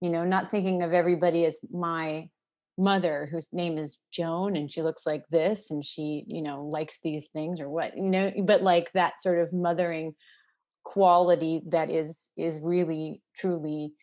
you 0.05 0.11
know 0.11 0.23
not 0.23 0.51
thinking 0.51 0.83
of 0.83 0.93
everybody 0.93 1.45
as 1.45 1.57
my 1.71 2.27
mother 2.77 3.27
whose 3.31 3.47
name 3.51 3.77
is 3.77 3.97
joan 4.11 4.55
and 4.55 4.71
she 4.71 4.81
looks 4.81 5.05
like 5.05 5.23
this 5.31 5.71
and 5.71 5.83
she 5.83 6.23
you 6.27 6.41
know 6.41 6.65
likes 6.65 6.99
these 7.03 7.27
things 7.33 7.59
or 7.59 7.69
what 7.69 7.95
you 7.95 8.09
know 8.09 8.31
but 8.43 8.61
like 8.61 8.91
that 8.93 9.13
sort 9.21 9.39
of 9.39 9.51
mothering 9.51 10.13
quality 10.83 11.61
that 11.67 11.89
is 11.89 12.29
is 12.37 12.59
really 12.61 13.21
truly 13.37 13.93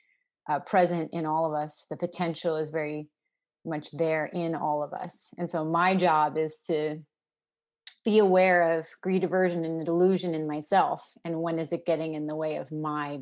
uh, 0.50 0.58
present 0.58 1.10
in 1.12 1.26
all 1.26 1.46
of 1.46 1.54
us 1.54 1.86
the 1.90 1.96
potential 1.96 2.56
is 2.56 2.70
very 2.70 3.06
much 3.64 3.90
there 3.92 4.26
in 4.26 4.54
all 4.54 4.82
of 4.82 4.92
us. 4.92 5.28
And 5.38 5.50
so 5.50 5.64
my 5.64 5.94
job 5.96 6.36
is 6.36 6.58
to 6.66 6.98
be 8.04 8.18
aware 8.18 8.78
of 8.78 8.86
greed, 9.00 9.24
aversion, 9.24 9.64
and 9.64 9.84
delusion 9.84 10.34
in 10.34 10.46
myself. 10.48 11.02
And 11.24 11.40
when 11.40 11.58
is 11.58 11.72
it 11.72 11.86
getting 11.86 12.14
in 12.14 12.24
the 12.24 12.34
way 12.34 12.56
of 12.56 12.72
my 12.72 13.20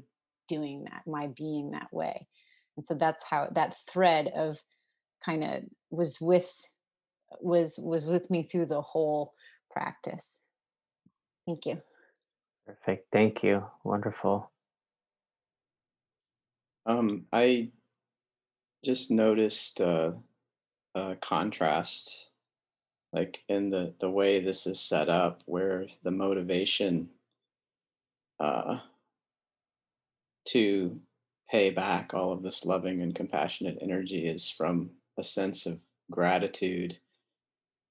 doing 0.49 0.85
that, 0.85 1.03
my 1.07 1.29
being 1.37 1.73
that 1.73 1.93
way? 1.93 2.27
And 2.77 2.87
so 2.87 2.95
that's 2.95 3.23
how 3.29 3.49
that 3.55 3.77
thread 3.93 4.31
of 4.35 4.59
kind 5.25 5.45
of 5.45 5.63
was 5.91 6.19
with 6.21 6.51
was 7.41 7.79
was 7.79 8.05
with 8.05 8.31
me 8.31 8.43
through 8.43 8.67
the 8.67 8.81
whole 8.81 9.35
practice. 9.71 10.39
Thank 11.47 11.67
you. 11.67 11.81
Perfect. 12.67 13.09
Thank 13.13 13.43
you. 13.43 13.65
Wonderful. 13.85 14.51
Um, 16.87 17.27
I 17.33 17.71
just 18.85 19.11
noticed 19.11 19.81
uh, 19.81 20.13
uh, 20.95 21.15
contrast 21.21 22.29
like 23.13 23.43
in 23.49 23.71
the 23.71 23.93
the 24.01 24.11
way 24.11 24.41
this 24.41 24.67
is 24.67 24.81
set 24.81 25.09
up 25.09 25.43
where 25.47 25.87
the 26.03 26.11
motivation 26.11 27.09
uh, 28.39 28.79
to 30.47 30.99
pay 31.51 31.71
back 31.71 32.15
all 32.15 32.33
of 32.33 32.43
this 32.43 32.65
loving 32.65 33.03
and 33.03 33.15
compassionate 33.15 33.79
energy 33.81 34.27
is 34.27 34.49
from 34.49 34.91
a 35.19 35.25
sense 35.25 35.67
of 35.67 35.79
gratitude 36.11 36.97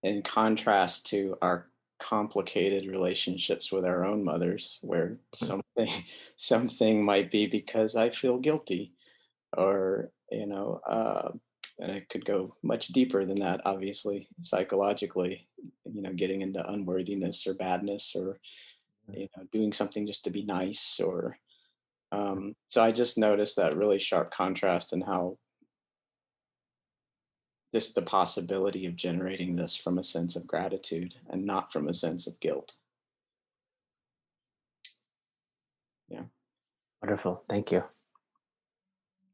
in 0.04 0.22
contrast 0.22 1.06
to 1.08 1.36
our 1.42 1.68
complicated 2.00 2.90
relationships 2.90 3.72
with 3.72 3.84
our 3.84 4.06
own 4.06 4.24
mothers 4.24 4.78
where 4.82 5.18
hmm. 5.38 5.46
something 5.46 6.04
something 6.38 7.04
might 7.04 7.30
be 7.30 7.48
because 7.48 7.96
i 7.96 8.10
feel 8.10 8.38
guilty 8.38 8.94
or 9.58 10.12
you 10.32 10.46
know 10.46 10.80
uh, 10.88 11.30
and 11.80 11.92
it 11.92 12.08
could 12.10 12.26
go 12.26 12.56
much 12.64 12.88
deeper 12.88 13.26
than 13.26 13.40
that 13.40 13.62
obviously 13.66 14.28
psychologically 14.44 15.48
you 15.92 16.02
know 16.02 16.14
getting 16.14 16.42
into 16.42 16.66
unworthiness 16.72 17.46
or 17.46 17.54
badness 17.56 18.14
or 18.16 18.40
you 19.12 19.28
know 19.36 19.44
doing 19.52 19.74
something 19.74 20.08
just 20.08 20.24
to 20.24 20.30
be 20.30 20.44
nice 20.44 21.02
or 21.04 21.38
um, 22.12 22.56
so 22.70 22.84
i 22.84 22.92
just 22.92 23.18
noticed 23.18 23.56
that 23.56 23.76
really 23.76 24.00
sharp 24.00 24.32
contrast 24.32 24.94
in 24.94 25.02
how 25.02 25.38
just 27.74 27.94
the 27.94 28.02
possibility 28.02 28.86
of 28.86 28.96
generating 28.96 29.56
this 29.56 29.76
from 29.76 30.00
a 30.00 30.04
sense 30.04 30.36
of 30.36 30.48
gratitude 30.48 31.14
and 31.30 31.46
not 31.46 31.72
from 31.72 31.88
a 31.88 31.94
sense 31.94 32.26
of 32.26 32.40
guilt. 32.40 32.76
Yeah. 36.08 36.24
Wonderful. 37.02 37.44
Thank 37.48 37.72
you. 37.72 37.84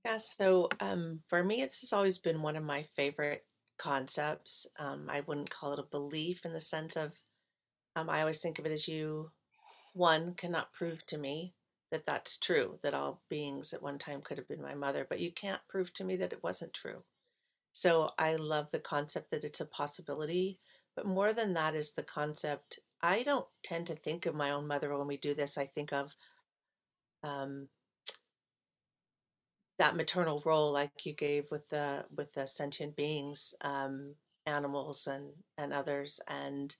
Yeah, 0.03 0.17
so 0.17 0.69
um, 0.81 1.21
for 1.29 1.43
me, 1.43 1.61
it's 1.61 1.81
just 1.81 1.93
always 1.93 2.17
been 2.17 2.41
one 2.41 2.55
of 2.55 2.63
my 2.63 2.83
favorite 2.95 3.45
concepts. 3.79 4.67
Um, 4.77 5.07
I 5.09 5.21
wouldn't 5.21 5.49
call 5.49 5.73
it 5.73 5.79
a 5.79 5.83
belief 5.83 6.45
in 6.45 6.53
the 6.53 6.59
sense 6.59 6.95
of, 6.95 7.11
um, 7.95 8.09
I 8.09 8.19
always 8.19 8.41
think 8.41 8.59
of 8.59 8.65
it 8.65 8.71
as 8.71 8.87
you, 8.87 9.31
one, 9.93 10.33
cannot 10.33 10.73
prove 10.73 11.03
to 11.07 11.17
me 11.17 11.53
that 11.91 12.05
that's 12.05 12.37
true, 12.37 12.79
that 12.83 12.93
all 12.93 13.21
beings 13.29 13.73
at 13.73 13.81
one 13.81 13.97
time 13.97 14.21
could 14.21 14.37
have 14.37 14.47
been 14.47 14.61
my 14.61 14.75
mother, 14.75 15.05
but 15.09 15.19
you 15.19 15.31
can't 15.31 15.61
prove 15.69 15.93
to 15.93 16.03
me 16.03 16.17
that 16.17 16.33
it 16.33 16.43
wasn't 16.43 16.73
true. 16.73 17.03
So 17.71 18.11
I 18.17 18.35
love 18.35 18.67
the 18.71 18.79
concept 18.79 19.31
that 19.31 19.43
it's 19.43 19.61
a 19.61 19.65
possibility. 19.65 20.59
But 20.95 21.05
more 21.05 21.33
than 21.33 21.53
that 21.53 21.75
is 21.75 21.91
the 21.91 22.03
concept. 22.03 22.79
I 23.01 23.23
don't 23.23 23.45
tend 23.63 23.87
to 23.87 23.95
think 23.95 24.25
of 24.25 24.33
my 24.33 24.51
own 24.51 24.65
mother 24.65 24.97
when 24.97 25.07
we 25.07 25.17
do 25.17 25.35
this. 25.35 25.57
I 25.57 25.65
think 25.65 25.91
of 25.91 26.13
um, 27.23 27.67
that 29.77 29.95
maternal 29.95 30.41
role 30.45 30.71
like 30.71 31.05
you 31.05 31.13
gave 31.13 31.51
with 31.51 31.67
the 31.67 32.05
with 32.15 32.31
the 32.33 32.47
sentient 32.47 32.95
beings 32.95 33.53
um, 33.61 34.15
animals 34.45 35.07
and 35.07 35.29
and 35.57 35.73
others 35.73 36.19
and 36.27 36.75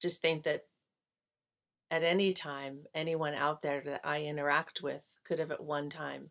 just 0.00 0.22
think 0.22 0.44
that 0.44 0.62
at 1.92 2.02
any 2.02 2.32
time 2.32 2.80
anyone 2.94 3.34
out 3.34 3.62
there 3.62 3.80
that 3.84 4.00
i 4.02 4.22
interact 4.22 4.82
with 4.82 5.02
could 5.24 5.38
have 5.38 5.52
at 5.52 5.62
one 5.62 5.88
time 5.88 6.28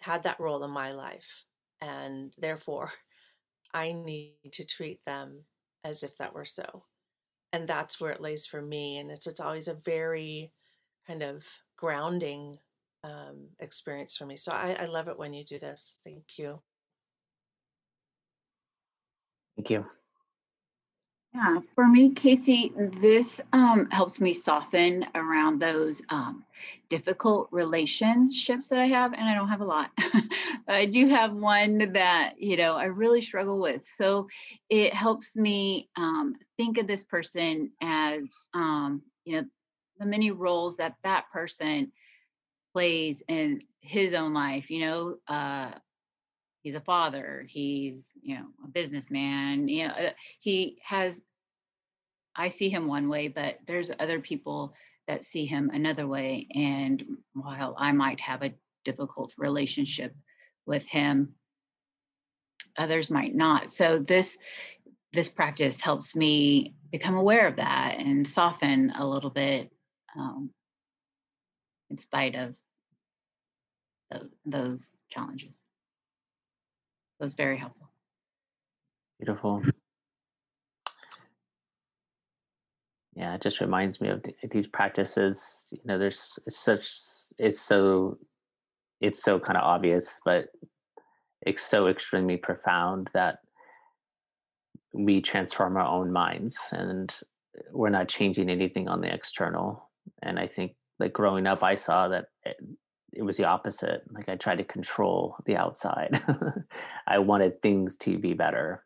had 0.00 0.22
that 0.22 0.38
role 0.38 0.62
in 0.64 0.70
my 0.70 0.92
life 0.92 1.44
and 1.80 2.34
therefore 2.36 2.92
i 3.74 3.92
need 3.92 4.34
to 4.52 4.64
treat 4.64 5.00
them 5.06 5.42
as 5.84 6.02
if 6.02 6.14
that 6.18 6.34
were 6.34 6.44
so 6.44 6.84
and 7.54 7.66
that's 7.66 7.98
where 7.98 8.12
it 8.12 8.20
lays 8.20 8.44
for 8.44 8.60
me 8.60 8.98
and 8.98 9.10
it's 9.10 9.26
it's 9.26 9.40
always 9.40 9.68
a 9.68 9.80
very 9.84 10.52
kind 11.06 11.22
of 11.22 11.42
grounding 11.76 12.58
um, 13.04 13.48
experience 13.60 14.16
for 14.16 14.26
me. 14.26 14.36
So 14.36 14.50
I, 14.50 14.76
I 14.80 14.84
love 14.86 15.08
it 15.08 15.18
when 15.18 15.32
you 15.34 15.44
do 15.44 15.58
this. 15.58 16.00
Thank 16.04 16.38
you. 16.38 16.60
Thank 19.56 19.70
you. 19.70 19.84
Yeah, 21.34 21.60
for 21.74 21.86
me, 21.86 22.10
Casey, 22.10 22.72
this 22.76 23.40
um, 23.52 23.90
helps 23.90 24.20
me 24.20 24.32
soften 24.32 25.04
around 25.16 25.60
those 25.60 26.00
um, 26.08 26.44
difficult 26.88 27.48
relationships 27.50 28.68
that 28.68 28.78
I 28.78 28.86
have, 28.86 29.12
and 29.14 29.28
I 29.28 29.34
don't 29.34 29.48
have 29.48 29.60
a 29.60 29.64
lot. 29.64 29.90
I 30.68 30.86
do 30.86 31.08
have 31.08 31.32
one 31.34 31.92
that 31.94 32.34
you 32.38 32.56
know 32.56 32.74
I 32.76 32.84
really 32.84 33.20
struggle 33.20 33.58
with. 33.58 33.82
So 33.96 34.28
it 34.70 34.94
helps 34.94 35.34
me 35.34 35.88
um, 35.96 36.36
think 36.56 36.78
of 36.78 36.86
this 36.86 37.02
person 37.02 37.72
as 37.82 38.22
um, 38.54 39.02
you 39.24 39.36
know 39.40 39.46
the 39.98 40.06
many 40.06 40.30
roles 40.30 40.76
that 40.76 40.94
that 41.02 41.24
person 41.32 41.90
plays 42.72 43.22
in 43.28 43.62
his 43.80 44.14
own 44.14 44.34
life. 44.34 44.70
You 44.70 44.80
know, 44.86 45.16
uh, 45.28 45.72
he's 46.64 46.74
a 46.74 46.80
father 46.80 47.46
he's 47.48 48.10
you 48.20 48.34
know 48.34 48.46
a 48.64 48.68
businessman 48.68 49.68
you 49.68 49.86
know 49.86 49.94
uh, 49.94 50.10
he 50.40 50.76
has 50.82 51.20
i 52.34 52.48
see 52.48 52.68
him 52.68 52.88
one 52.88 53.08
way 53.08 53.28
but 53.28 53.58
there's 53.66 53.92
other 54.00 54.18
people 54.18 54.74
that 55.06 55.24
see 55.24 55.46
him 55.46 55.70
another 55.72 56.08
way 56.08 56.48
and 56.52 57.04
while 57.34 57.76
i 57.78 57.92
might 57.92 58.18
have 58.18 58.42
a 58.42 58.52
difficult 58.84 59.32
relationship 59.38 60.12
with 60.66 60.84
him 60.88 61.34
others 62.76 63.10
might 63.10 63.34
not. 63.34 63.70
So 63.70 63.98
this 63.98 64.38
this 65.12 65.28
practice 65.28 65.80
helps 65.80 66.16
me 66.16 66.74
become 66.90 67.14
aware 67.14 67.46
of 67.46 67.56
that 67.56 67.96
and 67.98 68.26
soften 68.26 68.90
a 68.90 69.06
little 69.06 69.30
bit 69.30 69.70
um, 70.16 70.50
in 71.88 71.98
spite 71.98 72.34
of 72.34 72.56
those, 74.10 74.28
those 74.44 74.96
challenges 75.08 75.62
was 77.24 77.32
very 77.32 77.56
helpful. 77.56 77.88
Beautiful. 79.18 79.62
Yeah, 83.16 83.34
it 83.34 83.40
just 83.40 83.60
reminds 83.60 83.98
me 84.00 84.10
of 84.10 84.22
these 84.50 84.66
practices. 84.66 85.40
You 85.70 85.80
know, 85.86 85.98
there's 85.98 86.38
such 86.50 86.86
it's 87.38 87.60
so 87.60 88.18
it's 89.00 89.22
so 89.22 89.38
kind 89.40 89.56
of 89.56 89.64
obvious, 89.64 90.20
but 90.24 90.48
it's 91.40 91.64
so 91.64 91.86
extremely 91.86 92.36
profound 92.36 93.08
that 93.14 93.38
we 94.92 95.22
transform 95.22 95.78
our 95.78 95.86
own 95.86 96.12
minds 96.12 96.56
and 96.72 97.10
we're 97.72 97.88
not 97.88 98.08
changing 98.08 98.50
anything 98.50 98.86
on 98.88 99.00
the 99.00 99.12
external. 99.12 99.90
And 100.22 100.38
I 100.38 100.46
think 100.46 100.72
like 100.98 101.14
growing 101.14 101.46
up, 101.46 101.62
I 101.62 101.76
saw 101.76 102.08
that 102.08 102.26
eh, 102.44 102.52
it 103.14 103.22
was 103.22 103.36
the 103.36 103.44
opposite. 103.44 104.02
Like 104.12 104.28
I 104.28 104.36
tried 104.36 104.58
to 104.58 104.64
control 104.64 105.36
the 105.46 105.56
outside. 105.56 106.22
I 107.06 107.18
wanted 107.18 107.62
things 107.62 107.96
to 107.98 108.18
be 108.18 108.34
better. 108.34 108.84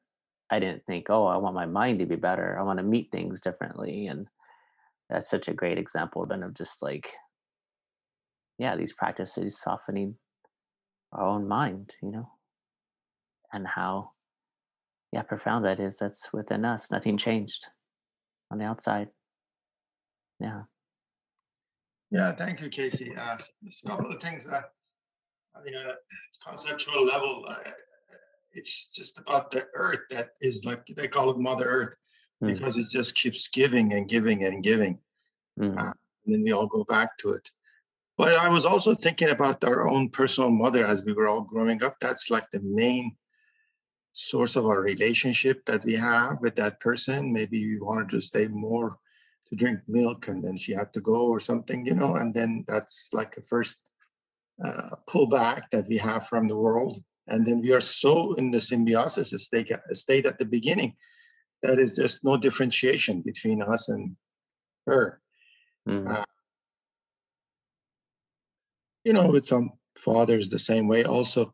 I 0.50 0.58
didn't 0.58 0.84
think, 0.86 1.06
oh, 1.10 1.26
I 1.26 1.36
want 1.36 1.54
my 1.54 1.66
mind 1.66 1.98
to 1.98 2.06
be 2.06 2.16
better. 2.16 2.58
I 2.58 2.62
want 2.62 2.78
to 2.78 2.84
meet 2.84 3.10
things 3.10 3.40
differently. 3.40 4.06
And 4.06 4.26
that's 5.10 5.28
such 5.28 5.48
a 5.48 5.54
great 5.54 5.78
example 5.78 6.26
then 6.26 6.42
of 6.42 6.54
just 6.54 6.82
like, 6.82 7.08
yeah, 8.58 8.76
these 8.76 8.92
practices 8.92 9.60
softening 9.60 10.16
our 11.12 11.26
own 11.26 11.48
mind, 11.48 11.94
you 12.02 12.10
know, 12.10 12.30
and 13.52 13.66
how, 13.66 14.10
yeah, 15.12 15.22
profound 15.22 15.64
that 15.64 15.80
is. 15.80 15.98
That's 15.98 16.32
within 16.32 16.64
us. 16.64 16.90
Nothing 16.90 17.16
changed 17.18 17.66
on 18.50 18.58
the 18.58 18.64
outside. 18.64 19.08
Yeah. 20.40 20.62
Yeah, 22.10 22.32
thank 22.32 22.60
you, 22.60 22.68
Casey. 22.68 23.14
Uh, 23.16 23.36
there's 23.62 23.82
a 23.84 23.88
couple 23.88 24.10
of 24.10 24.22
things 24.22 24.46
that, 24.46 24.72
you 25.64 25.72
know, 25.72 25.92
conceptual 26.46 27.04
level, 27.04 27.44
uh, 27.48 27.56
it's 28.52 28.88
just 28.88 29.18
about 29.18 29.50
the 29.50 29.66
earth 29.74 30.00
that 30.10 30.30
is 30.40 30.64
like, 30.64 30.86
they 30.96 31.06
call 31.06 31.30
it 31.30 31.38
Mother 31.38 31.66
Earth 31.66 31.94
mm. 32.42 32.48
because 32.48 32.78
it 32.78 32.86
just 32.90 33.14
keeps 33.14 33.48
giving 33.48 33.92
and 33.92 34.08
giving 34.08 34.44
and 34.44 34.62
giving. 34.62 34.98
Mm. 35.60 35.78
Uh, 35.78 35.92
and 36.24 36.34
then 36.34 36.42
we 36.42 36.52
all 36.52 36.66
go 36.66 36.84
back 36.84 37.16
to 37.18 37.30
it. 37.32 37.50
But 38.16 38.36
I 38.36 38.48
was 38.48 38.66
also 38.66 38.94
thinking 38.94 39.30
about 39.30 39.62
our 39.64 39.86
own 39.86 40.08
personal 40.08 40.50
mother 40.50 40.84
as 40.84 41.04
we 41.04 41.12
were 41.12 41.28
all 41.28 41.42
growing 41.42 41.84
up. 41.84 41.96
That's 42.00 42.30
like 42.30 42.50
the 42.50 42.60
main 42.60 43.16
source 44.12 44.56
of 44.56 44.66
our 44.66 44.80
relationship 44.80 45.64
that 45.66 45.84
we 45.84 45.94
have 45.94 46.40
with 46.40 46.56
that 46.56 46.80
person. 46.80 47.32
Maybe 47.32 47.64
we 47.64 47.78
wanted 47.78 48.08
to 48.10 48.20
stay 48.20 48.48
more 48.48 48.98
to 49.48 49.56
drink 49.56 49.80
milk 49.88 50.28
and 50.28 50.42
then 50.42 50.56
she 50.56 50.72
had 50.72 50.92
to 50.94 51.00
go 51.00 51.26
or 51.26 51.40
something, 51.40 51.86
you 51.86 51.94
know, 51.94 52.16
and 52.16 52.34
then 52.34 52.64
that's 52.68 53.08
like 53.12 53.36
a 53.36 53.42
first 53.42 53.80
uh, 54.64 54.90
pullback 55.08 55.62
that 55.72 55.86
we 55.88 55.96
have 55.98 56.26
from 56.26 56.48
the 56.48 56.56
world. 56.56 57.02
And 57.28 57.46
then 57.46 57.60
we 57.60 57.72
are 57.72 57.80
so 57.80 58.34
in 58.34 58.50
the 58.50 58.60
symbiosis 58.60 59.30
state, 59.42 59.70
state 59.92 60.26
at 60.26 60.38
the 60.38 60.44
beginning 60.44 60.94
that 61.62 61.78
is 61.78 61.96
just 61.96 62.24
no 62.24 62.36
differentiation 62.36 63.22
between 63.22 63.62
us 63.62 63.88
and 63.88 64.16
her. 64.86 65.20
Mm-hmm. 65.88 66.08
Uh, 66.08 66.24
you 69.04 69.12
know, 69.12 69.30
with 69.30 69.46
some 69.46 69.72
fathers 69.96 70.48
the 70.48 70.58
same 70.58 70.88
way 70.88 71.04
also, 71.04 71.52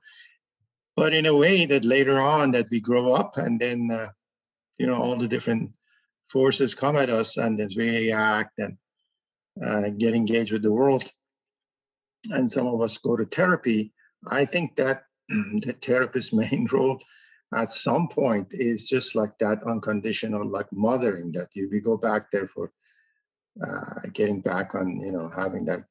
but 0.97 1.13
in 1.13 1.27
a 1.27 1.37
way 1.37 1.67
that 1.67 1.85
later 1.85 2.21
on 2.21 2.51
that 2.53 2.69
we 2.71 2.81
grow 2.81 3.13
up 3.13 3.37
and 3.37 3.61
then, 3.61 3.91
uh, 3.91 4.09
you 4.79 4.87
know, 4.87 4.97
all 4.97 5.17
the 5.17 5.29
different 5.29 5.71
forces 6.35 6.75
come 6.75 6.97
at 6.97 7.11
us 7.11 7.37
and 7.37 7.59
then 7.59 7.69
we 7.77 7.89
react 7.89 8.59
and 8.59 8.77
uh, 9.65 9.89
get 9.91 10.15
engaged 10.15 10.53
with 10.53 10.63
the 10.63 10.77
world. 10.81 11.05
And 12.31 12.51
some 12.51 12.67
of 12.67 12.81
us 12.83 12.99
go 12.99 13.15
to 13.17 13.25
therapy. 13.25 13.93
I 14.27 14.45
think 14.45 14.75
that 14.77 15.05
the 15.29 15.77
therapist's 15.81 16.33
main 16.43 16.67
role 16.73 16.99
at 17.55 17.71
some 17.71 18.09
point 18.09 18.49
is 18.51 18.89
just 18.89 19.15
like 19.15 19.39
that 19.39 19.63
unconditional, 19.63 20.45
like 20.45 20.67
mothering 20.73 21.31
that 21.33 21.49
you 21.55 21.69
we 21.71 21.81
go 21.81 21.97
back 21.97 22.33
there 22.33 22.49
for 22.49 22.73
uh, 23.65 24.01
getting 24.13 24.41
back 24.41 24.75
on, 24.75 24.99
you 25.07 25.13
know, 25.13 25.29
having 25.29 25.65
that 25.67 25.85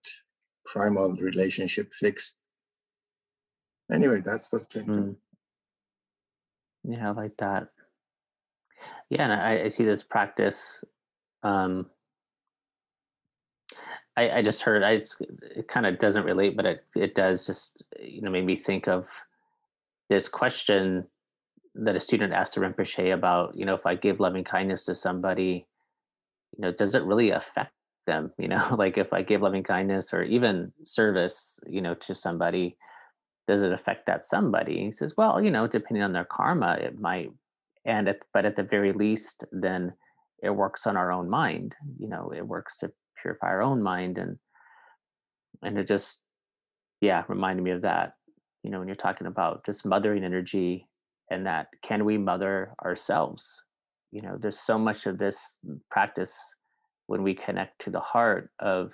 primal 0.66 1.16
relationship 1.16 1.94
fixed. 1.94 2.38
Anyway, 3.90 4.20
that's 4.26 4.52
what 4.52 4.70
came 4.70 4.88
mm. 4.88 5.16
Yeah, 6.84 7.10
I 7.10 7.12
like 7.12 7.38
that. 7.38 7.70
Yeah, 9.14 9.26
and 9.26 9.34
I, 9.34 9.66
I 9.66 9.68
see 9.68 9.84
this 9.84 10.02
practice. 10.02 10.84
Um, 11.44 11.86
I, 14.18 14.40
I 14.40 14.42
just 14.42 14.64
heard. 14.64 14.82
I 14.82 15.02
it 15.56 15.68
kind 15.68 15.86
of 15.86 16.00
doesn't 16.00 16.24
relate, 16.24 16.58
but 16.58 16.66
it 16.66 16.82
it 16.96 17.14
does 17.14 17.46
just 17.46 17.84
you 18.02 18.22
know 18.22 18.32
made 18.32 18.46
me 18.46 18.56
think 18.56 18.88
of 18.88 19.06
this 20.10 20.28
question 20.28 21.06
that 21.76 21.96
a 21.96 22.00
student 22.00 22.34
asked 22.34 22.56
to 22.56 22.60
Rinpoche 22.60 23.14
about. 23.14 23.56
You 23.56 23.66
know, 23.66 23.76
if 23.76 23.86
I 23.86 23.94
give 23.94 24.20
loving 24.20 24.44
kindness 24.44 24.86
to 24.86 24.96
somebody, 24.96 25.68
you 26.58 26.62
know, 26.64 26.72
does 26.72 26.96
it 26.96 27.04
really 27.04 27.30
affect 27.30 27.74
them? 28.08 28.32
You 28.40 28.48
know, 28.48 28.76
like 28.80 28.98
if 28.98 29.14
I 29.14 29.22
give 29.22 29.44
loving 29.44 29.64
kindness 29.64 30.12
or 30.12 30.24
even 30.24 30.74
service, 30.82 31.60
you 31.68 31.82
know, 31.82 31.94
to 31.94 32.16
somebody, 32.16 32.78
does 33.48 33.62
it 33.62 33.72
affect 33.72 34.08
that 34.08 34.26
somebody? 34.26 34.86
He 34.86 34.92
says, 34.92 35.14
well, 35.16 35.40
you 35.40 35.52
know, 35.52 35.68
depending 35.68 36.04
on 36.04 36.14
their 36.14 36.26
karma, 36.26 36.78
it 36.82 37.00
might 37.00 37.32
and 37.86 38.08
at, 38.08 38.18
but 38.34 38.46
at 38.46 38.56
the 38.56 38.64
very 38.64 38.94
least 38.94 39.44
then 39.52 39.94
it 40.42 40.50
works 40.50 40.86
on 40.86 40.98
our 40.98 41.12
own 41.12 41.30
mind 41.30 41.76
you 41.98 42.08
know 42.08 42.32
it 42.36 42.46
works 42.46 42.78
to 42.78 42.92
purify 43.22 43.48
our 43.48 43.62
own 43.62 43.82
mind 43.82 44.18
and 44.18 44.38
and 45.62 45.78
it 45.78 45.88
just 45.88 46.20
yeah 47.02 47.24
reminded 47.28 47.64
me 47.64 47.72
of 47.72 47.82
that 47.82 48.14
you 48.64 48.72
know 48.72 48.80
when 48.80 48.88
you're 48.88 48.96
talking 48.96 49.28
about 49.28 49.66
just 49.66 49.86
mothering 49.86 50.24
energy 50.24 50.88
and 51.30 51.46
that 51.46 51.68
can 51.84 52.06
we 52.06 52.18
mother 52.18 52.74
ourselves? 52.84 53.62
You 54.12 54.22
know 54.22 54.38
there's 54.40 54.60
so 54.60 54.78
much 54.78 55.06
of 55.06 55.18
this 55.18 55.38
practice 55.90 56.34
when 57.08 57.24
we 57.24 57.34
connect 57.34 57.82
to 57.82 57.90
the 57.90 58.00
heart 58.00 58.52
of 58.60 58.92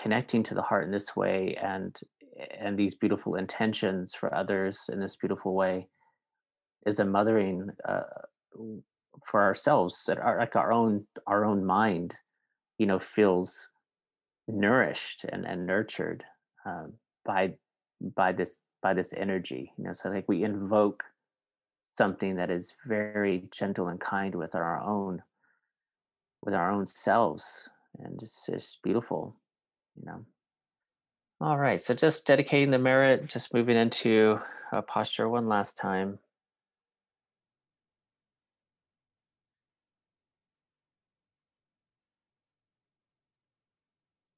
connecting 0.00 0.42
to 0.44 0.54
the 0.54 0.62
heart 0.62 0.84
in 0.84 0.90
this 0.90 1.14
way 1.14 1.56
and 1.62 1.94
and 2.58 2.78
these 2.78 2.94
beautiful 2.94 3.34
intentions 3.34 4.14
for 4.18 4.34
others 4.34 4.80
in 4.90 4.98
this 5.00 5.16
beautiful 5.16 5.54
way 5.54 5.88
is 6.86 6.98
a 6.98 7.04
mothering 7.04 7.70
uh, 7.88 8.02
for 9.26 9.42
ourselves 9.42 10.04
that 10.06 10.18
our 10.18 10.38
like 10.38 10.56
our 10.56 10.72
own 10.72 11.06
our 11.26 11.44
own 11.44 11.64
mind 11.64 12.14
you 12.78 12.86
know 12.86 12.98
feels 12.98 13.68
nourished 14.48 15.24
and, 15.28 15.46
and 15.46 15.66
nurtured 15.66 16.24
um, 16.66 16.94
by 17.24 17.52
by 18.16 18.32
this 18.32 18.58
by 18.82 18.94
this 18.94 19.12
energy 19.16 19.72
you 19.76 19.84
know 19.84 19.92
so 19.94 20.08
like 20.08 20.24
we 20.28 20.42
invoke 20.42 21.04
something 21.96 22.36
that 22.36 22.50
is 22.50 22.72
very 22.86 23.44
gentle 23.52 23.88
and 23.88 24.00
kind 24.00 24.34
with 24.34 24.54
our 24.54 24.80
own 24.80 25.22
with 26.42 26.54
our 26.54 26.70
own 26.70 26.86
selves 26.86 27.68
and 27.98 28.20
it's 28.22 28.40
just 28.48 28.82
beautiful 28.82 29.36
you 29.96 30.06
know. 30.06 30.24
All 31.40 31.58
right 31.58 31.82
so 31.82 31.94
just 31.94 32.24
dedicating 32.26 32.70
the 32.70 32.78
merit 32.78 33.26
just 33.26 33.52
moving 33.52 33.76
into 33.76 34.40
a 34.72 34.80
posture 34.80 35.28
one 35.28 35.48
last 35.48 35.76
time 35.76 36.18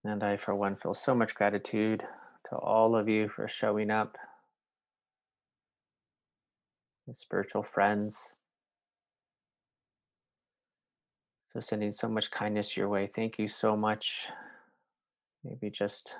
And 0.04 0.22
I, 0.22 0.36
for 0.36 0.54
one, 0.54 0.76
feel 0.76 0.94
so 0.94 1.14
much 1.14 1.34
gratitude 1.34 2.02
to 2.50 2.56
all 2.56 2.94
of 2.94 3.08
you 3.08 3.28
for 3.28 3.48
showing 3.48 3.90
up, 3.90 4.16
spiritual 7.12 7.62
friends, 7.62 8.16
So, 11.54 11.60
sending 11.60 11.92
so 11.92 12.08
much 12.08 12.32
kindness 12.32 12.76
your 12.76 12.88
way. 12.88 13.08
Thank 13.14 13.38
you 13.38 13.46
so 13.46 13.76
much. 13.76 14.26
Maybe 15.44 15.70
just 15.70 16.16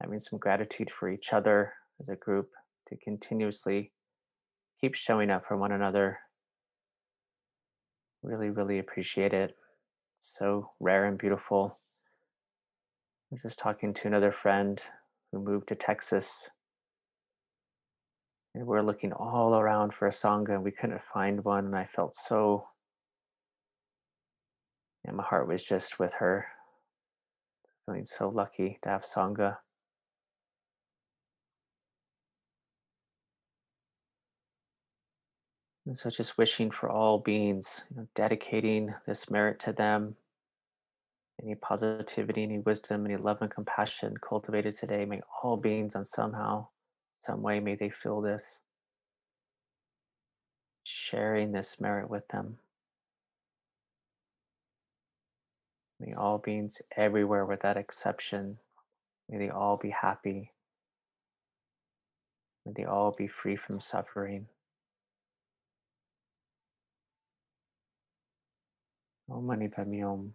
having 0.00 0.20
some 0.20 0.38
gratitude 0.38 0.88
for 0.88 1.10
each 1.10 1.32
other 1.32 1.72
as 1.98 2.08
a 2.08 2.14
group 2.14 2.50
to 2.88 2.96
continuously 2.96 3.90
keep 4.80 4.94
showing 4.94 5.30
up 5.30 5.44
for 5.48 5.56
one 5.56 5.72
another. 5.72 6.20
Really, 8.22 8.50
really 8.50 8.78
appreciate 8.78 9.32
it. 9.32 9.56
So 10.20 10.70
rare 10.78 11.06
and 11.06 11.18
beautiful. 11.18 11.77
I 13.30 13.34
was 13.34 13.42
just 13.42 13.58
talking 13.58 13.92
to 13.92 14.06
another 14.06 14.32
friend 14.32 14.82
who 15.30 15.40
moved 15.40 15.68
to 15.68 15.74
Texas. 15.74 16.48
And 18.54 18.66
we 18.66 18.74
are 18.78 18.82
looking 18.82 19.12
all 19.12 19.54
around 19.54 19.92
for 19.92 20.08
a 20.08 20.10
Sangha 20.10 20.54
and 20.54 20.64
we 20.64 20.70
couldn't 20.70 21.02
find 21.12 21.44
one. 21.44 21.66
And 21.66 21.76
I 21.76 21.84
felt 21.94 22.16
so, 22.16 22.68
and 25.04 25.14
my 25.14 25.22
heart 25.22 25.46
was 25.46 25.62
just 25.62 25.98
with 25.98 26.14
her. 26.14 26.46
Feeling 27.84 28.06
so 28.06 28.30
lucky 28.30 28.78
to 28.82 28.88
have 28.88 29.02
Sangha. 29.02 29.58
And 35.84 35.98
so 35.98 36.08
just 36.08 36.38
wishing 36.38 36.70
for 36.70 36.88
all 36.88 37.18
beings, 37.18 37.66
you 37.90 37.98
know, 37.98 38.08
dedicating 38.14 38.94
this 39.06 39.30
merit 39.30 39.58
to 39.60 39.72
them, 39.74 40.16
any 41.42 41.54
positivity, 41.54 42.42
any 42.42 42.58
wisdom, 42.58 43.06
any 43.06 43.16
love 43.16 43.38
and 43.42 43.50
compassion 43.50 44.14
cultivated 44.18 44.74
today, 44.74 45.04
may 45.04 45.20
all 45.42 45.56
beings 45.56 45.94
on 45.94 46.04
somehow, 46.04 46.68
some 47.26 47.42
way, 47.42 47.60
may 47.60 47.76
they 47.76 47.90
feel 47.90 48.20
this. 48.20 48.58
Sharing 50.84 51.52
this 51.52 51.76
merit 51.80 52.10
with 52.10 52.26
them. 52.28 52.58
May 56.00 56.14
all 56.14 56.38
beings 56.38 56.80
everywhere 56.96 57.44
without 57.44 57.76
exception, 57.76 58.58
may 59.28 59.38
they 59.38 59.50
all 59.50 59.76
be 59.76 59.90
happy. 59.90 60.52
May 62.66 62.72
they 62.76 62.84
all 62.84 63.14
be 63.16 63.28
free 63.28 63.56
from 63.56 63.80
suffering. 63.80 64.46
Om 69.30 69.46
Mani 69.46 69.68
Padme 69.68 70.00
Hum. 70.00 70.34